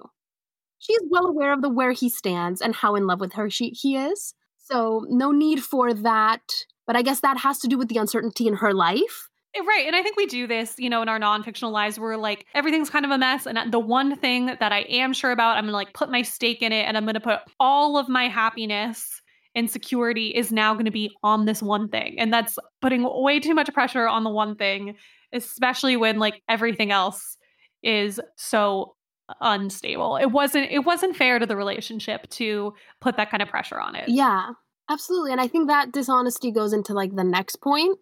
She 0.79 0.92
is 0.94 1.05
well 1.09 1.27
aware 1.27 1.53
of 1.53 1.62
the 1.62 1.70
where 1.70 1.92
he 1.92 2.09
stands 2.09 2.61
and 2.61 2.75
how 2.75 2.94
in 2.94 3.07
love 3.07 3.20
with 3.20 3.35
her 3.35 3.49
she 3.49 3.70
he 3.70 3.97
is. 3.97 4.35
So, 4.64 5.05
no 5.09 5.31
need 5.31 5.62
for 5.62 5.92
that. 5.94 6.42
But 6.87 6.96
I 6.96 7.03
guess 7.03 7.20
that 7.20 7.38
has 7.38 7.59
to 7.61 7.68
do 7.68 7.79
with 7.79 7.88
the 7.88 7.96
uncertainty 7.96 8.46
in 8.46 8.55
her 8.55 8.72
life. 8.72 9.29
Eh, 9.55 9.61
right. 9.66 9.87
And 9.87 9.94
I 9.94 10.03
think 10.03 10.16
we 10.16 10.27
do 10.27 10.46
this, 10.46 10.74
you 10.79 10.90
know, 10.90 11.03
in 11.03 11.09
our 11.09 11.18
non 11.18 11.42
fictional 11.42 11.72
lives 11.72 11.98
where 11.98 12.16
like 12.16 12.46
everything's 12.55 12.90
kind 12.90 13.05
of 13.05 13.11
a 13.11 13.18
mess. 13.18 13.46
And 13.46 13.72
the 13.72 13.79
one 13.79 14.16
thing 14.16 14.46
that 14.46 14.72
I 14.72 14.81
am 14.81 15.12
sure 15.12 15.31
about, 15.31 15.57
I'm 15.57 15.64
going 15.64 15.72
to 15.72 15.77
like 15.77 15.94
put 15.94 16.11
my 16.11 16.22
stake 16.22 16.62
in 16.62 16.72
it 16.72 16.87
and 16.87 16.96
I'm 16.96 17.05
going 17.05 17.14
to 17.14 17.20
put 17.20 17.40
all 17.61 17.96
of 17.96 18.09
my 18.09 18.29
happiness 18.29 19.22
and 19.55 19.70
security 19.70 20.29
is 20.29 20.50
now 20.50 20.72
going 20.74 20.85
to 20.85 20.90
be 20.90 21.14
on 21.22 21.44
this 21.44 21.62
one 21.62 21.88
thing. 21.88 22.16
And 22.18 22.33
that's 22.33 22.59
putting 22.81 23.05
way 23.22 23.38
too 23.38 23.55
much 23.55 23.72
pressure 23.72 24.09
on 24.09 24.24
the 24.24 24.31
one 24.31 24.57
thing, 24.57 24.96
especially 25.33 25.96
when 25.96 26.18
like 26.18 26.42
everything 26.48 26.90
else 26.90 27.37
is 27.83 28.20
so 28.37 28.96
unstable. 29.40 30.16
It 30.16 30.30
wasn't 30.30 30.70
it 30.70 30.80
wasn't 30.80 31.16
fair 31.16 31.38
to 31.38 31.46
the 31.46 31.56
relationship 31.56 32.28
to 32.30 32.74
put 33.00 33.16
that 33.16 33.30
kind 33.30 33.42
of 33.42 33.48
pressure 33.48 33.80
on 33.80 33.94
it. 33.96 34.08
Yeah, 34.08 34.50
absolutely. 34.90 35.32
And 35.32 35.40
I 35.40 35.48
think 35.48 35.68
that 35.68 35.92
dishonesty 35.92 36.50
goes 36.52 36.72
into 36.72 36.92
like 36.92 37.14
the 37.14 37.24
next 37.24 37.56
point, 37.62 37.98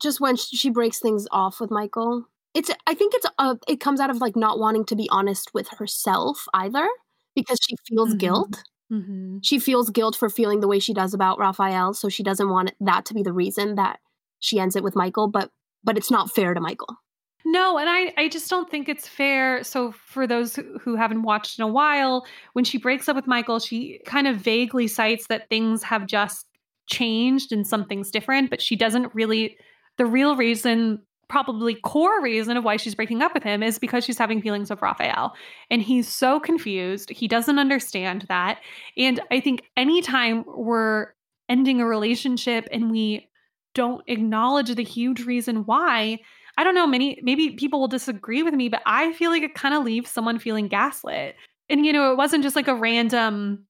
just 0.00 0.20
when 0.20 0.36
she 0.36 0.70
breaks 0.70 0.98
things 1.00 1.26
off 1.32 1.60
with 1.60 1.70
Michael. 1.70 2.24
It's 2.54 2.70
I 2.86 2.94
think 2.94 3.14
it's 3.14 3.26
uh, 3.38 3.56
it 3.66 3.80
comes 3.80 4.00
out 4.00 4.10
of 4.10 4.18
like 4.20 4.36
not 4.36 4.58
wanting 4.58 4.84
to 4.86 4.96
be 4.96 5.08
honest 5.10 5.52
with 5.54 5.68
herself 5.78 6.46
either 6.54 6.88
because 7.34 7.58
she 7.62 7.76
feels 7.88 8.14
Mhm. 8.14 8.18
guilt. 8.18 8.62
Mm-hmm. 8.92 9.38
She 9.42 9.58
feels 9.58 9.90
guilt 9.90 10.16
for 10.16 10.30
feeling 10.30 10.60
the 10.60 10.68
way 10.68 10.78
she 10.78 10.94
does 10.94 11.12
about 11.12 11.38
Rafael, 11.38 11.92
so 11.94 12.08
she 12.08 12.22
doesn't 12.22 12.48
want 12.48 12.72
that 12.80 13.04
to 13.06 13.14
be 13.14 13.22
the 13.22 13.34
reason 13.34 13.74
that 13.74 14.00
she 14.40 14.58
ends 14.58 14.76
it 14.76 14.82
with 14.82 14.96
Michael, 14.96 15.28
but 15.28 15.50
but 15.84 15.96
it's 15.98 16.10
not 16.10 16.30
fair 16.34 16.54
to 16.54 16.60
Michael. 16.60 16.96
No, 17.44 17.78
and 17.78 17.88
I, 17.88 18.12
I 18.16 18.28
just 18.28 18.50
don't 18.50 18.70
think 18.70 18.88
it's 18.88 19.06
fair. 19.08 19.62
So, 19.62 19.92
for 19.92 20.26
those 20.26 20.56
who 20.56 20.78
who 20.78 20.96
haven't 20.96 21.22
watched 21.22 21.58
in 21.58 21.64
a 21.64 21.68
while, 21.68 22.26
when 22.52 22.64
she 22.64 22.78
breaks 22.78 23.08
up 23.08 23.16
with 23.16 23.26
Michael, 23.26 23.58
she 23.58 24.00
kind 24.04 24.26
of 24.26 24.36
vaguely 24.36 24.88
cites 24.88 25.28
that 25.28 25.48
things 25.48 25.82
have 25.82 26.06
just 26.06 26.46
changed 26.86 27.52
and 27.52 27.66
something's 27.66 28.10
different, 28.10 28.50
but 28.50 28.60
she 28.60 28.76
doesn't 28.76 29.14
really. 29.14 29.56
The 29.98 30.06
real 30.06 30.36
reason, 30.36 31.00
probably 31.28 31.74
core 31.74 32.22
reason 32.22 32.56
of 32.56 32.64
why 32.64 32.76
she's 32.76 32.94
breaking 32.94 33.20
up 33.22 33.34
with 33.34 33.42
him 33.42 33.62
is 33.62 33.78
because 33.78 34.04
she's 34.04 34.18
having 34.18 34.40
feelings 34.40 34.70
of 34.70 34.80
Rafael. 34.80 35.34
And 35.70 35.82
he's 35.82 36.08
so 36.08 36.38
confused. 36.38 37.10
He 37.10 37.26
doesn't 37.26 37.58
understand 37.58 38.26
that. 38.28 38.60
And 38.96 39.20
I 39.30 39.40
think 39.40 39.62
anytime 39.76 40.44
we're 40.46 41.08
ending 41.48 41.80
a 41.80 41.86
relationship 41.86 42.68
and 42.70 42.90
we 42.90 43.28
don't 43.74 44.02
acknowledge 44.06 44.74
the 44.74 44.84
huge 44.84 45.24
reason 45.24 45.64
why, 45.64 46.20
I 46.58 46.64
don't 46.64 46.74
know, 46.74 46.88
many 46.88 47.20
maybe 47.22 47.50
people 47.50 47.78
will 47.78 47.88
disagree 47.88 48.42
with 48.42 48.52
me, 48.52 48.68
but 48.68 48.82
I 48.84 49.12
feel 49.12 49.30
like 49.30 49.44
it 49.44 49.54
kind 49.54 49.74
of 49.74 49.84
leaves 49.84 50.10
someone 50.10 50.40
feeling 50.40 50.66
gaslit. 50.66 51.36
And 51.70 51.86
you 51.86 51.92
know, 51.92 52.10
it 52.10 52.18
wasn't 52.18 52.42
just 52.42 52.56
like 52.56 52.66
a 52.66 52.74
random 52.74 53.64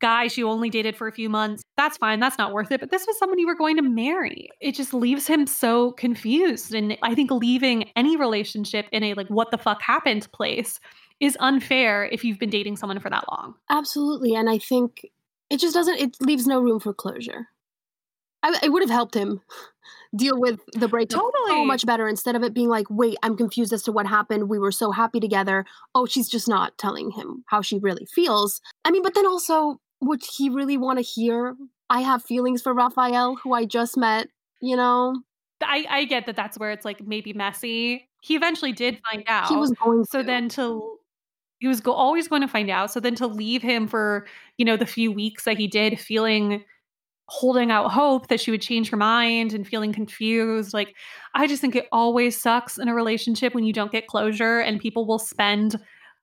guy 0.00 0.28
she 0.28 0.42
only 0.44 0.70
dated 0.70 0.96
for 0.96 1.08
a 1.08 1.12
few 1.12 1.28
months. 1.28 1.62
That's 1.76 1.96
fine, 1.96 2.20
that's 2.20 2.38
not 2.38 2.52
worth 2.52 2.70
it, 2.70 2.78
but 2.78 2.92
this 2.92 3.06
was 3.06 3.18
someone 3.18 3.40
you 3.40 3.46
were 3.46 3.56
going 3.56 3.76
to 3.76 3.82
marry. 3.82 4.48
It 4.60 4.76
just 4.76 4.94
leaves 4.94 5.26
him 5.26 5.48
so 5.48 5.92
confused 5.92 6.72
and 6.72 6.96
I 7.02 7.14
think 7.16 7.32
leaving 7.32 7.90
any 7.96 8.16
relationship 8.16 8.86
in 8.92 9.02
a 9.02 9.14
like 9.14 9.28
what 9.28 9.50
the 9.50 9.58
fuck 9.58 9.82
happened 9.82 10.30
place 10.32 10.78
is 11.18 11.36
unfair 11.40 12.04
if 12.04 12.24
you've 12.24 12.38
been 12.38 12.50
dating 12.50 12.76
someone 12.76 13.00
for 13.00 13.10
that 13.10 13.24
long. 13.32 13.54
Absolutely, 13.68 14.34
and 14.34 14.48
I 14.48 14.58
think 14.58 15.06
it 15.50 15.58
just 15.58 15.74
doesn't. 15.74 15.98
It 15.98 16.16
leaves 16.20 16.46
no 16.46 16.60
room 16.60 16.78
for 16.78 16.94
closure. 16.94 17.48
I, 18.42 18.58
it 18.62 18.70
would 18.70 18.82
have 18.82 18.90
helped 18.90 19.14
him 19.14 19.40
deal 20.14 20.38
with 20.38 20.60
the 20.74 20.88
breakup 20.88 21.20
so 21.20 21.30
Totally. 21.46 21.64
much 21.66 21.86
better 21.86 22.06
instead 22.08 22.36
of 22.36 22.42
it 22.42 22.52
being 22.54 22.68
like, 22.68 22.86
"Wait, 22.90 23.16
I'm 23.22 23.36
confused 23.36 23.72
as 23.72 23.82
to 23.84 23.92
what 23.92 24.06
happened. 24.06 24.48
We 24.48 24.58
were 24.58 24.72
so 24.72 24.90
happy 24.90 25.20
together. 25.20 25.64
Oh, 25.94 26.06
she's 26.06 26.28
just 26.28 26.48
not 26.48 26.76
telling 26.78 27.10
him 27.12 27.44
how 27.46 27.62
she 27.62 27.78
really 27.78 28.06
feels." 28.06 28.60
I 28.84 28.90
mean, 28.90 29.02
but 29.02 29.14
then 29.14 29.26
also, 29.26 29.80
would 30.00 30.22
he 30.36 30.48
really 30.50 30.76
want 30.76 30.98
to 30.98 31.02
hear? 31.02 31.56
I 31.88 32.00
have 32.00 32.22
feelings 32.24 32.62
for 32.62 32.72
Rafael, 32.74 33.36
who 33.36 33.52
I 33.54 33.64
just 33.64 33.96
met. 33.96 34.28
You 34.60 34.76
know, 34.76 35.20
I, 35.62 35.84
I 35.88 36.04
get 36.04 36.26
that 36.26 36.36
that's 36.36 36.58
where 36.58 36.70
it's 36.72 36.84
like 36.84 37.00
maybe 37.06 37.32
messy. 37.32 38.08
He 38.22 38.36
eventually 38.36 38.72
did 38.72 39.00
find 39.10 39.24
out. 39.26 39.48
he 39.48 39.56
was 39.56 39.72
going. 39.72 40.04
so 40.04 40.18
to. 40.20 40.24
then 40.24 40.48
to 40.50 40.98
he 41.58 41.68
was 41.68 41.80
go- 41.80 41.92
always 41.92 42.26
going 42.28 42.42
to 42.42 42.48
find 42.48 42.68
out 42.70 42.90
so 42.90 42.98
then 42.98 43.14
to 43.14 43.26
leave 43.28 43.62
him 43.62 43.86
for 43.86 44.26
you 44.58 44.64
know 44.64 44.76
the 44.76 44.86
few 44.86 45.12
weeks 45.12 45.44
that 45.44 45.56
he 45.58 45.66
did 45.68 45.98
feeling 46.00 46.64
holding 47.26 47.70
out 47.70 47.90
hope 47.90 48.28
that 48.28 48.40
she 48.40 48.50
would 48.50 48.62
change 48.62 48.90
her 48.90 48.96
mind 48.96 49.52
and 49.54 49.66
feeling 49.66 49.92
confused 49.92 50.74
like 50.74 50.94
i 51.34 51.46
just 51.46 51.60
think 51.60 51.74
it 51.76 51.86
always 51.92 52.38
sucks 52.40 52.78
in 52.78 52.88
a 52.88 52.94
relationship 52.94 53.54
when 53.54 53.64
you 53.64 53.72
don't 53.72 53.92
get 53.92 54.06
closure 54.06 54.58
and 54.60 54.80
people 54.80 55.06
will 55.06 55.18
spend 55.18 55.76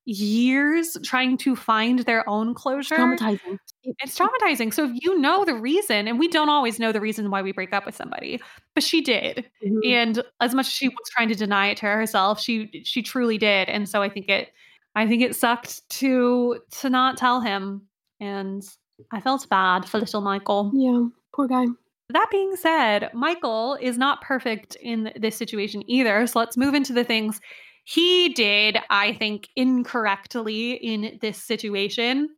years 0.05 0.97
trying 1.03 1.37
to 1.37 1.55
find 1.55 1.99
their 1.99 2.27
own 2.27 2.53
closure. 2.55 2.95
It's 3.13 3.21
traumatizing. 3.21 3.57
it's 3.83 4.17
traumatizing. 4.17 4.73
So 4.73 4.85
if 4.85 4.91
you 5.03 5.19
know 5.19 5.45
the 5.45 5.53
reason 5.53 6.07
and 6.07 6.17
we 6.17 6.27
don't 6.27 6.49
always 6.49 6.79
know 6.79 6.91
the 6.91 7.01
reason 7.01 7.29
why 7.29 7.43
we 7.43 7.51
break 7.51 7.73
up 7.73 7.85
with 7.85 7.95
somebody 7.95 8.39
but 8.73 8.83
she 8.83 9.01
did. 9.01 9.45
Mhm. 9.63 9.85
and 9.85 10.23
as 10.39 10.55
much 10.55 10.65
as 10.67 10.73
she 10.73 10.87
was 10.87 11.09
trying 11.11 11.29
to 11.29 11.35
deny 11.35 11.67
it 11.67 11.77
to 11.77 11.85
herself 11.85 12.39
she 12.41 12.81
she 12.85 13.03
truly 13.03 13.37
did. 13.37 13.69
And 13.69 13.87
so 13.87 14.01
i 14.01 14.09
think 14.09 14.29
it 14.29 14.49
i 14.95 15.05
think 15.07 15.21
it 15.21 15.35
sucked 15.35 15.87
to 15.99 16.59
to 16.81 16.89
not 16.89 17.17
tell 17.17 17.41
him. 17.41 17.83
And 18.19 18.63
i 19.11 19.19
felt 19.19 19.47
bad 19.49 19.85
for 19.85 19.99
little 19.99 20.21
michael 20.21 20.71
Yeah, 20.73 21.07
poor 21.33 21.47
guy. 21.47 21.65
that 22.09 22.27
being 22.31 22.55
said 22.55 23.09
michael 23.13 23.77
is 23.81 23.97
not 23.97 24.21
perfect 24.21 24.75
in 24.81 25.11
this 25.15 25.35
situation 25.37 25.83
either 25.89 26.25
so 26.27 26.39
let's 26.39 26.57
move 26.57 26.73
into 26.73 26.93
the 26.93 27.03
things 27.03 27.39
he 27.83 28.29
did 28.29 28.77
i 28.89 29.13
think 29.13 29.47
incorrectly 29.55 30.73
in 30.73 31.17
this 31.21 31.41
situation 31.41 32.29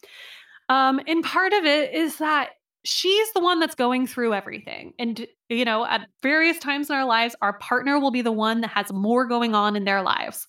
um 0.69 0.99
and 1.07 1.23
part 1.23 1.53
of 1.53 1.65
it 1.65 1.93
is 1.93 2.17
that 2.17 2.51
she's 2.83 3.31
the 3.33 3.39
one 3.41 3.59
that's 3.59 3.75
going 3.75 4.07
through 4.07 4.33
everything. 4.33 4.91
And, 4.97 5.27
you 5.49 5.65
know, 5.65 5.85
at 5.85 6.07
various 6.23 6.57
times 6.57 6.89
in 6.89 6.95
our 6.95 7.05
lives, 7.05 7.35
our 7.39 7.59
partner 7.59 7.99
will 7.99 8.09
be 8.09 8.23
the 8.23 8.31
one 8.31 8.61
that 8.61 8.71
has 8.71 8.91
more 8.91 9.27
going 9.27 9.53
on 9.53 9.75
in 9.75 9.85
their 9.85 10.01
lives. 10.01 10.47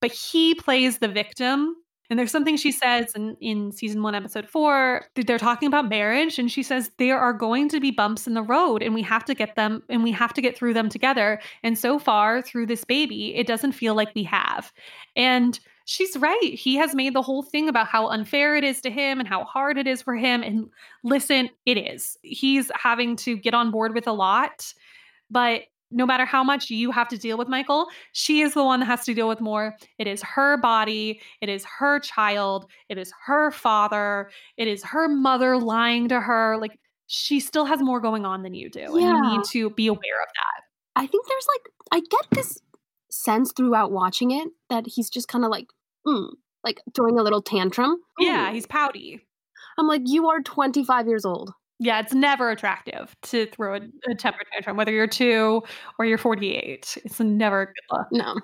But 0.00 0.10
he 0.10 0.56
plays 0.56 0.98
the 0.98 1.06
victim. 1.06 1.76
And 2.10 2.18
there's 2.18 2.32
something 2.32 2.56
she 2.56 2.72
says 2.72 3.14
in, 3.14 3.36
in 3.40 3.70
season 3.70 4.02
one, 4.02 4.16
episode 4.16 4.48
four. 4.48 5.06
They're 5.14 5.38
talking 5.38 5.68
about 5.68 5.88
marriage, 5.88 6.38
and 6.38 6.50
she 6.50 6.64
says 6.64 6.90
there 6.98 7.18
are 7.18 7.32
going 7.32 7.68
to 7.68 7.80
be 7.80 7.92
bumps 7.92 8.26
in 8.26 8.34
the 8.34 8.42
road, 8.42 8.82
and 8.82 8.94
we 8.94 9.02
have 9.02 9.24
to 9.26 9.34
get 9.34 9.54
them 9.54 9.84
and 9.88 10.02
we 10.02 10.10
have 10.10 10.34
to 10.34 10.42
get 10.42 10.56
through 10.56 10.74
them 10.74 10.88
together. 10.88 11.40
And 11.62 11.78
so 11.78 12.00
far, 12.00 12.42
through 12.42 12.66
this 12.66 12.84
baby, 12.84 13.34
it 13.36 13.46
doesn't 13.46 13.72
feel 13.72 13.94
like 13.94 14.12
we 14.14 14.24
have. 14.24 14.72
And 15.14 15.58
she's 15.84 16.16
right. 16.16 16.54
He 16.54 16.76
has 16.76 16.94
made 16.94 17.14
the 17.14 17.22
whole 17.22 17.42
thing 17.42 17.68
about 17.68 17.86
how 17.86 18.08
unfair 18.08 18.56
it 18.56 18.64
is 18.64 18.80
to 18.82 18.90
him 18.90 19.20
and 19.20 19.28
how 19.28 19.44
hard 19.44 19.78
it 19.78 19.86
is 19.86 20.02
for 20.02 20.16
him. 20.16 20.42
And 20.42 20.68
listen, 21.04 21.48
it 21.64 21.78
is. 21.78 22.16
He's 22.22 22.70
having 22.74 23.16
to 23.16 23.36
get 23.36 23.54
on 23.54 23.70
board 23.70 23.94
with 23.94 24.06
a 24.06 24.12
lot. 24.12 24.72
But 25.30 25.62
no 25.90 26.06
matter 26.06 26.24
how 26.24 26.44
much 26.44 26.70
you 26.70 26.90
have 26.90 27.08
to 27.08 27.18
deal 27.18 27.36
with 27.36 27.48
Michael, 27.48 27.86
she 28.12 28.40
is 28.40 28.54
the 28.54 28.64
one 28.64 28.80
that 28.80 28.86
has 28.86 29.04
to 29.04 29.14
deal 29.14 29.28
with 29.28 29.40
more. 29.40 29.76
It 29.98 30.06
is 30.06 30.22
her 30.22 30.56
body, 30.56 31.20
it 31.40 31.48
is 31.48 31.64
her 31.78 31.98
child, 32.00 32.70
it 32.88 32.98
is 32.98 33.12
her 33.26 33.50
father, 33.50 34.30
it 34.56 34.68
is 34.68 34.84
her 34.84 35.08
mother 35.08 35.58
lying 35.58 36.08
to 36.08 36.20
her. 36.20 36.56
Like 36.60 36.78
she 37.06 37.40
still 37.40 37.64
has 37.64 37.80
more 37.80 38.00
going 38.00 38.24
on 38.24 38.42
than 38.42 38.54
you 38.54 38.70
do. 38.70 38.80
And 38.80 39.00
you 39.00 39.30
need 39.30 39.44
to 39.50 39.70
be 39.70 39.88
aware 39.88 39.98
of 40.22 40.28
that. 40.34 40.62
I 40.96 41.06
think 41.06 41.26
there's 41.26 41.46
like 41.56 41.72
I 41.92 42.00
get 42.08 42.26
this 42.30 42.58
sense 43.10 43.52
throughout 43.52 43.92
watching 43.92 44.30
it 44.30 44.48
that 44.68 44.84
he's 44.86 45.10
just 45.10 45.28
kind 45.28 45.44
of 45.44 45.50
like, 45.50 45.66
mm, 46.06 46.28
like 46.64 46.80
throwing 46.94 47.18
a 47.18 47.22
little 47.22 47.42
tantrum. 47.42 47.96
Yeah, 48.18 48.52
he's 48.52 48.66
pouty. 48.66 49.26
I'm 49.78 49.88
like, 49.88 50.02
you 50.04 50.28
are 50.28 50.40
25 50.40 51.06
years 51.06 51.24
old. 51.24 51.52
Yeah, 51.82 51.98
it's 52.00 52.12
never 52.12 52.50
attractive 52.50 53.16
to 53.22 53.46
throw 53.46 53.76
a, 53.76 53.80
a 54.10 54.14
temper 54.14 54.40
tantrum, 54.52 54.76
whether 54.76 54.92
you're 54.92 55.06
two 55.06 55.62
or 55.98 56.04
you're 56.04 56.18
48. 56.18 56.98
It's 57.04 57.18
never 57.20 57.72
good. 57.90 58.04
No, 58.12 58.34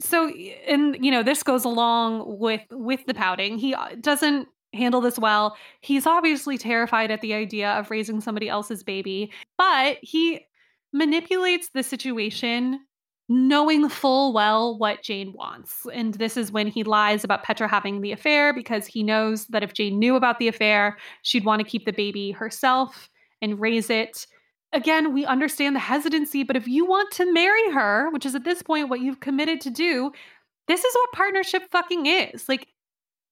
So, 0.00 0.28
and 0.68 0.96
you 1.04 1.10
know, 1.10 1.24
this 1.24 1.42
goes 1.42 1.64
along 1.64 2.38
with 2.38 2.62
with 2.70 3.04
the 3.06 3.14
pouting. 3.14 3.58
He 3.58 3.74
uh, 3.74 3.96
doesn't 4.00 4.48
handle 4.72 5.00
this 5.00 5.18
well. 5.18 5.56
He's 5.80 6.06
obviously 6.06 6.56
terrified 6.56 7.10
at 7.10 7.20
the 7.20 7.34
idea 7.34 7.72
of 7.72 7.90
raising 7.90 8.20
somebody 8.20 8.48
else's 8.48 8.84
baby, 8.84 9.32
but 9.56 9.98
he 10.02 10.46
manipulates 10.92 11.70
the 11.74 11.82
situation 11.82 12.80
knowing 13.28 13.88
full 13.88 14.32
well 14.32 14.78
what 14.78 15.02
Jane 15.02 15.32
wants. 15.34 15.86
And 15.92 16.14
this 16.14 16.36
is 16.36 16.50
when 16.50 16.66
he 16.66 16.82
lies 16.82 17.24
about 17.24 17.42
Petra 17.42 17.68
having 17.68 18.00
the 18.00 18.12
affair 18.12 18.54
because 18.54 18.86
he 18.86 19.02
knows 19.02 19.46
that 19.48 19.62
if 19.62 19.74
Jane 19.74 19.98
knew 19.98 20.16
about 20.16 20.38
the 20.38 20.48
affair, 20.48 20.96
she'd 21.22 21.44
want 21.44 21.60
to 21.60 21.68
keep 21.68 21.84
the 21.84 21.92
baby 21.92 22.30
herself 22.30 23.10
and 23.42 23.60
raise 23.60 23.90
it. 23.90 24.26
Again, 24.72 25.12
we 25.12 25.24
understand 25.24 25.76
the 25.76 25.80
hesitancy, 25.80 26.42
but 26.42 26.56
if 26.56 26.66
you 26.66 26.86
want 26.86 27.10
to 27.12 27.32
marry 27.32 27.70
her, 27.72 28.10
which 28.10 28.26
is 28.26 28.34
at 28.34 28.44
this 28.44 28.62
point 28.62 28.88
what 28.88 29.00
you've 29.00 29.20
committed 29.20 29.60
to 29.62 29.70
do, 29.70 30.10
this 30.66 30.84
is 30.84 30.94
what 30.94 31.12
partnership 31.12 31.70
fucking 31.70 32.06
is. 32.06 32.48
Like, 32.48 32.68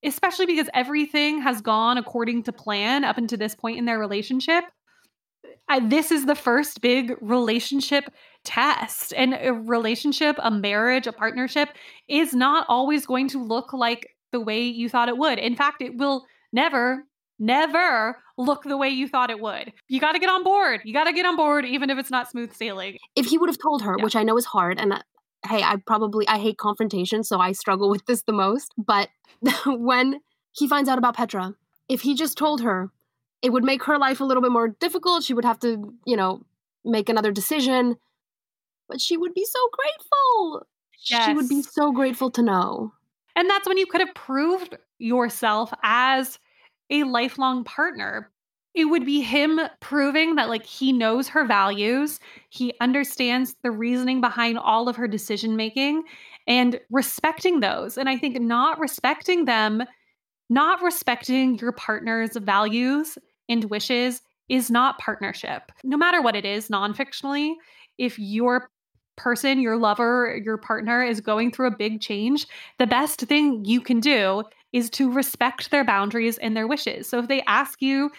especially 0.05 0.47
because 0.47 0.69
everything 0.75 1.41
has 1.43 1.61
gone 1.61 1.99
according 1.99 2.43
to 2.45 2.53
plan 2.53 3.05
up 3.05 3.19
until 3.19 3.39
this 3.39 3.55
point 3.55 3.79
in 3.79 3.87
their 3.87 3.99
relationship. 3.99 4.65
I, 5.69 5.81
this 5.81 6.11
is 6.13 6.27
the 6.27 6.35
first 6.35 6.81
big 6.81 7.15
relationship 7.21 8.05
test. 8.47 9.13
And 9.15 9.37
a 9.39 9.53
relationship, 9.53 10.37
a 10.43 10.51
marriage, 10.51 11.07
a 11.07 11.13
partnership 11.13 11.69
is 12.09 12.33
not 12.33 12.65
always 12.69 13.05
going 13.05 13.29
to 13.29 13.43
look 13.43 13.73
like 13.75 14.17
the 14.33 14.41
way 14.41 14.63
you 14.63 14.89
thought 14.89 15.09
it 15.11 15.19
would. 15.19 15.39
In 15.39 15.55
fact, 15.57 15.83
it 15.83 15.97
will 15.99 16.25
never, 16.53 17.05
never 17.39 18.17
look 18.39 18.65
the 18.65 18.77
way 18.77 18.89
you 18.89 19.09
thought 19.09 19.31
it 19.31 19.41
would. 19.41 19.73
You 19.89 20.01
got 20.01 20.13
to 20.13 20.19
get 20.19 20.31
on 20.31 20.43
board. 20.45 20.81
You 20.85 20.93
got 20.93 21.05
to 21.05 21.13
get 21.13 21.27
on 21.27 21.37
board, 21.37 21.65
even 21.65 21.91
if 21.91 21.99
it's 21.99 22.11
not 22.11 22.31
smooth 22.31 22.53
sailing. 22.55 22.97
if 23.15 23.27
he 23.27 23.39
would 23.39 23.49
have 23.49 23.59
told 23.59 23.83
her, 23.83 23.97
Yeah. 23.99 24.05
which 24.05 24.17
I 24.17 24.23
know 24.23 24.37
is 24.37 24.47
hard, 24.47 24.79
and 24.81 24.93
uh, 24.95 25.03
hey, 25.47 25.63
I 25.63 25.77
probably 25.87 26.27
I 26.29 26.39
hate 26.39 26.59
confrontation, 26.59 27.23
so 27.25 27.39
I 27.39 27.53
struggle 27.53 27.89
with 27.91 28.05
this 28.07 28.23
the 28.23 28.33
most. 28.33 28.73
But 28.77 29.09
when 29.67 30.21
he 30.53 30.67
finds 30.69 30.89
out 30.89 30.99
about 30.99 31.17
Petra, 31.17 31.55
if 31.89 32.03
he 32.03 32.15
just 32.15 32.37
told 32.39 32.63
her, 32.63 32.91
it 33.43 33.51
would 33.53 33.65
make 33.65 33.85
her 33.85 33.99
life 33.99 34.21
a 34.21 34.25
little 34.25 34.43
bit 34.43 34.51
more 34.53 34.69
difficult. 34.69 35.23
She 35.23 35.35
would 35.35 35.45
have 35.45 35.59
to, 35.61 35.95
you 36.05 36.17
know, 36.17 36.43
make 36.85 37.09
another 37.09 37.31
decision. 37.33 37.97
But 38.89 39.01
she 39.01 39.17
would 39.17 39.35
be 39.35 39.45
so 39.45 39.61
grateful. 39.73 40.67
She 40.99 41.35
would 41.35 41.49
be 41.49 41.63
so 41.63 41.93
grateful 41.93 42.31
to 42.33 42.43
know. 42.43 42.93
And 43.35 43.49
that's 43.51 43.69
when 43.69 43.79
you 43.79 43.87
could 43.87 44.01
have 44.01 44.15
proved 44.15 44.77
yourself 44.99 45.73
as 45.83 46.39
a 46.91 47.05
lifelong 47.05 47.65
partner. 47.65 48.31
It 48.75 48.87
would 48.87 49.07
be 49.07 49.23
him 49.23 49.61
proving 49.81 50.35
that, 50.35 50.49
like, 50.49 50.67
he 50.67 50.93
knows 50.93 51.29
her 51.29 51.47
values, 51.47 52.21
he 52.51 52.75
understands 52.81 53.57
the 53.63 53.71
reasoning 53.71 54.21
behind 54.21 54.59
all 54.59 54.89
of 54.89 54.97
her 54.97 55.09
decision 55.09 55.57
making, 55.57 56.05
and 56.47 56.79
respecting 56.91 57.61
those. 57.61 57.97
And 57.97 58.09
I 58.09 58.19
think 58.19 58.39
not 58.41 58.79
respecting 58.79 59.47
them, 59.47 59.83
not 60.51 60.83
respecting 60.83 61.59
your 61.59 61.73
partner's 61.73 62.37
values 62.37 63.17
and 63.49 63.65
wishes 63.65 64.23
is 64.49 64.71
not 64.71 64.99
partnership. 64.99 65.73
No 65.83 65.97
matter 65.97 66.21
what 66.21 66.37
it 66.37 66.45
is, 66.45 66.71
non 66.71 66.95
fictionally, 66.95 67.55
if 67.99 68.19
your 68.19 68.71
person, 69.17 69.61
your 69.61 69.77
lover, 69.77 70.41
your 70.43 70.59
partner 70.59 71.03
is 71.03 71.21
going 71.21 71.51
through 71.51 71.69
a 71.69 71.77
big 71.77 72.01
change, 72.01 72.47
the 72.79 72.87
best 72.87 73.21
thing 73.21 73.65
you 73.65 73.81
can 73.81 74.01
do 74.01 74.45
is 74.73 74.91
to 74.91 75.11
respect 75.11 75.71
their 75.71 75.85
boundaries 75.85 76.39
and 76.39 76.57
their 76.57 76.67
wishes. 76.67 77.09
So 77.09 77.19
if 77.19 77.29
they 77.29 77.43
ask 77.43 77.81
you 77.81 78.11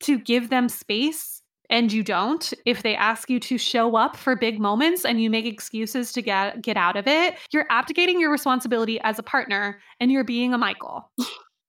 to 0.00 0.18
give 0.18 0.50
them 0.50 0.68
space 0.68 1.42
and 1.68 1.92
you 1.92 2.02
don't, 2.02 2.52
if 2.66 2.82
they 2.82 2.96
ask 2.96 3.30
you 3.30 3.38
to 3.40 3.56
show 3.56 3.96
up 3.96 4.16
for 4.16 4.34
big 4.34 4.58
moments 4.58 5.04
and 5.04 5.22
you 5.22 5.30
make 5.30 5.46
excuses 5.46 6.12
to 6.12 6.22
get 6.22 6.62
get 6.62 6.76
out 6.76 6.96
of 6.96 7.06
it, 7.06 7.34
you're 7.52 7.66
abdicating 7.70 8.20
your 8.20 8.32
responsibility 8.32 9.00
as 9.02 9.18
a 9.18 9.22
partner 9.22 9.80
and 10.00 10.10
you're 10.10 10.24
being 10.24 10.52
a 10.52 10.58
Michael. 10.58 11.10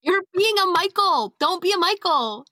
You're 0.03 0.23
being 0.36 0.55
a 0.57 0.65
Michael. 0.65 1.36
Don't 1.39 1.61
be 1.61 1.71
a 1.71 1.77
Michael. 1.77 2.47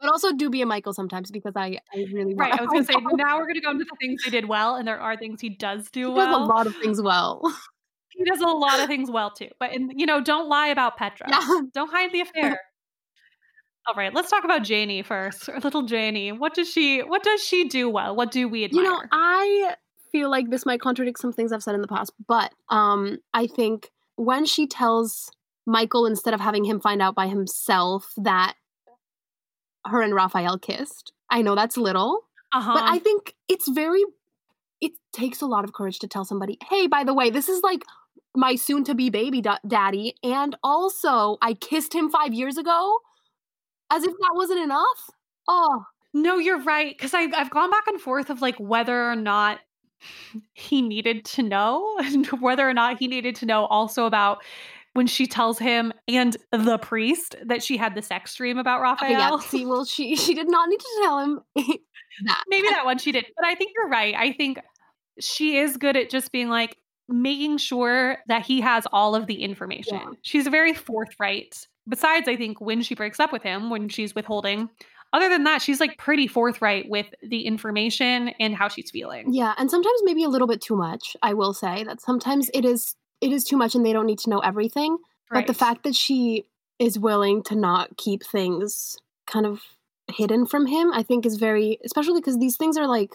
But 0.00 0.10
also 0.10 0.32
do 0.32 0.48
be 0.48 0.62
a 0.62 0.66
Michael 0.66 0.94
sometimes 0.94 1.30
because 1.30 1.52
I, 1.56 1.78
I 1.94 2.06
really 2.12 2.34
right. 2.34 2.52
I 2.52 2.62
was 2.62 2.70
going 2.70 2.86
to 2.86 2.92
say 2.92 2.98
now 3.12 3.38
we're 3.38 3.44
going 3.44 3.54
to 3.56 3.60
go 3.60 3.70
into 3.70 3.84
the 3.84 3.96
things 4.00 4.22
he 4.24 4.30
did 4.30 4.46
well, 4.46 4.76
and 4.76 4.88
there 4.88 5.00
are 5.00 5.16
things 5.16 5.40
he 5.40 5.50
does 5.50 5.90
do 5.90 6.08
he 6.08 6.12
well. 6.12 6.26
does 6.26 6.48
a 6.48 6.52
lot 6.52 6.66
of 6.66 6.76
things 6.76 7.00
well. 7.02 7.42
He 8.12 8.24
does 8.24 8.40
a 8.40 8.48
lot 8.48 8.80
of 8.80 8.86
things 8.86 9.10
well 9.10 9.30
too. 9.30 9.48
But 9.58 9.72
in, 9.72 9.98
you 9.98 10.04
know, 10.04 10.20
don't 10.20 10.46
lie 10.46 10.66
about 10.66 10.98
Petra. 10.98 11.26
Yeah. 11.30 11.60
Don't 11.72 11.90
hide 11.90 12.12
the 12.12 12.20
affair. 12.20 12.60
All 13.86 13.94
right, 13.94 14.12
let's 14.12 14.28
talk 14.30 14.44
about 14.44 14.62
Janie 14.62 15.00
first. 15.00 15.48
Little 15.64 15.82
Janie. 15.82 16.32
What 16.32 16.52
does 16.52 16.68
she 16.70 17.00
what 17.00 17.22
does 17.22 17.42
she 17.42 17.66
do 17.68 17.88
well? 17.88 18.14
What 18.14 18.30
do 18.30 18.46
we 18.46 18.64
admire? 18.64 18.84
You 18.84 18.90
know, 18.90 19.02
I 19.10 19.74
feel 20.12 20.30
like 20.30 20.50
this 20.50 20.66
might 20.66 20.82
contradict 20.82 21.18
some 21.18 21.32
things 21.32 21.50
I've 21.50 21.62
said 21.62 21.74
in 21.74 21.80
the 21.80 21.88
past, 21.88 22.12
but 22.28 22.52
um 22.68 23.18
I 23.32 23.46
think 23.46 23.90
when 24.16 24.44
she 24.44 24.66
tells 24.66 25.30
Michael 25.66 26.04
instead 26.04 26.34
of 26.34 26.40
having 26.40 26.64
him 26.64 26.78
find 26.78 27.00
out 27.00 27.14
by 27.14 27.26
himself 27.26 28.12
that 28.18 28.54
her 29.86 30.02
and 30.02 30.14
Rafael 30.14 30.58
kissed. 30.58 31.12
I 31.30 31.42
know 31.42 31.54
that's 31.54 31.76
little, 31.76 32.22
uh-huh. 32.52 32.74
but 32.74 32.82
I 32.82 32.98
think 32.98 33.34
it's 33.48 33.68
very 33.68 34.02
it 34.80 34.92
takes 35.12 35.42
a 35.42 35.46
lot 35.46 35.64
of 35.64 35.72
courage 35.72 35.98
to 36.00 36.08
tell 36.08 36.24
somebody, 36.24 36.58
"Hey, 36.68 36.86
by 36.86 37.04
the 37.04 37.14
way, 37.14 37.30
this 37.30 37.48
is 37.48 37.62
like 37.62 37.84
my 38.34 38.54
soon 38.54 38.84
to 38.84 38.94
be 38.94 39.10
baby 39.10 39.40
da- 39.40 39.58
daddy 39.66 40.14
and 40.22 40.56
also 40.62 41.36
I 41.42 41.54
kissed 41.54 41.94
him 41.94 42.10
5 42.10 42.34
years 42.34 42.56
ago." 42.56 42.98
As 43.92 44.04
if 44.04 44.12
that 44.12 44.32
wasn't 44.34 44.60
enough. 44.60 45.10
Oh, 45.48 45.84
no, 46.14 46.38
you're 46.38 46.62
right. 46.62 46.96
Because 46.96 47.12
I've, 47.12 47.34
I've 47.34 47.50
gone 47.50 47.72
back 47.72 47.88
and 47.88 48.00
forth 48.00 48.30
of 48.30 48.40
like 48.40 48.56
whether 48.58 49.10
or 49.10 49.16
not 49.16 49.58
he 50.54 50.82
needed 50.82 51.24
to 51.24 51.42
know, 51.42 51.96
and 52.02 52.26
whether 52.26 52.68
or 52.68 52.74
not 52.74 52.98
he 52.98 53.08
needed 53.08 53.34
to 53.36 53.46
know 53.46 53.66
also 53.66 54.06
about 54.06 54.42
when 54.94 55.06
she 55.06 55.26
tells 55.26 55.58
him 55.58 55.92
and 56.08 56.36
the 56.50 56.78
priest 56.78 57.36
that 57.44 57.62
she 57.62 57.76
had 57.76 57.94
the 57.94 58.02
sex 58.02 58.34
dream 58.34 58.58
about 58.58 58.80
oh 58.80 58.82
Rafael. 58.82 59.10
Okay, 59.10 59.12
yeah. 59.12 59.38
See, 59.38 59.66
well, 59.66 59.84
she 59.84 60.16
she 60.16 60.34
did 60.34 60.50
not 60.50 60.68
need 60.68 60.80
to 60.80 61.00
tell 61.02 61.18
him 61.18 61.40
that. 62.24 62.44
Maybe 62.48 62.68
that 62.68 62.84
one 62.84 62.98
she 62.98 63.12
did, 63.12 63.26
but 63.36 63.46
I 63.46 63.54
think 63.54 63.72
you're 63.74 63.88
right. 63.88 64.14
I 64.16 64.32
think 64.32 64.58
she 65.20 65.58
is 65.58 65.76
good 65.76 65.96
at 65.96 66.10
just 66.10 66.32
being 66.32 66.48
like 66.48 66.76
making 67.08 67.58
sure 67.58 68.18
that 68.28 68.46
he 68.46 68.60
has 68.60 68.86
all 68.92 69.14
of 69.14 69.26
the 69.26 69.42
information. 69.42 69.98
Yeah. 69.98 70.10
She's 70.22 70.46
very 70.46 70.72
forthright. 70.72 71.66
Besides, 71.88 72.28
I 72.28 72.36
think 72.36 72.60
when 72.60 72.82
she 72.82 72.94
breaks 72.94 73.18
up 73.18 73.32
with 73.32 73.42
him, 73.42 73.68
when 73.68 73.88
she's 73.88 74.14
withholding, 74.14 74.68
other 75.12 75.28
than 75.28 75.44
that, 75.44 75.60
she's 75.60 75.80
like 75.80 75.98
pretty 75.98 76.28
forthright 76.28 76.88
with 76.88 77.06
the 77.22 77.46
information 77.46 78.28
and 78.38 78.54
how 78.54 78.68
she's 78.68 78.90
feeling. 78.90 79.32
Yeah, 79.32 79.54
and 79.58 79.70
sometimes 79.70 80.00
maybe 80.04 80.22
a 80.22 80.28
little 80.28 80.46
bit 80.46 80.60
too 80.60 80.76
much. 80.76 81.16
I 81.20 81.34
will 81.34 81.52
say 81.52 81.82
that 81.84 82.00
sometimes 82.00 82.48
it 82.54 82.64
is 82.64 82.94
it 83.20 83.32
is 83.32 83.44
too 83.44 83.56
much 83.56 83.74
and 83.74 83.84
they 83.84 83.92
don't 83.92 84.06
need 84.06 84.18
to 84.20 84.30
know 84.30 84.40
everything. 84.40 84.98
But 85.30 85.46
the 85.46 85.54
fact 85.54 85.84
that 85.84 85.94
she 85.94 86.46
is 86.78 86.98
willing 86.98 87.42
to 87.44 87.54
not 87.54 87.96
keep 87.96 88.24
things 88.24 88.96
kind 89.26 89.46
of 89.46 89.60
hidden 90.10 90.44
from 90.46 90.66
him, 90.66 90.92
I 90.92 91.02
think 91.04 91.24
is 91.24 91.36
very 91.36 91.78
especially 91.84 92.20
because 92.20 92.38
these 92.38 92.56
things 92.56 92.76
are 92.76 92.86
like 92.86 93.12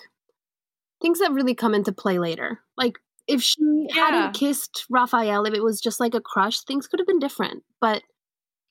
things 1.01 1.19
that 1.19 1.31
really 1.33 1.53
come 1.55 1.75
into 1.75 1.91
play 1.91 2.19
later. 2.19 2.61
Like 2.77 2.99
if 3.27 3.41
she 3.41 3.87
Yeah. 3.89 4.05
hadn't 4.05 4.33
kissed 4.33 4.85
Rafael, 4.89 5.45
if 5.45 5.53
it 5.53 5.63
was 5.63 5.81
just 5.81 5.99
like 5.99 6.13
a 6.13 6.21
crush, 6.21 6.61
things 6.61 6.87
could 6.87 6.99
have 6.99 7.07
been 7.07 7.19
different. 7.19 7.63
But 7.81 8.03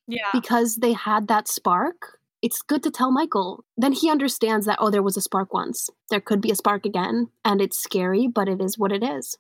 Yeah. 0.06 0.30
because 0.32 0.76
they 0.76 0.92
had 0.94 1.28
that 1.28 1.48
spark, 1.48 2.18
it's 2.40 2.62
good 2.62 2.82
to 2.84 2.90
tell 2.90 3.10
Michael. 3.10 3.64
Then 3.76 3.92
he 3.92 4.10
understands 4.10 4.64
that, 4.66 4.78
oh, 4.80 4.90
there 4.90 5.02
was 5.02 5.16
a 5.16 5.20
spark 5.22 5.52
once. 5.52 5.90
There 6.10 6.20
could 6.20 6.40
be 6.40 6.50
a 6.50 6.54
spark 6.56 6.86
again. 6.86 7.30
And 7.44 7.60
it's 7.60 7.78
scary, 7.78 8.26
but 8.26 8.48
it 8.48 8.60
is 8.60 8.78
what 8.78 8.92
it 8.92 9.02
is. 9.02 9.36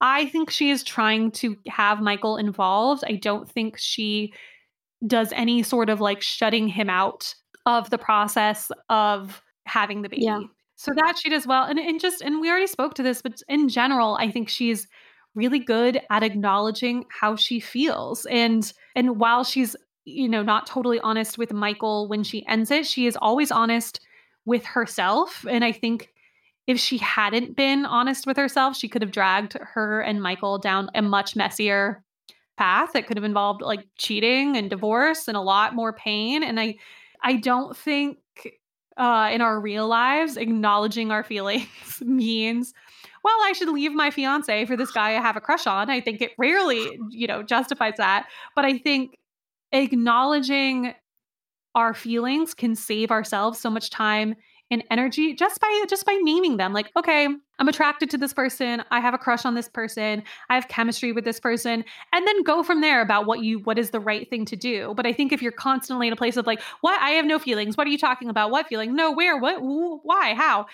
I 0.00 0.26
think 0.26 0.50
she 0.50 0.70
is 0.70 0.84
trying 0.84 1.32
to 1.32 1.56
have 1.68 2.00
Michael 2.00 2.36
involved. 2.36 3.04
I 3.06 3.16
don't 3.16 3.50
think 3.50 3.76
she 3.78 4.32
does 5.06 5.32
any 5.32 5.62
sort 5.62 5.90
of 5.90 6.00
like 6.00 6.22
shutting 6.22 6.68
him 6.68 6.90
out 6.90 7.34
of 7.66 7.90
the 7.90 7.98
process 7.98 8.70
of 8.88 9.42
having 9.66 10.02
the 10.02 10.08
baby. 10.08 10.24
Yeah. 10.24 10.40
So 10.76 10.92
that 10.94 11.18
she 11.18 11.28
does 11.28 11.46
well. 11.46 11.64
And, 11.64 11.78
and 11.78 12.00
just, 12.00 12.22
and 12.22 12.40
we 12.40 12.48
already 12.48 12.68
spoke 12.68 12.94
to 12.94 13.02
this, 13.02 13.20
but 13.20 13.42
in 13.48 13.68
general, 13.68 14.16
I 14.20 14.30
think 14.30 14.48
she's 14.48 14.86
really 15.34 15.58
good 15.58 16.00
at 16.10 16.22
acknowledging 16.22 17.04
how 17.20 17.36
she 17.36 17.58
feels. 17.60 18.26
And, 18.26 18.72
and 18.94 19.18
while 19.18 19.42
she's, 19.42 19.74
you 20.04 20.28
know, 20.28 20.42
not 20.42 20.66
totally 20.66 21.00
honest 21.00 21.36
with 21.36 21.52
Michael 21.52 22.08
when 22.08 22.22
she 22.22 22.46
ends 22.46 22.70
it, 22.70 22.86
she 22.86 23.06
is 23.06 23.18
always 23.20 23.50
honest 23.50 24.00
with 24.46 24.64
herself. 24.64 25.44
And 25.48 25.64
I 25.64 25.72
think 25.72 26.12
if 26.68 26.78
she 26.78 26.98
hadn't 26.98 27.56
been 27.56 27.86
honest 27.86 28.26
with 28.26 28.36
herself, 28.36 28.76
she 28.76 28.88
could 28.88 29.00
have 29.00 29.10
dragged 29.10 29.54
her 29.54 30.02
and 30.02 30.22
Michael 30.22 30.58
down 30.58 30.90
a 30.94 31.00
much 31.00 31.34
messier 31.34 32.04
path. 32.58 32.92
That 32.92 33.06
could 33.06 33.16
have 33.16 33.24
involved 33.24 33.62
like 33.62 33.86
cheating 33.96 34.54
and 34.54 34.68
divorce 34.68 35.28
and 35.28 35.36
a 35.36 35.40
lot 35.40 35.74
more 35.74 35.94
pain. 35.94 36.42
And 36.42 36.60
I 36.60 36.76
I 37.22 37.36
don't 37.36 37.74
think 37.74 38.18
uh, 38.98 39.30
in 39.32 39.40
our 39.40 39.58
real 39.58 39.88
lives 39.88 40.36
acknowledging 40.36 41.10
our 41.10 41.24
feelings 41.24 41.68
means 42.00 42.74
well 43.22 43.36
i 43.44 43.52
should 43.52 43.68
leave 43.68 43.92
my 43.92 44.10
fiance 44.10 44.64
for 44.66 44.76
this 44.76 44.90
guy 44.90 45.10
i 45.10 45.20
have 45.20 45.36
a 45.36 45.40
crush 45.40 45.66
on. 45.66 45.88
I 45.88 46.00
think 46.00 46.20
it 46.20 46.32
rarely 46.36 46.98
you 47.10 47.26
know 47.26 47.42
justifies 47.42 47.94
that. 47.96 48.26
But 48.54 48.66
i 48.66 48.76
think 48.76 49.16
acknowledging 49.72 50.94
our 51.74 51.94
feelings 51.94 52.54
can 52.54 52.74
save 52.74 53.10
ourselves 53.10 53.58
so 53.58 53.70
much 53.70 53.88
time 53.88 54.34
and 54.70 54.84
energy 54.90 55.34
just 55.34 55.60
by 55.60 55.84
just 55.88 56.04
by 56.04 56.18
naming 56.22 56.56
them 56.58 56.72
like 56.72 56.90
okay 56.96 57.26
i'm 57.58 57.68
attracted 57.68 58.10
to 58.10 58.18
this 58.18 58.32
person 58.32 58.82
i 58.90 59.00
have 59.00 59.14
a 59.14 59.18
crush 59.18 59.44
on 59.44 59.54
this 59.54 59.68
person 59.68 60.22
i 60.50 60.54
have 60.54 60.68
chemistry 60.68 61.12
with 61.12 61.24
this 61.24 61.40
person 61.40 61.84
and 62.12 62.26
then 62.26 62.42
go 62.42 62.62
from 62.62 62.80
there 62.80 63.00
about 63.00 63.26
what 63.26 63.40
you 63.42 63.60
what 63.60 63.78
is 63.78 63.90
the 63.90 64.00
right 64.00 64.28
thing 64.30 64.44
to 64.44 64.56
do. 64.56 64.92
But 64.96 65.06
i 65.06 65.12
think 65.12 65.32
if 65.32 65.42
you're 65.42 65.52
constantly 65.52 66.06
in 66.06 66.12
a 66.12 66.16
place 66.16 66.36
of 66.36 66.46
like 66.46 66.60
what? 66.80 67.00
I 67.00 67.10
have 67.10 67.26
no 67.26 67.38
feelings. 67.38 67.76
What 67.76 67.86
are 67.86 67.90
you 67.90 67.98
talking 67.98 68.28
about? 68.28 68.50
What 68.50 68.66
feeling? 68.66 68.94
No 68.94 69.12
where? 69.12 69.38
What? 69.38 69.58
Wh- 69.58 70.04
why? 70.04 70.34
How? 70.34 70.66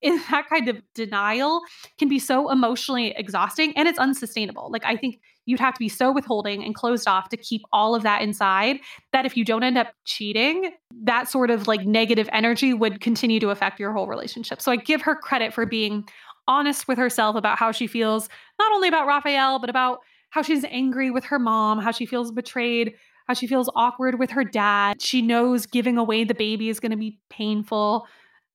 In 0.00 0.16
that 0.30 0.48
kind 0.48 0.68
of 0.68 0.82
denial 0.94 1.60
can 1.98 2.08
be 2.08 2.18
so 2.18 2.50
emotionally 2.50 3.14
exhausting 3.16 3.76
and 3.76 3.88
it's 3.88 3.98
unsustainable. 3.98 4.70
Like 4.70 4.84
i 4.84 4.96
think 4.96 5.20
you'd 5.48 5.60
have 5.60 5.74
to 5.74 5.78
be 5.78 5.88
so 5.88 6.12
withholding 6.12 6.62
and 6.62 6.74
closed 6.74 7.08
off 7.08 7.28
to 7.30 7.36
keep 7.36 7.62
all 7.72 7.94
of 7.94 8.02
that 8.02 8.22
inside 8.22 8.78
that 9.12 9.24
if 9.26 9.36
you 9.36 9.44
don't 9.44 9.62
end 9.62 9.78
up 9.78 9.88
cheating 10.04 10.70
that 11.04 11.28
sort 11.28 11.50
of 11.50 11.66
like 11.66 11.84
negative 11.86 12.28
energy 12.32 12.74
would 12.74 13.00
continue 13.00 13.40
to 13.40 13.50
affect 13.50 13.80
your 13.80 13.92
whole 13.92 14.06
relationship. 14.06 14.60
So 14.60 14.70
i 14.72 14.76
give 14.76 15.02
her 15.02 15.14
credit 15.14 15.52
for 15.54 15.66
being 15.66 16.08
honest 16.46 16.88
with 16.88 16.98
herself 16.98 17.36
about 17.36 17.58
how 17.58 17.72
she 17.72 17.86
feels 17.86 18.28
not 18.58 18.72
only 18.72 18.88
about 18.88 19.06
rafael 19.06 19.58
but 19.58 19.68
about 19.68 20.00
how 20.30 20.42
she's 20.42 20.64
angry 20.64 21.10
with 21.10 21.24
her 21.24 21.38
mom 21.38 21.78
how 21.78 21.90
she 21.90 22.06
feels 22.06 22.30
betrayed 22.30 22.94
how 23.28 23.34
she 23.34 23.46
feels 23.46 23.70
awkward 23.76 24.18
with 24.18 24.30
her 24.30 24.42
dad. 24.42 25.00
She 25.00 25.22
knows 25.22 25.66
giving 25.66 25.98
away 25.98 26.24
the 26.24 26.34
baby 26.34 26.70
is 26.70 26.80
going 26.80 26.92
to 26.92 26.96
be 26.96 27.20
painful. 27.28 28.06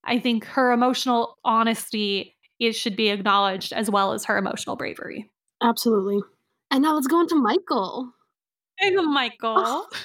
I 0.04 0.20
think 0.20 0.46
her 0.46 0.72
emotional 0.72 1.38
honesty 1.46 2.36
is 2.60 2.76
should 2.76 2.96
be 2.96 3.10
acknowledged 3.10 3.72
as 3.72 3.90
well 3.90 4.14
as 4.14 4.26
her 4.26 4.38
emotional 4.38 4.76
bravery. 4.76 5.30
Absolutely. 5.62 6.20
And 6.74 6.82
now 6.82 6.96
let's 6.96 7.06
go 7.06 7.22
into 7.22 7.36
Michael. 7.36 8.12
Hey, 8.80 8.90
Michael. 8.90 9.86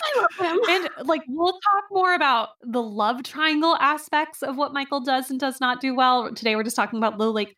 I 0.00 0.16
love 0.16 0.28
him. 0.38 0.60
and 0.68 1.08
like 1.08 1.22
we'll 1.26 1.54
talk 1.54 1.84
more 1.90 2.14
about 2.14 2.50
the 2.62 2.80
love 2.80 3.24
triangle 3.24 3.76
aspects 3.80 4.44
of 4.44 4.56
what 4.56 4.72
Michael 4.72 5.00
does 5.00 5.28
and 5.28 5.40
does 5.40 5.60
not 5.60 5.80
do 5.80 5.92
well. 5.92 6.32
Today 6.32 6.54
we're 6.54 6.62
just 6.62 6.76
talking 6.76 6.98
about 6.98 7.18
the 7.18 7.32
like 7.32 7.56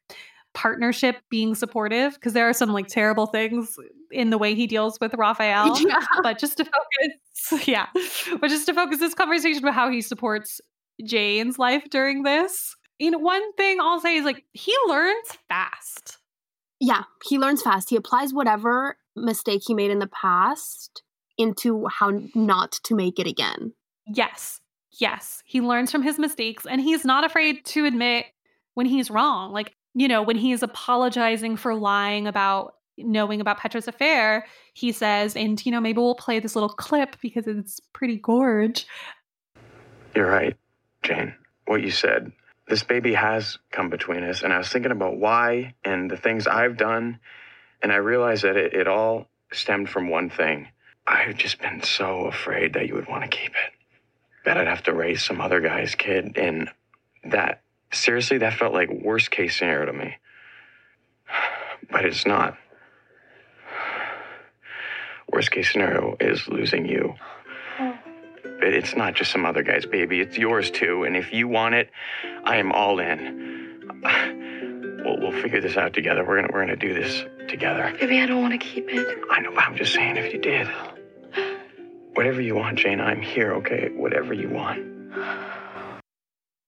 partnership 0.55 1.17
being 1.29 1.55
supportive 1.55 2.15
because 2.15 2.33
there 2.33 2.49
are 2.49 2.55
some 2.55 2.73
like 2.73 2.87
terrible 2.87 3.27
things 3.27 3.77
in 4.11 4.31
the 4.31 4.39
way 4.39 4.55
he 4.55 4.67
deals 4.67 4.99
with 4.99 5.13
Rafael. 5.13 5.77
Yeah. 5.87 6.01
But 6.23 6.39
just 6.39 6.57
to 6.57 6.65
focus, 6.65 7.69
yeah, 7.69 7.89
but 8.41 8.49
just 8.49 8.65
to 8.67 8.75
focus 8.75 9.01
this 9.01 9.13
conversation 9.13 9.63
about 9.63 9.75
how 9.75 9.91
he 9.91 10.01
supports 10.01 10.63
Jane's 11.05 11.59
life 11.59 11.85
during 11.91 12.23
this. 12.23 12.75
You 12.99 13.11
know, 13.11 13.19
one 13.19 13.53
thing 13.53 13.81
I'll 13.81 14.01
say 14.01 14.17
is 14.17 14.25
like 14.25 14.47
he 14.55 14.75
learns 14.87 15.37
fast. 15.47 16.20
Yeah, 16.81 17.03
he 17.29 17.39
learns 17.39 17.63
fast. 17.63 17.91
He 17.91 17.97
applies 17.97 18.33
whatever 18.33 18.97
mistake 19.15 19.63
he 19.67 19.75
made 19.75 19.91
in 19.91 19.99
the 19.99 20.07
past 20.07 21.03
into 21.37 21.87
how 21.87 22.21
not 22.35 22.73
to 22.85 22.95
make 22.95 23.19
it 23.19 23.27
again. 23.27 23.73
Yes. 24.07 24.61
Yes. 24.99 25.43
He 25.45 25.61
learns 25.61 25.93
from 25.93 26.03
his 26.03 26.19
mistakes 26.19 26.67
and 26.67 26.81
he's 26.81 27.05
not 27.05 27.25
afraid 27.25 27.65
to 27.67 27.85
admit 27.85 28.27
when 28.75 28.87
he's 28.87 29.11
wrong. 29.11 29.53
Like, 29.53 29.75
you 29.95 30.09
know, 30.09 30.23
when 30.23 30.37
he's 30.37 30.63
apologizing 30.63 31.57
for 31.57 31.75
lying 31.75 32.27
about 32.27 32.75
knowing 32.97 33.41
about 33.41 33.59
Petra's 33.59 33.89
affair, 33.89 34.47
he 34.75 34.93
says, 34.93 35.37
and, 35.37 35.65
you 35.65 35.73
know, 35.73 35.81
maybe 35.81 35.99
we'll 35.99 36.15
play 36.15 36.39
this 36.39 36.55
little 36.55 36.69
clip 36.69 37.17
because 37.21 37.47
it's 37.47 37.81
pretty 37.93 38.17
gorge. 38.17 38.87
You're 40.15 40.31
right, 40.31 40.57
Jane. 41.03 41.35
What 41.67 41.83
you 41.83 41.91
said. 41.91 42.33
This 42.71 42.85
baby 42.85 43.15
has 43.15 43.59
come 43.73 43.91
between 43.91 44.23
us, 44.23 44.45
and 44.45 44.53
I 44.53 44.59
was 44.59 44.69
thinking 44.69 44.93
about 44.93 45.17
why 45.17 45.75
and 45.85 46.09
the 46.09 46.17
things 46.17 46.47
I've 46.47 46.77
done, 46.77 47.19
and 47.83 47.91
I 47.91 47.97
realized 47.97 48.45
that 48.45 48.57
it, 48.57 48.75
it 48.75 48.87
all 48.87 49.27
stemmed 49.53 49.91
from 49.91 50.09
one 50.09 50.31
thing. 50.31 50.69
I've 51.05 51.37
just 51.37 51.61
been 51.61 51.83
so 51.83 52.27
afraid 52.27 52.75
that 52.75 52.87
you 52.87 52.95
would 52.95 53.09
want 53.09 53.25
to 53.25 53.37
keep 53.37 53.51
it. 53.51 53.73
That 54.45 54.57
I'd 54.57 54.69
have 54.69 54.85
to 54.85 54.95
raise 54.95 55.25
some 55.25 55.41
other 55.41 55.61
guy's 55.61 55.97
kid, 55.97 56.39
and 56.39 56.71
that, 57.25 57.63
seriously, 57.93 58.39
that 58.39 58.55
felt 58.55 58.73
like 58.73 58.89
worst 58.89 59.33
case 59.33 59.59
scenario 59.59 59.87
to 59.87 59.93
me. 59.93 60.17
But 61.91 62.05
it's 62.05 62.25
not. 62.25 62.57
Worst 65.33 65.51
case 65.51 65.73
scenario 65.73 66.17
is 66.21 66.47
losing 66.47 66.87
you. 66.87 67.15
But 68.61 68.75
it's 68.75 68.95
not 68.95 69.15
just 69.15 69.33
some 69.33 69.47
other 69.47 69.63
guy's 69.63 69.87
baby, 69.87 70.21
it's 70.21 70.37
yours 70.37 70.71
too. 70.71 71.05
And 71.05 71.17
if 71.17 71.33
you 71.33 71.49
want 71.49 71.75
it, 71.75 71.91
I 72.45 72.57
am 72.57 72.73
all 72.73 73.01
in. 73.01 73.91
We'll, 75.03 75.19
we'll 75.19 75.43
figure 75.43 75.63
this 75.63 75.79
out 75.79 75.95
together. 75.95 76.25
We're 76.25 76.43
gonna 76.43 76.53
we're 76.53 76.61
gonna 76.61 76.77
do 76.77 76.93
this 76.93 77.25
together. 77.49 77.95
Baby, 77.99 78.21
I 78.21 78.27
don't 78.27 78.43
want 78.43 78.53
to 78.53 78.59
keep 78.59 78.89
it. 78.91 79.19
I 79.31 79.41
know, 79.41 79.51
but 79.53 79.65
I'm 79.65 79.77
just 79.77 79.95
saying 79.95 80.17
if 80.19 80.33
you 80.33 80.39
did. 80.39 80.69
Whatever 82.15 82.43
you 82.43 82.55
want, 82.55 82.79
Jane, 82.79 83.01
I'm 83.01 83.23
here, 83.23 83.55
okay? 83.55 83.89
Whatever 83.95 84.35
you 84.35 84.51
want. 84.51 84.85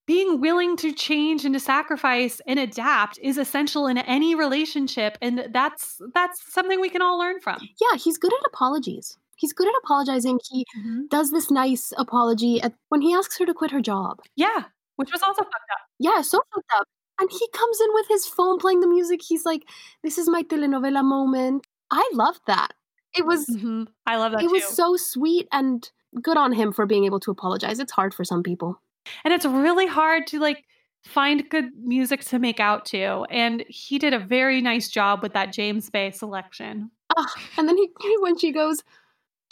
Being 0.06 0.40
willing 0.40 0.76
to 0.78 0.92
change 0.92 1.44
and 1.44 1.54
to 1.54 1.60
sacrifice 1.60 2.40
and 2.46 2.58
adapt 2.58 3.18
is 3.22 3.38
essential 3.38 3.86
in 3.86 3.98
any 3.98 4.34
relationship 4.34 5.16
and 5.20 5.48
that's 5.50 6.00
that's 6.14 6.52
something 6.52 6.80
we 6.80 6.88
can 6.88 7.02
all 7.02 7.18
learn 7.18 7.40
from. 7.40 7.60
Yeah, 7.80 7.98
he's 7.98 8.18
good 8.18 8.32
at 8.32 8.40
apologies. 8.46 9.18
He's 9.42 9.52
good 9.52 9.68
at 9.68 9.74
apologizing. 9.84 10.40
He 10.50 10.64
Mm-hmm. 10.78 11.00
does 11.10 11.30
this 11.32 11.50
nice 11.50 11.92
apology 11.98 12.60
at, 12.62 12.72
when 12.88 13.02
he 13.02 13.12
asks 13.14 13.38
her 13.38 13.46
to 13.46 13.54
quit 13.60 13.70
her 13.72 13.80
job. 13.80 14.20
Yeah, 14.36 14.64
which 14.96 15.10
was 15.12 15.22
also 15.22 15.42
fucked 15.42 15.72
up. 15.76 15.82
Yeah, 15.98 16.20
so 16.22 16.40
fucked 16.54 16.70
up. 16.78 16.86
And 17.20 17.28
he 17.30 17.46
comes 17.60 17.80
in 17.80 17.88
with 17.94 18.06
his 18.08 18.26
phone 18.26 18.58
playing 18.58 18.80
the 18.80 18.88
music. 18.88 19.20
He's 19.22 19.44
like, 19.44 19.62
"This 20.02 20.16
is 20.18 20.28
my 20.28 20.42
telenovela 20.42 21.04
moment." 21.04 21.66
I 21.90 22.08
loved 22.14 22.40
that. 22.46 22.72
It 23.18 23.26
was 23.26 23.46
Mhm. 23.46 23.88
I 24.06 24.16
love 24.16 24.32
that 24.32 24.42
it 24.42 24.46
too. 24.48 24.52
was 24.52 24.64
so 24.82 24.96
sweet 24.96 25.46
and 25.52 25.90
good 26.22 26.36
on 26.38 26.52
him 26.52 26.72
for 26.72 26.86
being 26.86 27.04
able 27.04 27.20
to 27.20 27.30
apologize. 27.30 27.78
It's 27.78 27.92
hard 27.92 28.14
for 28.14 28.24
some 28.24 28.42
people. 28.42 28.80
and 29.24 29.34
it's 29.34 29.44
really 29.44 29.86
hard 29.88 30.26
to 30.28 30.38
like 30.38 30.64
find 31.04 31.48
good 31.50 31.66
music 31.76 32.20
to 32.24 32.38
make 32.38 32.60
out 32.60 32.84
to 32.86 33.26
and 33.30 33.64
he 33.68 33.98
did 33.98 34.14
a 34.14 34.18
very 34.20 34.60
nice 34.62 34.88
job 34.88 35.20
with 35.22 35.32
that 35.32 35.52
James 35.52 35.90
Bay 35.90 36.10
selection. 36.12 36.88
Ah, 37.16 37.26
and 37.58 37.68
then 37.68 37.76
he 37.76 37.88
when 38.20 38.38
she 38.38 38.52
goes, 38.52 38.82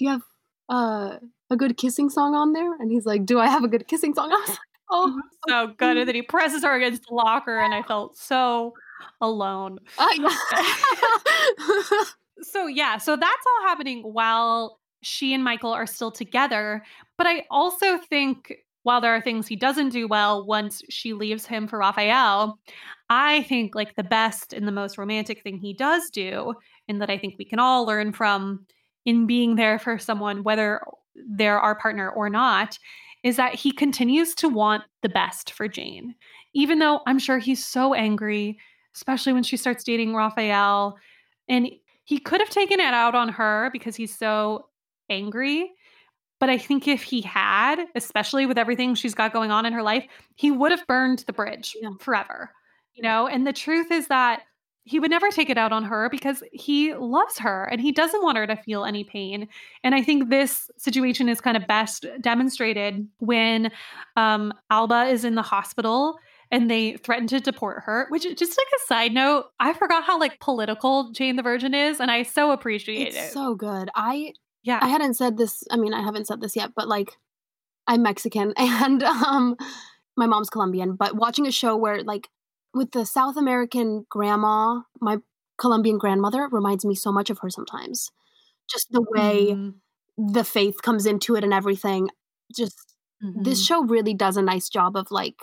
"Do 0.00 0.04
you 0.06 0.10
have 0.12 0.22
uh, 0.70 1.18
a 1.50 1.56
good 1.56 1.76
kissing 1.76 2.08
song 2.08 2.34
on 2.34 2.54
there?" 2.54 2.72
And 2.74 2.90
he's 2.90 3.04
like, 3.04 3.26
"Do 3.26 3.38
I 3.38 3.46
have 3.46 3.64
a 3.64 3.68
good 3.68 3.86
kissing 3.86 4.14
song?" 4.14 4.32
I 4.32 4.36
was 4.36 4.48
like, 4.48 4.58
"Oh, 4.90 5.20
So 5.48 5.66
good 5.76 5.98
and 5.98 6.08
then 6.08 6.14
he 6.14 6.22
presses 6.22 6.64
her 6.64 6.74
against 6.74 7.02
the 7.06 7.14
locker 7.14 7.58
and 7.58 7.74
I 7.74 7.82
felt 7.82 8.16
so 8.16 8.72
alone. 9.20 9.78
uh, 9.98 10.08
yeah." 10.16 12.04
So 12.42 12.66
yeah, 12.66 12.96
so 12.96 13.16
that's 13.16 13.46
all 13.46 13.68
happening 13.68 14.00
while 14.00 14.80
she 15.02 15.34
and 15.34 15.44
Michael 15.44 15.72
are 15.72 15.86
still 15.86 16.10
together, 16.10 16.82
but 17.18 17.26
I 17.26 17.44
also 17.50 17.98
think 17.98 18.54
while 18.82 19.02
there 19.02 19.14
are 19.14 19.20
things 19.20 19.46
he 19.46 19.56
doesn't 19.56 19.90
do 19.90 20.08
well 20.08 20.46
once 20.46 20.82
she 20.88 21.12
leaves 21.12 21.44
him 21.44 21.68
for 21.68 21.78
Rafael, 21.78 22.58
I 23.10 23.42
think 23.42 23.74
like 23.74 23.94
the 23.94 24.02
best 24.02 24.54
and 24.54 24.66
the 24.66 24.72
most 24.72 24.96
romantic 24.96 25.42
thing 25.42 25.58
he 25.58 25.74
does 25.74 26.08
do, 26.08 26.54
and 26.88 27.02
that 27.02 27.10
I 27.10 27.18
think 27.18 27.34
we 27.38 27.44
can 27.44 27.58
all 27.58 27.84
learn 27.84 28.12
from 28.14 28.66
in 29.04 29.26
being 29.26 29.56
there 29.56 29.78
for 29.78 29.98
someone, 29.98 30.42
whether 30.42 30.80
they're 31.14 31.58
our 31.58 31.74
partner 31.74 32.10
or 32.10 32.28
not, 32.30 32.78
is 33.22 33.36
that 33.36 33.54
he 33.54 33.72
continues 33.72 34.34
to 34.36 34.48
want 34.48 34.84
the 35.02 35.08
best 35.08 35.52
for 35.52 35.68
Jane. 35.68 36.14
Even 36.54 36.78
though 36.78 37.00
I'm 37.06 37.18
sure 37.18 37.38
he's 37.38 37.64
so 37.64 37.94
angry, 37.94 38.58
especially 38.94 39.32
when 39.32 39.42
she 39.42 39.56
starts 39.56 39.84
dating 39.84 40.14
Rafael. 40.14 40.96
And 41.48 41.68
he 42.04 42.18
could 42.18 42.40
have 42.40 42.50
taken 42.50 42.80
it 42.80 42.94
out 42.94 43.14
on 43.14 43.28
her 43.28 43.70
because 43.72 43.96
he's 43.96 44.16
so 44.16 44.66
angry. 45.08 45.70
But 46.40 46.48
I 46.48 46.58
think 46.58 46.88
if 46.88 47.02
he 47.02 47.20
had, 47.20 47.84
especially 47.94 48.46
with 48.46 48.58
everything 48.58 48.94
she's 48.94 49.14
got 49.14 49.32
going 49.32 49.50
on 49.50 49.66
in 49.66 49.72
her 49.72 49.82
life, 49.82 50.06
he 50.36 50.50
would 50.50 50.70
have 50.70 50.86
burned 50.86 51.24
the 51.26 51.32
bridge 51.32 51.76
Yeah. 51.80 51.90
forever. 52.00 52.50
You 52.94 53.02
know, 53.02 53.26
and 53.26 53.46
the 53.46 53.52
truth 53.52 53.90
is 53.92 54.08
that 54.08 54.42
he 54.90 54.98
would 54.98 55.10
never 55.10 55.30
take 55.30 55.48
it 55.48 55.56
out 55.56 55.70
on 55.70 55.84
her 55.84 56.08
because 56.10 56.42
he 56.52 56.92
loves 56.94 57.38
her 57.38 57.62
and 57.70 57.80
he 57.80 57.92
doesn't 57.92 58.24
want 58.24 58.36
her 58.36 58.44
to 58.48 58.56
feel 58.56 58.84
any 58.84 59.04
pain. 59.04 59.46
And 59.84 59.94
I 59.94 60.02
think 60.02 60.30
this 60.30 60.68
situation 60.78 61.28
is 61.28 61.40
kind 61.40 61.56
of 61.56 61.64
best 61.68 62.06
demonstrated 62.20 63.06
when 63.18 63.70
um, 64.16 64.52
Alba 64.68 65.04
is 65.04 65.24
in 65.24 65.36
the 65.36 65.42
hospital 65.42 66.18
and 66.50 66.68
they 66.68 66.96
threaten 66.96 67.28
to 67.28 67.38
deport 67.38 67.84
her. 67.84 68.08
Which, 68.08 68.24
just 68.36 68.58
like 68.58 68.66
a 68.66 68.86
side 68.88 69.12
note, 69.12 69.44
I 69.60 69.74
forgot 69.74 70.02
how 70.02 70.18
like 70.18 70.40
political 70.40 71.12
Jane 71.12 71.36
the 71.36 71.44
Virgin 71.44 71.72
is, 71.72 72.00
and 72.00 72.10
I 72.10 72.24
so 72.24 72.50
appreciate 72.50 73.06
it's 73.06 73.16
it. 73.16 73.32
so 73.32 73.54
good. 73.54 73.90
I 73.94 74.32
yeah, 74.64 74.80
I 74.82 74.88
hadn't 74.88 75.14
said 75.14 75.36
this. 75.36 75.62
I 75.70 75.76
mean, 75.76 75.94
I 75.94 76.02
haven't 76.02 76.26
said 76.26 76.40
this 76.40 76.56
yet, 76.56 76.72
but 76.74 76.88
like, 76.88 77.16
I'm 77.86 78.02
Mexican 78.02 78.54
and 78.56 79.04
um, 79.04 79.54
my 80.16 80.26
mom's 80.26 80.50
Colombian. 80.50 80.96
But 80.96 81.14
watching 81.14 81.46
a 81.46 81.52
show 81.52 81.76
where 81.76 82.02
like 82.02 82.28
with 82.74 82.92
the 82.92 83.04
South 83.06 83.36
American 83.36 84.06
grandma, 84.10 84.82
my 85.00 85.18
Colombian 85.58 85.98
grandmother 85.98 86.48
reminds 86.50 86.84
me 86.84 86.94
so 86.94 87.12
much 87.12 87.30
of 87.30 87.38
her 87.40 87.50
sometimes. 87.50 88.10
Just 88.70 88.88
the 88.92 89.02
way 89.02 89.56
Mhm, 89.56 89.80
the 90.18 90.44
faith 90.44 90.82
comes 90.82 91.06
into 91.06 91.36
it 91.36 91.44
and 91.44 91.54
everything. 91.54 92.10
Just 92.56 92.96
this 93.34 93.62
mhm. 93.62 93.66
show 93.66 93.84
really 93.84 94.14
does 94.14 94.36
a 94.36 94.42
nice 94.42 94.68
job 94.68 94.96
of 94.96 95.10
like 95.10 95.36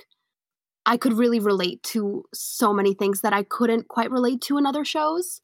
I 0.85 0.97
could 0.97 1.13
really 1.13 1.39
relate 1.39 1.83
to 1.83 2.23
so 2.33 2.73
many 2.73 2.93
things 2.93 3.21
that 3.21 3.33
I 3.33 3.43
couldn't 3.43 3.87
quite 3.89 4.11
relate 4.11 4.41
to 4.43 4.57
in 4.57 4.65
other 4.65 4.85
shows. 4.85 5.41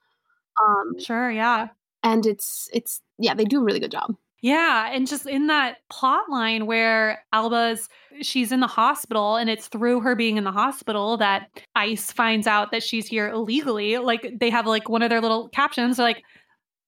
Um 0.63 0.95
sure, 0.97 1.29
yeah. 1.31 1.69
and 2.03 2.25
it's 2.25 2.69
it's 2.73 3.01
yeah, 3.17 3.33
they 3.33 3.45
do 3.45 3.61
a 3.61 3.63
really 3.63 3.79
good 3.79 3.91
job. 3.91 4.15
Yeah, 4.43 4.91
and 4.91 5.07
just 5.07 5.25
in 5.25 5.47
that 5.47 5.77
plot 5.89 6.29
line 6.29 6.65
where 6.65 7.23
Alba's 7.31 7.87
she's 8.21 8.51
in 8.51 8.59
the 8.59 8.67
hospital 8.67 9.37
and 9.37 9.49
it's 9.49 9.67
through 9.67 10.01
her 10.01 10.15
being 10.15 10.35
in 10.35 10.43
the 10.43 10.51
hospital 10.51 11.15
that 11.17 11.47
ICE 11.75 12.11
finds 12.11 12.45
out 12.45 12.71
that 12.71 12.83
she's 12.83 13.07
here 13.07 13.29
illegally. 13.29 13.97
Like 13.99 14.33
they 14.37 14.49
have 14.49 14.67
like 14.67 14.89
one 14.89 15.01
of 15.01 15.09
their 15.09 15.21
little 15.21 15.47
captions 15.47 15.95
they're 15.95 16.05
like 16.05 16.23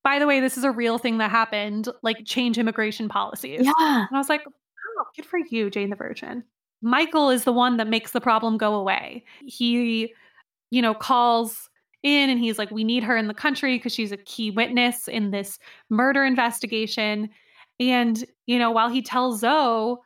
by 0.03 0.19
the 0.19 0.27
way, 0.27 0.39
this 0.39 0.55
is 0.55 0.63
a 0.63 0.69
real 0.69 0.99
thing 0.99 1.17
that 1.17 1.31
happened, 1.31 1.87
like 2.03 2.17
change 2.25 2.59
immigration 2.59 3.09
policies. 3.09 3.61
Yeah. 3.63 4.05
And 4.05 4.09
I 4.13 4.17
was 4.17 4.29
like, 4.29 4.43
oh, 4.45 5.05
good 5.15 5.25
for 5.25 5.39
you, 5.49 5.71
Jane 5.71 5.89
the 5.89 5.95
Virgin. 5.95 6.43
Michael 6.83 7.31
is 7.31 7.43
the 7.43 7.51
one 7.51 7.77
that 7.77 7.87
makes 7.87 8.11
the 8.11 8.21
problem 8.21 8.57
go 8.57 8.75
away. 8.75 9.23
He, 9.47 10.13
you 10.69 10.81
know, 10.81 10.93
calls 10.93 11.69
in 12.03 12.29
and 12.29 12.39
he's 12.39 12.59
like, 12.59 12.69
we 12.69 12.83
need 12.83 13.03
her 13.03 13.17
in 13.17 13.27
the 13.27 13.33
country 13.33 13.77
because 13.77 13.93
she's 13.93 14.11
a 14.11 14.17
key 14.17 14.51
witness 14.51 15.07
in 15.07 15.31
this 15.31 15.57
murder 15.89 16.23
investigation. 16.23 17.29
And, 17.79 18.23
you 18.45 18.59
know, 18.59 18.71
while 18.71 18.89
he 18.89 19.01
tells 19.01 19.41
Zoe 19.41 19.97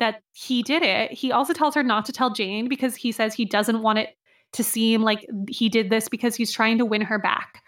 that 0.00 0.22
he 0.32 0.62
did 0.62 0.82
it, 0.82 1.12
he 1.12 1.30
also 1.32 1.52
tells 1.52 1.74
her 1.74 1.82
not 1.82 2.04
to 2.06 2.12
tell 2.12 2.30
Jane 2.32 2.68
because 2.68 2.96
he 2.96 3.12
says 3.12 3.34
he 3.34 3.44
doesn't 3.44 3.82
want 3.82 3.98
it 4.00 4.16
to 4.54 4.64
seem 4.64 5.02
like 5.02 5.26
he 5.48 5.68
did 5.68 5.88
this 5.90 6.08
because 6.08 6.34
he's 6.34 6.52
trying 6.52 6.78
to 6.78 6.84
win 6.84 7.02
her 7.02 7.18
back. 7.18 7.62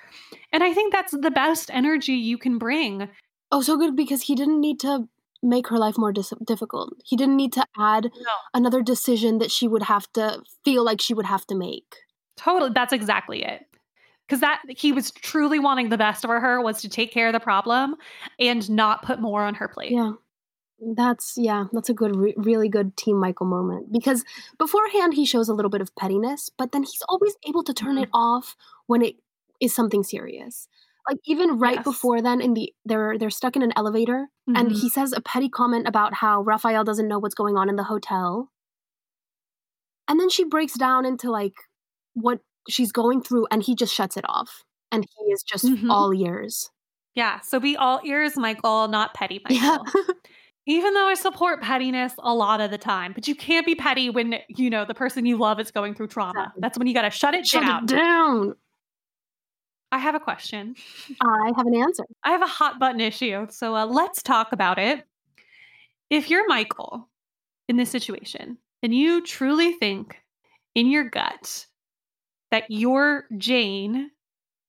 And 0.53 0.63
I 0.63 0.75
think 0.75 0.93
that's 0.93 1.13
the 1.17 1.31
best 1.31 1.71
energy 1.73 2.13
you 2.15 2.39
can 2.39 2.59
bring 2.59 3.09
Oh, 3.53 3.61
so 3.63 3.77
good 3.77 3.95
because 3.95 4.23
he 4.23 4.35
didn't 4.35 4.61
need 4.61 4.81
to 4.81 5.09
make 5.43 5.69
her 5.69 5.79
life 5.79 5.97
more 5.97 6.13
dis- 6.13 6.33
difficult. 6.45 6.95
He 7.05 7.17
didn't 7.17 7.37
need 7.37 7.53
to 7.53 7.65
add 7.79 8.05
No. 8.17 8.31
another 8.53 8.83
decision 8.83 9.39
that 9.39 9.51
she 9.53 9.69
would 9.69 9.85
have 9.85 10.11
to 10.15 10.43
feel 10.65 10.85
like 10.85 11.01
she 11.01 11.15
would 11.15 11.27
have 11.27 11.47
to 11.47 11.55
make. 11.55 11.95
Totally. 12.37 12.73
That's 12.75 12.93
exactly 12.93 13.45
it. 13.45 13.61
Because 14.27 14.41
that 14.41 14.63
he 14.69 14.93
was 14.93 15.11
truly 15.11 15.59
wanting 15.59 15.91
the 15.91 15.99
best 15.99 16.25
for 16.25 16.41
her 16.41 16.61
was 16.63 16.81
to 16.83 16.89
take 16.89 17.13
care 17.13 17.27
of 17.29 17.33
the 17.35 17.41
problem 17.41 17.97
and 18.39 18.69
not 18.71 19.03
put 19.03 19.21
more 19.21 19.43
on 19.43 19.55
her 19.57 19.69
plate. 19.69 19.93
Yeah. 19.93 20.13
That's 20.97 21.35
yeah, 21.37 21.65
that's 21.73 21.89
a 21.89 21.95
good 21.95 22.17
re- 22.17 22.35
really 22.37 22.69
good 22.69 22.97
team 22.97 23.19
Michael 23.19 23.47
moment 23.47 23.93
because 23.93 24.25
beforehand 24.59 25.15
he 25.15 25.25
shows 25.25 25.49
a 25.49 25.55
little 25.55 25.71
bit 25.71 25.81
of 25.81 25.95
pettiness, 25.95 26.51
but 26.59 26.73
then 26.73 26.83
he's 26.83 27.03
always 27.09 27.37
able 27.47 27.63
to 27.65 27.73
turn 27.73 27.97
it 27.97 28.09
off 28.13 28.57
when 28.87 29.01
it 29.01 29.15
is 29.61 29.75
something 29.75 30.03
serious. 30.03 30.69
Like 31.09 31.19
even 31.27 31.59
right 31.59 31.77
Yes. 31.77 31.85
before 31.85 32.21
then 32.21 32.41
in 32.41 32.55
the 32.55 32.73
they're 32.85 33.17
they're 33.19 33.31
stuck 33.31 33.57
in 33.57 33.63
an 33.63 33.73
elevator 33.77 34.29
and 34.49 34.71
Mhm. 34.71 34.81
he 34.81 34.89
says 34.89 35.13
a 35.13 35.21
petty 35.21 35.49
comment 35.49 35.87
about 35.87 36.15
how 36.15 36.43
Rafael 36.43 36.83
doesn't 36.83 37.09
know 37.09 37.19
what's 37.19 37.35
going 37.37 37.57
on 37.57 37.69
in 37.69 37.77
the 37.77 37.85
hotel. 37.85 38.51
And 40.09 40.19
then 40.21 40.29
she 40.29 40.45
breaks 40.45 40.75
down 40.75 41.07
into 41.07 41.31
like 41.31 41.55
what 42.15 42.41
she's 42.69 42.93
going 42.93 43.23
through 43.23 43.47
and 43.51 43.63
he 43.63 43.75
just 43.75 43.95
shuts 43.95 44.17
it 44.17 44.25
off 44.29 44.65
and 44.93 45.05
he 45.19 45.25
is 45.33 45.43
just 45.43 45.65
Mhm. 45.65 45.91
all 45.91 46.13
ears. 46.15 46.71
Yeah. 47.15 47.41
So 47.41 47.61
be 47.61 47.77
all 47.77 48.01
ears, 48.05 48.37
Michael, 48.37 48.89
not 48.89 49.15
petty, 49.15 49.41
Michael. 49.49 49.87
Yeah. 49.97 50.03
Even 50.67 50.95
though 50.95 51.07
I 51.07 51.15
support 51.15 51.61
pettiness 51.63 52.15
a 52.19 52.33
lot 52.35 52.61
of 52.63 52.71
the 52.71 52.79
time, 52.79 53.13
but 53.13 53.29
you 53.29 53.35
can't 53.35 53.67
be 53.67 53.75
petty 53.75 54.09
when 54.09 54.37
you 54.49 54.71
know 54.71 54.85
the 54.87 54.95
person 54.95 55.27
you 55.27 55.37
love 55.37 55.61
is 55.61 55.71
going 55.71 55.95
through 55.95 56.07
trauma. 56.09 56.33
Exactly. 56.41 56.61
That's 56.63 56.79
when 56.79 56.87
you 56.87 56.95
got 56.95 57.03
to 57.03 57.11
shut 57.11 57.35
it 57.35 57.47
Shut 57.47 57.63
down. 57.63 57.85
it 57.85 57.89
down. 57.89 58.55
I 59.93 59.99
have 59.99 60.15
a 60.15 60.21
question. 60.21 60.75
I 61.21 61.53
have 61.57 61.67
an 61.67 61.75
answer. 61.77 62.05
I 62.25 62.31
have 62.33 62.43
a 62.43 62.47
hot 62.47 62.81
button 62.81 63.01
issue, 63.01 63.47
so 63.51 63.77
uh, 63.77 63.87
let's 63.87 64.23
talk 64.23 64.53
about 64.53 64.79
it. 64.79 65.05
If 66.11 66.31
you're 66.31 66.49
Michael 66.49 67.09
in 67.69 67.77
this 67.77 67.91
situation 67.91 68.59
and 68.83 68.95
you 68.95 69.21
truly 69.23 69.73
think 69.75 70.17
in 70.75 70.87
your 70.89 71.05
gut 71.09 71.67
that 72.55 72.71
your 72.71 73.25
Jane 73.37 74.13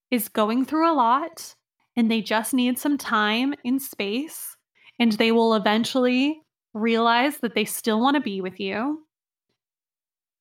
is 0.10 0.28
going 0.28 0.66
through 0.66 0.92
a 0.92 0.98
lot 0.98 1.54
and 1.96 2.10
they 2.10 2.20
just 2.20 2.52
need 2.52 2.80
some 2.80 2.98
time 2.98 3.54
and 3.64 3.80
space 3.80 4.58
and 4.98 5.12
they 5.12 5.32
will 5.32 5.54
eventually 5.54 6.42
realize 6.74 7.38
that 7.42 7.54
they 7.54 7.64
still 7.64 8.02
want 8.02 8.16
to 8.16 8.22
be 8.22 8.42
with 8.42 8.60
you, 8.60 9.06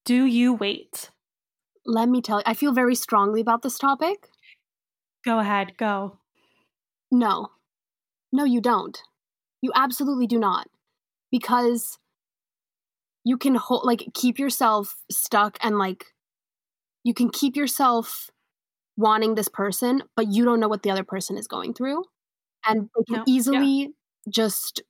do 0.06 0.24
you 0.24 0.54
wait? 0.54 1.10
Let 1.84 2.08
me 2.08 2.22
tell 2.22 2.38
you, 2.38 2.44
I 2.46 2.54
feel 2.54 2.72
very 2.72 2.94
strongly 2.94 3.42
about 3.42 3.60
this 3.60 3.76
topic. 3.76 4.30
Go 5.22 5.38
ahead, 5.38 5.76
go. 5.76 6.20
No. 7.12 7.48
No, 8.32 8.44
you 8.44 8.62
don't. 8.62 8.98
You 9.60 9.70
absolutely 9.74 10.26
do 10.26 10.38
not. 10.38 10.68
Because 11.30 11.98
you 13.22 13.36
can 13.36 13.54
hold 13.54 13.84
like 13.84 14.08
keep 14.14 14.38
yourself 14.38 14.96
stuck 15.10 15.58
and 15.60 15.76
like 15.76 16.06
you 17.04 17.14
can 17.14 17.30
keep 17.30 17.56
yourself 17.56 18.30
wanting 18.96 19.34
this 19.34 19.48
person, 19.48 20.02
but 20.16 20.28
you 20.28 20.44
don't 20.44 20.60
know 20.60 20.68
what 20.68 20.82
the 20.82 20.90
other 20.90 21.04
person 21.04 21.36
is 21.38 21.46
going 21.48 21.74
through. 21.74 22.04
And 22.66 22.88
they 22.96 23.04
can 23.04 23.16
No, 23.16 23.18
yeah. 23.18 23.24
easily 23.26 23.94
just 24.28 24.82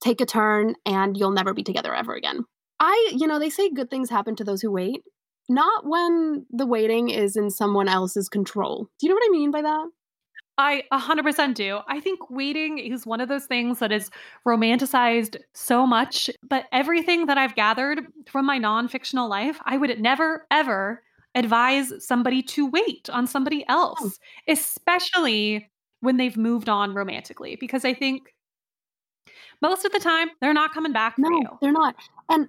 take 0.00 0.20
a 0.20 0.26
turn 0.26 0.74
and 0.84 1.16
you'll 1.16 1.30
never 1.30 1.54
be 1.54 1.62
together 1.62 1.94
ever 1.94 2.14
again. 2.14 2.44
I, 2.78 3.12
you 3.16 3.26
know, 3.26 3.38
they 3.38 3.50
say 3.50 3.70
good 3.70 3.90
things 3.90 4.10
happen 4.10 4.36
to 4.36 4.44
those 4.44 4.60
who 4.60 4.70
wait, 4.70 5.02
not 5.48 5.86
when 5.86 6.46
the 6.50 6.66
waiting 6.66 7.08
is 7.08 7.36
in 7.36 7.50
someone 7.50 7.88
else's 7.88 8.28
control. 8.28 8.88
Do 8.98 9.06
you 9.06 9.08
know 9.10 9.16
what 9.16 9.28
I 9.28 9.30
mean 9.32 9.50
by 9.50 9.62
that? 9.62 9.86
I 10.58 10.84
100% 10.90 11.54
do. 11.54 11.80
I 11.86 12.00
think 12.00 12.30
waiting 12.30 12.78
is 12.78 13.04
one 13.04 13.20
of 13.20 13.28
those 13.28 13.44
things 13.46 13.78
that 13.80 13.92
is 13.92 14.10
romanticized 14.46 15.36
so 15.52 15.86
much, 15.86 16.30
but 16.48 16.64
everything 16.72 17.26
that 17.26 17.36
I've 17.36 17.54
gathered 17.54 18.06
from 18.26 18.46
my 18.46 18.56
non 18.58 18.88
fictional 18.88 19.28
life, 19.28 19.58
I 19.64 19.76
would 19.76 20.00
never, 20.00 20.46
ever 20.50 21.02
advise 21.34 21.92
somebody 21.98 22.42
to 22.42 22.66
wait 22.70 23.10
on 23.10 23.26
somebody 23.26 23.66
else, 23.68 24.18
especially 24.48 25.68
when 26.00 26.16
they've 26.16 26.36
moved 26.38 26.68
on 26.70 26.94
romantically, 26.94 27.56
because 27.60 27.84
I 27.84 27.92
think 27.92 28.34
most 29.60 29.84
of 29.84 29.92
the 29.92 30.00
time 30.00 30.28
they're 30.40 30.54
not 30.54 30.72
coming 30.72 30.92
back 30.92 31.16
for 31.16 31.22
No, 31.22 31.38
you. 31.40 31.48
they're 31.60 31.72
not. 31.72 31.96
And 32.30 32.48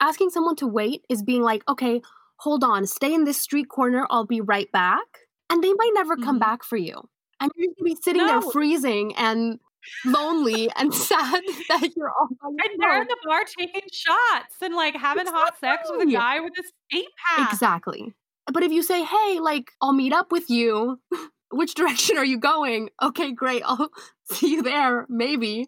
asking 0.00 0.30
someone 0.30 0.56
to 0.56 0.66
wait 0.66 1.04
is 1.10 1.22
being 1.22 1.42
like, 1.42 1.62
okay, 1.68 2.00
hold 2.36 2.64
on, 2.64 2.86
stay 2.86 3.12
in 3.12 3.24
this 3.24 3.38
street 3.40 3.68
corner, 3.68 4.06
I'll 4.10 4.26
be 4.26 4.40
right 4.40 4.70
back. 4.72 5.04
And 5.50 5.62
they 5.62 5.72
might 5.74 5.90
never 5.94 6.16
come 6.16 6.36
Mhm. 6.36 6.40
back 6.40 6.64
for 6.64 6.76
you. 6.76 7.08
And 7.42 7.50
you're 7.56 7.66
going 7.66 7.74
to 7.78 7.84
be 7.84 7.96
sitting 8.00 8.24
there 8.24 8.40
freezing 8.40 9.14
and 9.16 9.58
lonely 10.04 10.70
and 10.76 10.94
sad 11.08 11.42
that 11.68 11.90
you're 11.96 12.10
all 12.10 12.28
by 12.28 12.48
And 12.48 12.80
they're 12.80 13.02
in 13.02 13.08
the 13.08 13.16
bar 13.24 13.42
taking 13.58 13.82
shots 13.90 14.56
and 14.62 14.74
like 14.74 14.94
having 14.94 15.26
hot 15.26 15.58
sex 15.58 15.90
with 15.90 16.08
a 16.08 16.10
guy 16.10 16.38
with 16.38 16.52
a 16.58 16.62
skate 16.62 17.08
pack. 17.26 17.52
Exactly. 17.52 18.14
But 18.52 18.62
if 18.62 18.70
you 18.70 18.82
say, 18.82 19.02
hey, 19.04 19.40
like, 19.40 19.72
I'll 19.80 19.92
meet 19.92 20.12
up 20.12 20.30
with 20.30 20.50
you, 20.50 21.00
which 21.50 21.74
direction 21.74 22.16
are 22.16 22.24
you 22.24 22.38
going? 22.38 22.90
Okay, 23.02 23.32
great. 23.32 23.62
I'll 23.64 23.90
see 24.32 24.52
you 24.52 24.62
there, 24.62 25.06
maybe. 25.08 25.66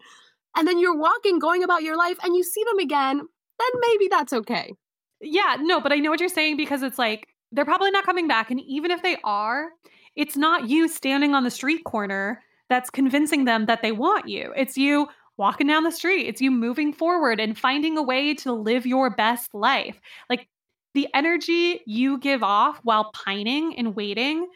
And 0.56 0.68
then 0.68 0.78
you're 0.78 0.96
walking, 0.96 1.40
going 1.40 1.64
about 1.64 1.82
your 1.82 1.96
life, 1.96 2.18
and 2.22 2.36
you 2.36 2.44
see 2.44 2.62
them 2.64 2.78
again, 2.78 3.18
then 3.18 3.80
maybe 3.80 4.08
that's 4.08 4.32
okay. 4.32 4.72
Yeah, 5.20 5.56
no, 5.60 5.80
but 5.80 5.92
I 5.92 5.96
know 5.96 6.10
what 6.10 6.20
you're 6.20 6.28
saying 6.28 6.56
because 6.56 6.82
it's 6.82 6.98
like 6.98 7.26
they're 7.50 7.64
probably 7.64 7.90
not 7.90 8.04
coming 8.04 8.28
back. 8.28 8.50
And 8.50 8.60
even 8.60 8.90
if 8.90 9.02
they 9.02 9.16
are, 9.24 9.68
it's 10.16 10.36
not 10.36 10.68
you 10.68 10.88
standing 10.88 11.34
on 11.34 11.44
the 11.44 11.50
street 11.50 11.84
corner 11.84 12.42
that's 12.70 12.90
convincing 12.90 13.44
them 13.44 13.66
that 13.66 13.82
they 13.82 13.92
want 13.92 14.28
you. 14.28 14.52
It's 14.56 14.76
you 14.76 15.08
walking 15.36 15.66
down 15.66 15.82
the 15.82 15.90
street, 15.90 16.26
it's 16.28 16.40
you 16.40 16.50
moving 16.50 16.92
forward 16.92 17.40
and 17.40 17.58
finding 17.58 17.98
a 17.98 18.02
way 18.02 18.34
to 18.34 18.52
live 18.52 18.86
your 18.86 19.10
best 19.10 19.52
life. 19.54 20.00
Like 20.30 20.48
the 20.94 21.08
energy 21.12 21.80
you 21.86 22.18
give 22.18 22.42
off 22.44 22.78
while 22.84 23.10
pining 23.12 23.76
and 23.76 23.96
waiting 23.96 24.46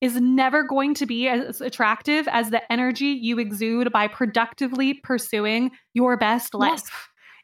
is 0.00 0.16
never 0.20 0.64
going 0.64 0.94
to 0.94 1.06
be 1.06 1.28
as 1.28 1.60
attractive 1.60 2.26
as 2.28 2.50
the 2.50 2.72
energy 2.72 3.06
you 3.06 3.38
exude 3.38 3.92
by 3.92 4.08
productively 4.08 4.94
pursuing 4.94 5.70
your 5.94 6.16
best 6.16 6.54
life. 6.54 6.82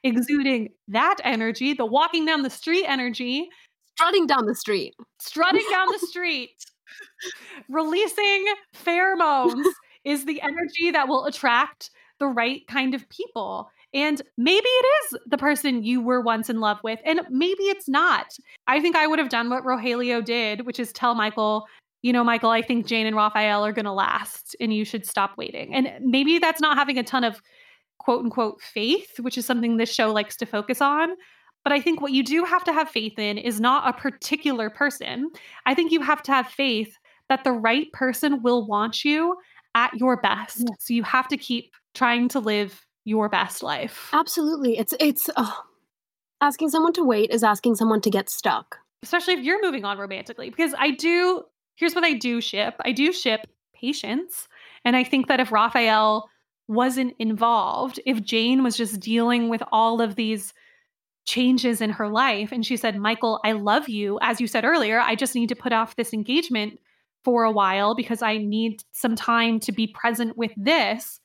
Yes. 0.04 0.16
Exuding 0.16 0.70
that 0.88 1.16
energy, 1.24 1.72
the 1.74 1.84
walking 1.86 2.24
down 2.24 2.42
the 2.42 2.50
street 2.50 2.84
energy, 2.86 3.48
Strutting 3.96 4.26
down 4.26 4.46
the 4.46 4.54
street. 4.54 4.94
strutting 5.20 5.66
down 5.70 5.88
the 5.90 5.98
street, 6.06 6.50
releasing 7.68 8.46
pheromones 8.74 9.64
is 10.04 10.24
the 10.24 10.40
energy 10.42 10.90
that 10.90 11.08
will 11.08 11.26
attract 11.26 11.90
the 12.18 12.26
right 12.26 12.66
kind 12.68 12.94
of 12.94 13.08
people. 13.08 13.70
And 13.94 14.20
maybe 14.36 14.66
it 14.66 14.86
is 15.04 15.18
the 15.26 15.38
person 15.38 15.82
you 15.82 16.00
were 16.00 16.20
once 16.20 16.50
in 16.50 16.60
love 16.60 16.78
with, 16.84 17.00
and 17.04 17.22
maybe 17.30 17.62
it's 17.64 17.88
not. 17.88 18.26
I 18.66 18.80
think 18.80 18.96
I 18.96 19.06
would 19.06 19.18
have 19.18 19.30
done 19.30 19.48
what 19.48 19.64
Rogelio 19.64 20.22
did, 20.22 20.66
which 20.66 20.78
is 20.78 20.92
tell 20.92 21.14
Michael, 21.14 21.66
you 22.02 22.12
know, 22.12 22.22
Michael, 22.22 22.50
I 22.50 22.60
think 22.60 22.86
Jane 22.86 23.06
and 23.06 23.16
Rafael 23.16 23.64
are 23.64 23.72
going 23.72 23.86
to 23.86 23.92
last, 23.92 24.54
and 24.60 24.74
you 24.74 24.84
should 24.84 25.06
stop 25.06 25.38
waiting. 25.38 25.74
And 25.74 25.90
maybe 26.00 26.38
that's 26.38 26.60
not 26.60 26.76
having 26.76 26.98
a 26.98 27.02
ton 27.02 27.24
of 27.24 27.40
quote 27.98 28.24
unquote 28.24 28.60
faith, 28.60 29.20
which 29.20 29.38
is 29.38 29.46
something 29.46 29.76
this 29.76 29.92
show 29.92 30.12
likes 30.12 30.36
to 30.36 30.46
focus 30.46 30.82
on. 30.82 31.10
But 31.64 31.72
I 31.72 31.80
think 31.80 32.00
what 32.00 32.12
you 32.12 32.22
do 32.22 32.44
have 32.44 32.64
to 32.64 32.72
have 32.72 32.88
faith 32.88 33.18
in 33.18 33.36
is 33.36 33.60
not 33.60 33.88
a 33.88 33.98
particular 33.98 34.70
person. 34.70 35.30
I 35.66 35.74
think 35.74 35.92
you 35.92 36.00
have 36.00 36.22
to 36.24 36.32
have 36.32 36.48
faith 36.48 36.96
that 37.28 37.44
the 37.44 37.52
right 37.52 37.92
person 37.92 38.42
will 38.42 38.66
want 38.66 39.04
you 39.04 39.36
at 39.74 39.94
your 39.94 40.20
best. 40.20 40.60
Yeah. 40.60 40.74
So 40.78 40.94
you 40.94 41.02
have 41.02 41.28
to 41.28 41.36
keep 41.36 41.72
trying 41.94 42.28
to 42.30 42.40
live 42.40 42.86
your 43.04 43.28
best 43.28 43.62
life. 43.62 44.10
Absolutely. 44.12 44.78
It's 44.78 44.94
it's 44.98 45.30
oh, 45.36 45.62
asking 46.40 46.70
someone 46.70 46.92
to 46.94 47.04
wait 47.04 47.30
is 47.30 47.42
asking 47.42 47.76
someone 47.76 48.00
to 48.02 48.10
get 48.10 48.28
stuck. 48.28 48.78
Especially 49.02 49.34
if 49.34 49.44
you're 49.44 49.62
moving 49.62 49.84
on 49.84 49.98
romantically. 49.98 50.50
Because 50.50 50.74
I 50.78 50.90
do, 50.90 51.44
here's 51.76 51.94
what 51.94 52.04
I 52.04 52.14
do 52.14 52.40
ship 52.40 52.74
I 52.80 52.92
do 52.92 53.12
ship 53.12 53.46
patience. 53.74 54.48
And 54.84 54.96
I 54.96 55.04
think 55.04 55.28
that 55.28 55.40
if 55.40 55.52
Rafael 55.52 56.28
wasn't 56.66 57.14
involved, 57.18 58.00
if 58.04 58.22
Jane 58.22 58.62
was 58.62 58.76
just 58.76 59.00
dealing 59.00 59.48
with 59.48 59.62
all 59.72 60.00
of 60.00 60.16
these 60.16 60.52
changes 61.28 61.82
in 61.82 61.90
her 61.90 62.08
life 62.08 62.52
and 62.52 62.64
she 62.64 62.76
said, 62.76 62.96
Michael, 62.96 63.38
I 63.44 63.52
love 63.52 63.88
you. 63.88 64.18
As 64.22 64.40
you 64.40 64.46
said 64.46 64.64
earlier, 64.64 64.98
I 64.98 65.14
just 65.14 65.34
need 65.34 65.50
to 65.50 65.54
put 65.54 65.74
off 65.74 65.94
this 65.94 66.14
engagement 66.14 66.80
for 67.22 67.44
a 67.44 67.52
while 67.52 67.94
because 67.94 68.22
I 68.22 68.38
need 68.38 68.82
some 68.92 69.14
time 69.14 69.60
to 69.60 69.72
be 69.72 69.86
present 69.88 70.38
with 70.38 70.52
this. 70.56 71.20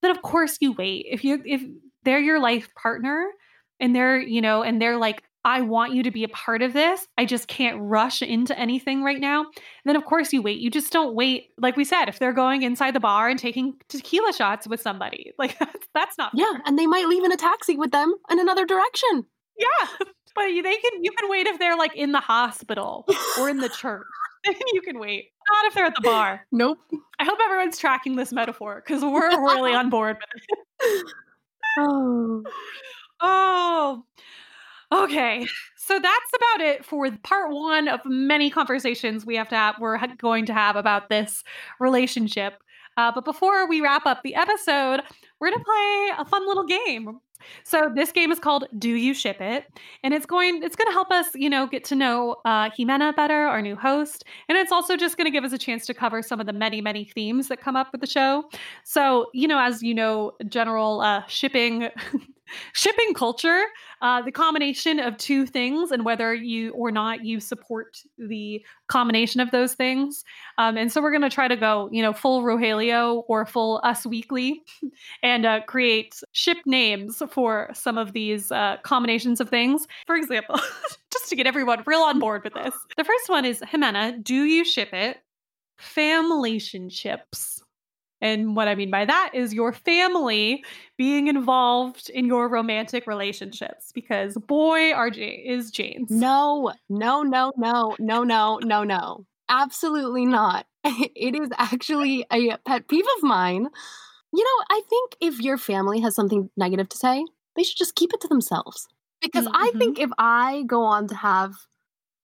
Then 0.00 0.12
of 0.12 0.22
course 0.22 0.58
you 0.60 0.72
wait. 0.72 1.06
If 1.10 1.24
you 1.24 1.42
if 1.44 1.62
they're 2.04 2.20
your 2.20 2.38
life 2.38 2.72
partner 2.80 3.28
and 3.80 3.96
they're, 3.96 4.20
you 4.20 4.40
know, 4.40 4.62
and 4.62 4.80
they're 4.80 4.96
like, 4.96 5.24
I 5.44 5.62
want 5.62 5.92
you 5.92 6.04
to 6.04 6.10
be 6.12 6.22
a 6.22 6.28
part 6.28 6.62
of 6.62 6.72
this. 6.72 7.08
I 7.16 7.24
just 7.24 7.48
can't 7.48 7.78
rush 7.80 8.22
into 8.22 8.56
anything 8.56 9.02
right 9.02 9.20
now. 9.20 9.46
Then 9.84 9.96
of 9.96 10.04
course 10.04 10.32
you 10.32 10.40
wait. 10.40 10.60
You 10.60 10.70
just 10.70 10.92
don't 10.92 11.16
wait. 11.16 11.48
Like 11.58 11.76
we 11.76 11.84
said, 11.84 12.04
if 12.04 12.20
they're 12.20 12.32
going 12.32 12.62
inside 12.62 12.94
the 12.94 13.00
bar 13.00 13.28
and 13.28 13.38
taking 13.38 13.74
tequila 13.88 14.32
shots 14.32 14.68
with 14.68 14.80
somebody, 14.80 15.32
like 15.36 15.58
that's, 15.60 15.88
that's 15.94 16.18
not 16.18 16.30
Yeah, 16.34 16.52
and 16.64 16.78
they 16.78 16.86
might 16.86 17.08
leave 17.08 17.24
in 17.24 17.32
a 17.32 17.36
taxi 17.36 17.76
with 17.76 17.90
them 17.90 18.14
in 18.30 18.38
another 18.38 18.64
direction. 18.64 19.26
Yeah, 19.58 19.88
but 20.34 20.44
you- 20.52 20.62
they 20.62 20.76
can. 20.76 21.02
You 21.04 21.10
can 21.12 21.28
wait 21.28 21.46
if 21.46 21.58
they're 21.58 21.76
like 21.76 21.94
in 21.96 22.12
the 22.12 22.20
hospital 22.20 23.06
or 23.38 23.48
in 23.48 23.58
the 23.58 23.68
church. 23.80 24.06
you 24.72 24.80
can 24.82 24.98
wait. 24.98 25.30
Not 25.52 25.66
if 25.66 25.74
they're 25.74 25.84
at 25.86 25.94
the 25.94 26.00
bar. 26.02 26.46
Nope. 26.52 26.78
I 27.18 27.24
hope 27.24 27.38
everyone's 27.44 27.78
tracking 27.78 28.16
this 28.16 28.32
metaphor 28.32 28.82
because 28.84 29.02
we're 29.02 29.30
really 29.42 29.74
on 29.74 29.90
board 29.90 30.16
with 30.16 30.44
it. 30.80 31.06
Oh. 31.78 32.42
Oh, 33.20 34.04
okay. 34.92 35.46
So 35.76 35.98
that's 35.98 36.30
about 36.36 36.66
it 36.66 36.84
for 36.84 37.10
part 37.24 37.50
one 37.50 37.88
of 37.88 38.00
many 38.04 38.50
conversations 38.50 39.26
we 39.26 39.36
have 39.36 39.48
to 39.48 39.56
have. 39.56 39.76
We're 39.80 39.98
going 40.18 40.46
to 40.46 40.52
have 40.54 40.76
about 40.76 41.08
this 41.08 41.42
relationship. 41.80 42.54
Uh, 42.96 43.10
but 43.12 43.24
before 43.24 43.68
we 43.68 43.80
wrap 43.80 44.06
up 44.06 44.22
the 44.22 44.34
episode, 44.34 45.00
we're 45.40 45.50
going 45.50 45.58
to 45.60 45.64
play 45.64 46.10
a 46.18 46.24
fun 46.26 46.46
little 46.46 46.64
game. 46.64 47.18
So 47.64 47.90
this 47.94 48.12
game 48.12 48.30
is 48.32 48.38
called 48.38 48.66
Do 48.78 48.90
You 48.90 49.14
Ship 49.14 49.40
It? 49.40 49.66
And 50.02 50.14
it's 50.14 50.26
going 50.26 50.62
it's 50.62 50.76
going 50.76 50.88
to 50.88 50.92
help 50.92 51.10
us, 51.10 51.26
you 51.34 51.50
know, 51.50 51.66
get 51.66 51.84
to 51.84 51.94
know 51.94 52.36
uh 52.44 52.70
Jimena 52.70 53.14
better, 53.14 53.46
our 53.46 53.62
new 53.62 53.76
host, 53.76 54.24
and 54.48 54.56
it's 54.58 54.72
also 54.72 54.96
just 54.96 55.16
going 55.16 55.26
to 55.26 55.30
give 55.30 55.44
us 55.44 55.52
a 55.52 55.58
chance 55.58 55.86
to 55.86 55.94
cover 55.94 56.22
some 56.22 56.40
of 56.40 56.46
the 56.46 56.52
many 56.52 56.80
many 56.80 57.04
themes 57.04 57.48
that 57.48 57.60
come 57.60 57.76
up 57.76 57.92
with 57.92 58.00
the 58.00 58.06
show. 58.06 58.44
So, 58.84 59.30
you 59.34 59.48
know, 59.48 59.58
as 59.58 59.82
you 59.82 59.94
know, 59.94 60.32
general 60.48 61.00
uh 61.00 61.24
shipping 61.26 61.88
shipping 62.72 63.14
culture, 63.14 63.64
uh, 64.02 64.22
the 64.22 64.32
combination 64.32 65.00
of 65.00 65.16
two 65.16 65.46
things, 65.46 65.90
and 65.90 66.04
whether 66.04 66.34
you 66.34 66.72
or 66.72 66.90
not 66.90 67.24
you 67.24 67.40
support 67.40 68.02
the 68.16 68.64
combination 68.88 69.40
of 69.40 69.50
those 69.50 69.74
things. 69.74 70.24
Um, 70.58 70.76
and 70.76 70.90
so 70.90 71.02
we're 71.02 71.10
going 71.10 71.22
to 71.22 71.30
try 71.30 71.48
to 71.48 71.56
go, 71.56 71.88
you 71.92 72.02
know, 72.02 72.12
full 72.12 72.42
Rogelio 72.42 73.24
or 73.28 73.46
full 73.46 73.80
Us 73.84 74.06
Weekly, 74.06 74.62
and 75.22 75.46
uh, 75.46 75.60
create 75.62 76.20
ship 76.32 76.58
names 76.66 77.22
for 77.30 77.70
some 77.74 77.98
of 77.98 78.12
these 78.12 78.50
uh, 78.50 78.76
combinations 78.82 79.40
of 79.40 79.48
things. 79.48 79.86
For 80.06 80.16
example, 80.16 80.58
just 81.12 81.28
to 81.28 81.36
get 81.36 81.46
everyone 81.46 81.82
real 81.86 82.00
on 82.00 82.18
board 82.18 82.44
with 82.44 82.54
this, 82.54 82.74
the 82.96 83.04
first 83.04 83.28
one 83.28 83.44
is 83.44 83.60
Jimena. 83.60 84.22
Do 84.22 84.44
you 84.44 84.64
ship 84.64 84.92
it? 84.92 85.18
Family 85.78 86.58
Familationships. 86.58 87.62
And 88.20 88.56
what 88.56 88.68
I 88.68 88.74
mean 88.74 88.90
by 88.90 89.04
that 89.04 89.30
is 89.32 89.54
your 89.54 89.72
family 89.72 90.64
being 90.96 91.28
involved 91.28 92.10
in 92.10 92.26
your 92.26 92.48
romantic 92.48 93.06
relationships 93.06 93.92
because 93.94 94.36
boy, 94.36 94.92
RJ 94.92 95.46
is 95.46 95.70
James. 95.70 96.10
No, 96.10 96.72
no, 96.88 97.22
no, 97.22 97.52
no, 97.56 97.94
no, 97.98 98.24
no, 98.24 98.58
no, 98.58 98.84
no. 98.84 99.26
Absolutely 99.48 100.26
not. 100.26 100.66
It 100.84 101.34
is 101.34 101.50
actually 101.58 102.24
a 102.32 102.56
pet 102.66 102.88
peeve 102.88 103.04
of 103.18 103.22
mine. 103.22 103.68
You 104.32 104.44
know, 104.44 104.64
I 104.70 104.82
think 104.88 105.16
if 105.20 105.40
your 105.40 105.58
family 105.58 106.00
has 106.00 106.14
something 106.14 106.50
negative 106.56 106.88
to 106.90 106.96
say, 106.96 107.24
they 107.56 107.62
should 107.62 107.76
just 107.76 107.94
keep 107.94 108.12
it 108.14 108.20
to 108.22 108.28
themselves. 108.28 108.88
Because 109.20 109.46
mm-hmm. 109.46 109.56
I 109.56 109.72
think 109.78 109.98
if 109.98 110.10
I 110.18 110.62
go 110.66 110.82
on 110.82 111.08
to 111.08 111.14
have 111.14 111.54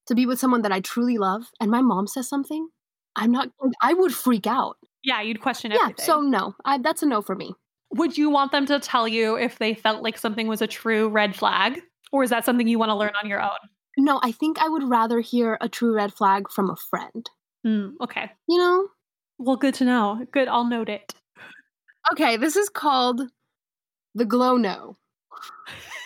to 0.07 0.15
be 0.15 0.25
with 0.25 0.39
someone 0.39 0.61
that 0.61 0.71
I 0.71 0.79
truly 0.79 1.17
love 1.17 1.51
and 1.59 1.69
my 1.69 1.81
mom 1.81 2.07
says 2.07 2.29
something, 2.29 2.69
I'm 3.15 3.31
not, 3.31 3.49
I 3.81 3.93
would 3.93 4.13
freak 4.13 4.47
out. 4.47 4.77
Yeah, 5.05 5.21
you'd 5.21 5.39
question 5.39 5.71
yeah, 5.71 5.77
everything. 5.81 6.03
So 6.03 6.19
no, 6.19 6.55
I, 6.65 6.79
that's 6.79 7.03
a 7.03 7.05
no 7.05 7.21
for 7.21 7.35
me. 7.35 7.53
Would 7.93 8.17
you 8.17 8.29
want 8.29 8.51
them 8.51 8.65
to 8.65 8.79
tell 8.79 9.07
you 9.07 9.37
if 9.37 9.59
they 9.59 9.75
felt 9.75 10.01
like 10.01 10.17
something 10.17 10.47
was 10.47 10.61
a 10.61 10.67
true 10.67 11.07
red 11.07 11.35
flag, 11.35 11.79
or 12.11 12.23
is 12.23 12.31
that 12.31 12.43
something 12.43 12.67
you 12.67 12.79
want 12.79 12.89
to 12.89 12.95
learn 12.95 13.13
on 13.21 13.29
your 13.29 13.41
own? 13.41 13.51
No, 13.97 14.19
I 14.23 14.31
think 14.31 14.59
I 14.59 14.67
would 14.67 14.83
rather 14.83 15.21
hear 15.21 15.57
a 15.61 15.69
true 15.69 15.93
red 15.93 16.11
flag 16.11 16.49
from 16.51 16.69
a 16.69 16.75
friend. 16.75 17.29
Mm, 17.65 17.93
okay. 18.01 18.31
You 18.49 18.57
know. 18.57 18.87
Well, 19.37 19.55
good 19.55 19.75
to 19.75 19.85
know. 19.85 20.25
Good, 20.31 20.47
I'll 20.47 20.65
note 20.65 20.89
it. 20.89 21.13
Okay, 22.11 22.37
this 22.37 22.55
is 22.55 22.69
called 22.69 23.21
the 24.15 24.25
glow 24.25 24.57
no. 24.57 24.97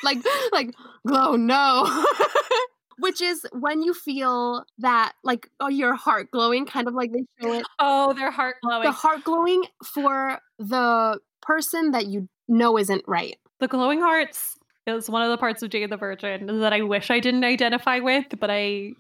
like 0.03 0.17
like 0.51 0.73
glow 1.07 1.35
no. 1.35 1.85
which 2.99 3.21
is 3.21 3.45
when 3.53 3.81
you 3.81 3.93
feel 3.93 4.63
that 4.77 5.13
like 5.23 5.49
oh 5.59 5.69
your 5.69 5.95
heart 5.95 6.31
glowing 6.31 6.65
kind 6.65 6.87
of 6.87 6.93
like 6.93 7.11
they 7.11 7.23
show 7.41 7.53
it 7.53 7.65
oh 7.79 8.13
their 8.13 8.31
heart 8.31 8.57
glowing. 8.63 8.83
the 8.83 8.91
heart 8.91 9.23
glowing 9.23 9.63
for 9.83 10.39
the 10.57 11.19
person 11.41 11.91
that 11.91 12.07
you 12.07 12.27
know 12.47 12.77
isn't 12.77 13.03
right. 13.07 13.37
The 13.59 13.67
glowing 13.67 13.99
hearts 13.99 14.57
is 14.87 15.09
one 15.09 15.21
of 15.21 15.29
the 15.29 15.37
parts 15.37 15.61
of 15.61 15.69
jane 15.69 15.89
the 15.89 15.97
virgin 15.97 16.59
that 16.61 16.73
i 16.73 16.81
wish 16.81 17.11
i 17.11 17.19
didn't 17.19 17.43
identify 17.43 17.99
with 17.99 18.25
but 18.39 18.49
i 18.51 18.91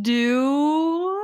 do 0.00 1.21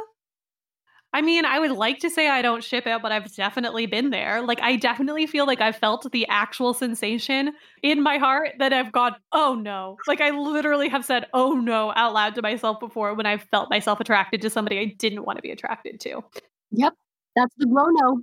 I 1.18 1.20
mean, 1.20 1.44
I 1.44 1.58
would 1.58 1.72
like 1.72 1.98
to 2.00 2.10
say 2.10 2.28
I 2.28 2.42
don't 2.42 2.62
ship 2.62 2.86
it, 2.86 3.02
but 3.02 3.10
I've 3.10 3.34
definitely 3.34 3.86
been 3.86 4.10
there. 4.10 4.40
Like, 4.40 4.60
I 4.62 4.76
definitely 4.76 5.26
feel 5.26 5.46
like 5.46 5.60
I've 5.60 5.74
felt 5.74 6.08
the 6.12 6.24
actual 6.28 6.74
sensation 6.74 7.54
in 7.82 8.04
my 8.04 8.18
heart 8.18 8.52
that 8.60 8.72
I've 8.72 8.92
gone, 8.92 9.16
oh 9.32 9.56
no. 9.60 9.96
Like, 10.06 10.20
I 10.20 10.30
literally 10.30 10.88
have 10.88 11.04
said, 11.04 11.26
oh 11.34 11.54
no, 11.54 11.92
out 11.96 12.14
loud 12.14 12.36
to 12.36 12.42
myself 12.42 12.78
before 12.78 13.14
when 13.14 13.26
I 13.26 13.38
felt 13.38 13.68
myself 13.68 13.98
attracted 13.98 14.42
to 14.42 14.50
somebody 14.50 14.78
I 14.78 14.94
didn't 14.96 15.24
want 15.24 15.38
to 15.38 15.42
be 15.42 15.50
attracted 15.50 15.98
to. 16.02 16.22
Yep. 16.70 16.94
That's 17.34 17.54
the 17.58 17.66
glow 17.66 17.86
no. 17.90 18.22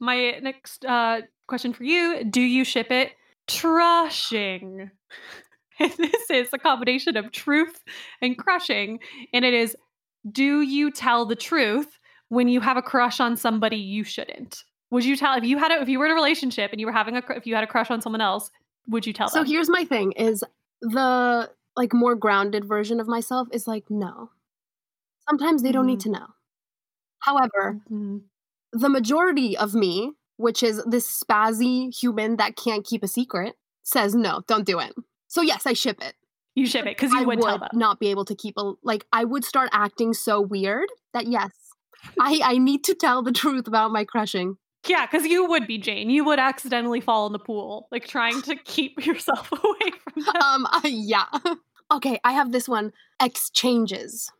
My 0.00 0.38
next 0.42 0.86
uh, 0.86 1.20
question 1.48 1.74
for 1.74 1.84
you 1.84 2.24
Do 2.24 2.40
you 2.40 2.64
ship 2.64 2.90
it? 2.90 3.12
Trushing. 3.46 4.90
This 5.96 6.28
is 6.28 6.48
a 6.52 6.58
combination 6.58 7.16
of 7.16 7.32
truth 7.32 7.82
and 8.20 8.36
crushing. 8.36 9.00
And 9.32 9.46
it 9.46 9.54
is 9.54 9.74
do 10.30 10.60
you 10.60 10.90
tell 10.90 11.26
the 11.26 11.36
truth 11.36 11.98
when 12.28 12.48
you 12.48 12.60
have 12.60 12.76
a 12.76 12.82
crush 12.82 13.20
on 13.20 13.36
somebody 13.36 13.76
you 13.76 14.04
shouldn't? 14.04 14.64
Would 14.90 15.04
you 15.04 15.16
tell 15.16 15.36
if 15.36 15.44
you 15.44 15.58
had 15.58 15.70
a, 15.70 15.80
if 15.80 15.88
you 15.88 15.98
were 15.98 16.06
in 16.06 16.12
a 16.12 16.14
relationship 16.14 16.72
and 16.72 16.80
you 16.80 16.86
were 16.86 16.92
having 16.92 17.16
a 17.16 17.22
if 17.30 17.46
you 17.46 17.54
had 17.54 17.64
a 17.64 17.68
crush 17.68 17.90
on 17.90 18.00
someone 18.00 18.20
else? 18.20 18.50
Would 18.88 19.06
you 19.06 19.12
tell 19.12 19.28
so 19.28 19.40
them? 19.40 19.46
here's 19.46 19.68
my 19.68 19.84
thing: 19.84 20.12
is 20.12 20.42
the 20.80 21.50
like 21.76 21.92
more 21.92 22.16
grounded 22.16 22.64
version 22.64 23.00
of 23.00 23.06
myself 23.06 23.48
is 23.52 23.66
like 23.66 23.84
no. 23.88 24.30
Sometimes 25.28 25.62
they 25.62 25.72
don't 25.72 25.84
mm. 25.84 25.90
need 25.90 26.00
to 26.00 26.10
know. 26.10 26.26
However, 27.20 27.80
mm-hmm. 27.90 28.18
the 28.72 28.88
majority 28.88 29.56
of 29.56 29.74
me, 29.74 30.12
which 30.36 30.62
is 30.62 30.82
this 30.84 31.22
spazzy 31.22 31.94
human 31.96 32.36
that 32.36 32.56
can't 32.56 32.84
keep 32.84 33.04
a 33.04 33.08
secret, 33.08 33.54
says 33.82 34.14
no, 34.14 34.42
don't 34.48 34.66
do 34.66 34.80
it. 34.80 34.92
So 35.28 35.42
yes, 35.42 35.66
I 35.66 35.74
ship 35.74 36.02
it. 36.02 36.14
You 36.60 36.66
ship 36.66 36.84
it 36.84 36.94
because 36.98 37.10
you 37.12 37.24
would, 37.24 37.38
would 37.38 37.62
not 37.72 37.98
be 37.98 38.08
able 38.08 38.26
to 38.26 38.34
keep 38.34 38.58
a 38.58 38.74
like. 38.84 39.06
I 39.14 39.24
would 39.24 39.46
start 39.46 39.70
acting 39.72 40.12
so 40.12 40.42
weird 40.42 40.90
that 41.14 41.26
yes, 41.26 41.52
I 42.20 42.38
I 42.44 42.58
need 42.58 42.84
to 42.84 42.94
tell 42.94 43.22
the 43.22 43.32
truth 43.32 43.66
about 43.66 43.92
my 43.92 44.04
crushing. 44.04 44.58
Yeah, 44.86 45.06
because 45.06 45.24
you 45.24 45.46
would 45.46 45.66
be 45.66 45.78
Jane. 45.78 46.10
You 46.10 46.22
would 46.26 46.38
accidentally 46.38 47.00
fall 47.00 47.26
in 47.26 47.32
the 47.32 47.38
pool, 47.38 47.88
like 47.90 48.06
trying 48.06 48.42
to 48.42 48.56
keep 48.64 49.06
yourself 49.06 49.50
away 49.64 49.92
from 50.04 50.22
them. 50.22 50.42
Um. 50.42 50.66
Uh, 50.66 50.82
yeah. 50.84 51.24
okay, 51.92 52.20
I 52.24 52.32
have 52.32 52.52
this 52.52 52.68
one. 52.68 52.92
Exchanges. 53.22 54.30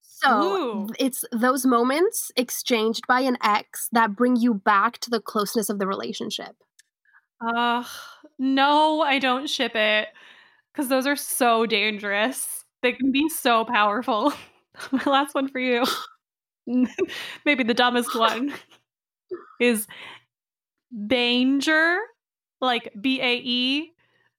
So 0.00 0.42
Ooh. 0.42 0.88
it's 0.98 1.22
those 1.32 1.66
moments 1.66 2.32
exchanged 2.34 3.06
by 3.06 3.20
an 3.20 3.36
ex 3.42 3.90
that 3.92 4.16
bring 4.16 4.36
you 4.36 4.54
back 4.54 4.98
to 5.00 5.10
the 5.10 5.20
closeness 5.20 5.68
of 5.68 5.78
the 5.78 5.86
relationship. 5.86 6.56
Uh, 7.46 7.84
no, 8.38 9.02
I 9.02 9.18
don't 9.18 9.50
ship 9.50 9.72
it 9.74 10.08
because 10.72 10.88
those 10.88 11.06
are 11.06 11.16
so 11.16 11.66
dangerous. 11.66 12.64
They 12.82 12.92
can 12.92 13.12
be 13.12 13.28
so 13.28 13.64
powerful. 13.64 14.32
My 14.92 15.02
last 15.04 15.34
one 15.34 15.48
for 15.48 15.58
you, 15.58 15.84
maybe 17.44 17.64
the 17.64 17.74
dumbest 17.74 18.16
one, 18.16 18.54
is 19.60 19.86
danger, 21.06 21.98
like 22.60 22.92
B 23.00 23.20
A 23.20 23.36
E, 23.36 23.92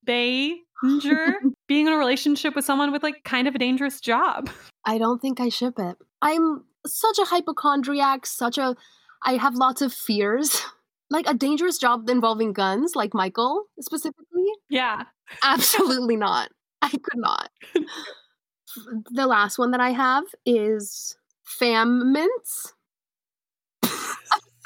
danger, 0.06 1.36
being 1.68 1.88
in 1.88 1.94
a 1.94 1.98
relationship 1.98 2.56
with 2.56 2.66
someone 2.66 2.92
with 2.92 3.04
like 3.04 3.24
kind 3.24 3.48
of 3.48 3.56
a 3.56 3.60
dangerous 3.60 4.00
job. 4.00 4.50
I 4.86 4.98
don't 4.98 5.22
think 5.22 5.40
I 5.40 5.50
ship 5.50 5.78
it. 5.78 5.98
I'm 6.22 6.64
such 6.88 7.20
a 7.20 7.26
hypochondriac, 7.26 8.26
such 8.26 8.58
a 8.58 8.76
I 9.24 9.34
have 9.34 9.56
lots 9.56 9.82
of 9.82 9.94
fears. 9.94 10.62
Like 11.10 11.28
a 11.28 11.34
dangerous 11.34 11.78
job 11.78 12.10
involving 12.10 12.54
guns, 12.54 12.96
like 12.96 13.14
Michael 13.14 13.66
specifically. 13.82 14.46
Yeah. 14.72 15.04
Absolutely 15.44 16.16
not. 16.16 16.50
I 16.82 16.90
could 16.90 17.18
not. 17.18 17.50
the 19.12 19.28
last 19.28 19.60
one 19.60 19.72
that 19.72 19.82
I 19.82 19.92
have 19.92 20.26
is 20.46 21.16
fam 21.44 22.14
mints. 22.14 22.74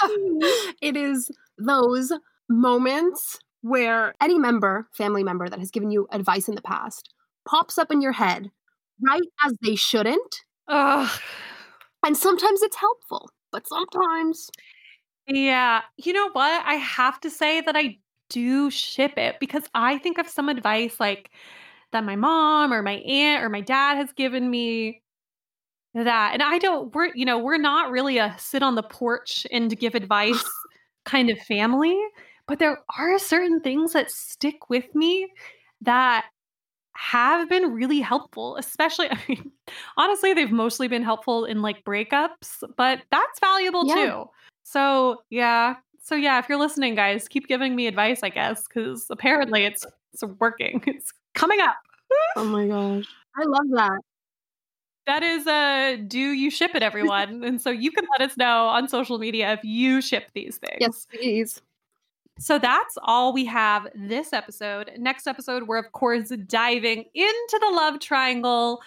it 0.82 0.98
is 0.98 1.32
those 1.58 2.12
moments 2.50 3.40
where 3.62 4.14
any 4.22 4.38
member, 4.40 4.88
family 4.94 5.24
member 5.24 5.50
that 5.50 5.60
has 5.60 5.72
given 5.72 5.92
you 5.92 6.08
advice 6.12 6.48
in 6.48 6.56
the 6.56 6.62
past 6.62 7.10
pops 7.48 7.78
up 7.78 7.92
in 7.92 8.02
your 8.02 8.14
head 8.14 8.52
right 9.02 9.22
as 9.46 9.54
they 9.64 9.76
shouldn't. 9.76 10.44
Ugh. 10.68 11.10
And 12.06 12.18
sometimes 12.18 12.62
it's 12.64 12.78
helpful, 12.78 13.30
but 13.52 13.68
sometimes. 13.68 14.50
Yeah. 15.28 15.82
You 15.98 16.14
know 16.14 16.30
what? 16.32 16.64
I 16.66 16.76
have 16.76 17.20
to 17.22 17.30
say 17.32 17.62
that 17.62 17.76
I 17.78 17.98
do 18.30 18.70
ship 18.70 19.14
it 19.18 19.38
because 19.40 19.64
I 19.74 19.98
think 19.98 20.18
of 20.18 20.28
some 20.28 20.50
advice 20.50 21.00
like 21.00 21.32
that 21.92 22.04
my 22.04 22.16
mom 22.16 22.74
or 22.74 22.82
my 22.82 22.96
aunt 22.96 23.44
or 23.44 23.50
my 23.50 23.62
dad 23.62 23.96
has 23.96 24.12
given 24.14 24.50
me 24.50 25.02
that 25.94 26.34
and 26.34 26.44
I 26.44 26.58
don't 26.58 26.94
we're 26.94 27.12
you 27.16 27.26
know 27.26 27.38
we're 27.38 27.58
not 27.58 27.90
really 27.92 28.18
a 28.18 28.36
sit 28.38 28.62
on 28.62 28.76
the 28.76 28.84
porch 28.84 29.48
and 29.52 29.78
give 29.80 29.96
advice 29.96 30.44
kind 31.06 31.30
of 31.30 31.40
family 31.40 31.98
but 32.48 32.60
there 32.60 32.80
are 32.98 33.18
certain 33.18 33.62
things 33.62 33.94
that 33.94 34.12
stick 34.12 34.70
with 34.70 34.94
me 34.94 35.28
that 35.82 36.26
have 36.98 37.50
been 37.50 37.72
really 37.72 38.00
helpful 38.00 38.58
especially 38.58 39.08
I 39.12 39.20
mean 39.28 39.52
honestly 39.98 40.34
they've 40.34 40.52
mostly 40.52 40.88
been 40.88 41.04
helpful 41.04 41.46
in 41.46 41.62
like 41.62 41.84
breakups 41.86 42.64
but 42.76 43.02
that's 43.12 43.40
valuable 43.40 43.88
yeah. 43.88 43.96
too 43.96 44.26
so 44.64 45.22
yeah 45.30 45.76
so 46.06 46.14
yeah, 46.14 46.38
if 46.38 46.48
you're 46.48 46.60
listening, 46.60 46.94
guys, 46.94 47.28
keep 47.28 47.48
giving 47.48 47.76
me 47.76 47.88
advice, 47.88 48.20
I 48.22 48.30
guess, 48.30 48.68
because 48.68 49.08
apparently 49.10 49.66
it's 49.66 49.84
it's 50.14 50.24
working. 50.40 50.84
It's 50.88 51.12
coming 51.34 51.60
up. 51.60 51.78
oh 52.36 52.46
my 52.46 52.68
gosh. 52.68 53.08
I 53.36 53.44
love 53.44 53.66
that. 53.72 54.00
That 55.08 55.24
is 55.24 55.48
a 55.48 55.96
uh, 55.96 56.04
do 56.08 56.20
you 56.20 56.52
ship 56.52 56.76
it, 56.76 56.84
everyone? 56.84 57.44
and 57.44 57.60
so 57.60 57.72
you 57.72 57.92
can 57.92 58.06
let 58.18 58.30
us 58.30 58.38
know 58.38 58.68
on 58.68 58.88
social 58.88 59.18
media 59.18 59.54
if 59.54 59.64
you 59.64 60.00
ship 60.00 60.30
these 60.36 60.58
things. 60.58 60.78
Yes, 60.80 61.08
please. 61.12 61.60
So 62.38 62.60
that's 62.60 63.00
all 63.02 63.34
we 63.34 63.46
have 63.46 63.88
this 63.96 64.32
episode. 64.32 64.92
Next 65.00 65.26
episode, 65.26 65.64
we're 65.64 65.80
of 65.80 65.92
course 65.92 66.30
diving 66.46 67.06
into 67.16 67.60
the 67.60 67.72
love 67.74 68.00
triangle 68.00 68.80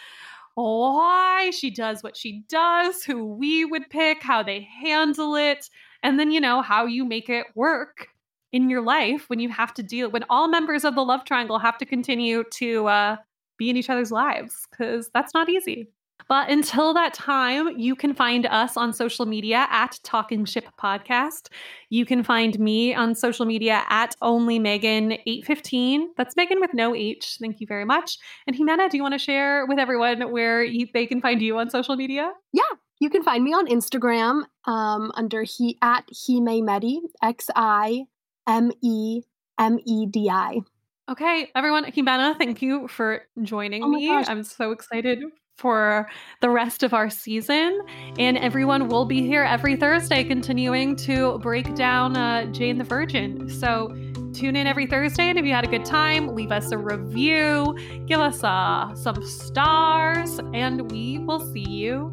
why 0.54 1.50
she 1.50 1.70
does 1.70 2.04
what 2.04 2.16
she 2.16 2.44
does, 2.48 3.02
who 3.02 3.24
we 3.24 3.64
would 3.64 3.90
pick, 3.90 4.22
how 4.22 4.42
they 4.42 4.60
handle 4.60 5.34
it, 5.34 5.68
and 6.02 6.18
then, 6.18 6.30
you 6.30 6.40
know, 6.40 6.62
how 6.62 6.86
you 6.86 7.04
make 7.04 7.28
it 7.28 7.46
work 7.54 8.08
in 8.52 8.70
your 8.70 8.80
life 8.80 9.28
when 9.28 9.40
you 9.40 9.48
have 9.50 9.74
to 9.74 9.82
deal 9.82 10.10
when 10.10 10.24
all 10.30 10.48
members 10.48 10.84
of 10.84 10.94
the 10.94 11.02
love 11.02 11.24
triangle 11.24 11.58
have 11.58 11.76
to 11.78 11.84
continue 11.84 12.44
to 12.50 12.86
uh, 12.86 13.16
be 13.58 13.68
in 13.68 13.76
each 13.76 13.90
other's 13.90 14.10
lives 14.10 14.66
because 14.70 15.10
that's 15.12 15.34
not 15.34 15.48
easy. 15.48 15.88
But 16.28 16.50
until 16.50 16.92
that 16.94 17.14
time, 17.14 17.78
you 17.78 17.94
can 17.94 18.12
find 18.12 18.44
us 18.46 18.76
on 18.76 18.92
social 18.92 19.24
media 19.24 19.66
at 19.70 19.98
Talking 20.02 20.44
Ship 20.44 20.64
Podcast. 20.78 21.48
You 21.88 22.04
can 22.04 22.22
find 22.22 22.58
me 22.58 22.94
on 22.94 23.14
social 23.14 23.46
media 23.46 23.84
at 23.88 24.14
only 24.20 24.58
Megan 24.58 25.12
815. 25.12 26.10
That's 26.18 26.36
Megan 26.36 26.60
with 26.60 26.74
no 26.74 26.94
H. 26.94 27.38
Thank 27.40 27.60
you 27.60 27.66
very 27.66 27.86
much. 27.86 28.18
And 28.46 28.54
Jimena, 28.54 28.90
do 28.90 28.98
you 28.98 29.02
want 29.02 29.14
to 29.14 29.18
share 29.18 29.64
with 29.66 29.78
everyone 29.78 30.30
where 30.30 30.62
you, 30.62 30.86
they 30.92 31.06
can 31.06 31.22
find 31.22 31.40
you 31.40 31.56
on 31.56 31.70
social 31.70 31.96
media? 31.96 32.30
Yeah, 32.52 32.62
you 33.00 33.10
can 33.10 33.22
find 33.22 33.44
me 33.44 33.52
on 33.52 33.66
Instagram 33.66 34.42
um, 34.64 35.12
under 35.14 35.42
he 35.42 35.78
at 35.82 36.04
Hime 36.26 36.64
Medi, 36.64 37.00
X 37.22 37.48
I 37.54 38.04
M 38.46 38.70
E 38.82 39.22
M 39.58 39.78
E 39.84 40.06
D 40.06 40.28
I. 40.30 40.60
Okay, 41.10 41.50
everyone, 41.54 41.84
Jimena, 41.86 42.36
thank 42.36 42.60
you 42.60 42.86
for 42.86 43.22
joining 43.42 43.82
Oh 43.82 43.88
me. 43.88 44.08
gosh. 44.08 44.28
I'm 44.28 44.42
so 44.44 44.72
excited 44.72 45.22
for 45.56 46.08
the 46.40 46.50
rest 46.50 46.82
of 46.82 46.94
our 46.94 47.10
season. 47.10 47.80
And 48.18 48.36
everyone 48.38 48.88
will 48.88 49.04
be 49.04 49.26
here 49.26 49.42
every 49.42 49.74
Thursday 49.74 50.22
continuing 50.22 50.94
to 50.96 51.38
break 51.38 51.74
down 51.74 52.16
uh, 52.16 52.44
Jane 52.52 52.78
the 52.78 52.84
Virgin. 52.84 53.48
So 53.48 53.88
tune 54.34 54.54
in 54.54 54.66
every 54.66 54.86
Thursday. 54.86 55.30
And 55.30 55.38
if 55.38 55.44
you 55.44 55.52
had 55.52 55.64
a 55.64 55.68
good 55.68 55.84
time, 55.84 56.28
leave 56.34 56.52
us 56.52 56.70
a 56.70 56.78
review, 56.78 57.76
give 58.06 58.20
us 58.20 58.44
uh, 58.44 58.94
some 58.94 59.24
stars, 59.24 60.38
and 60.52 60.90
we 60.92 61.18
will 61.18 61.40
see 61.52 61.68
you 61.68 62.12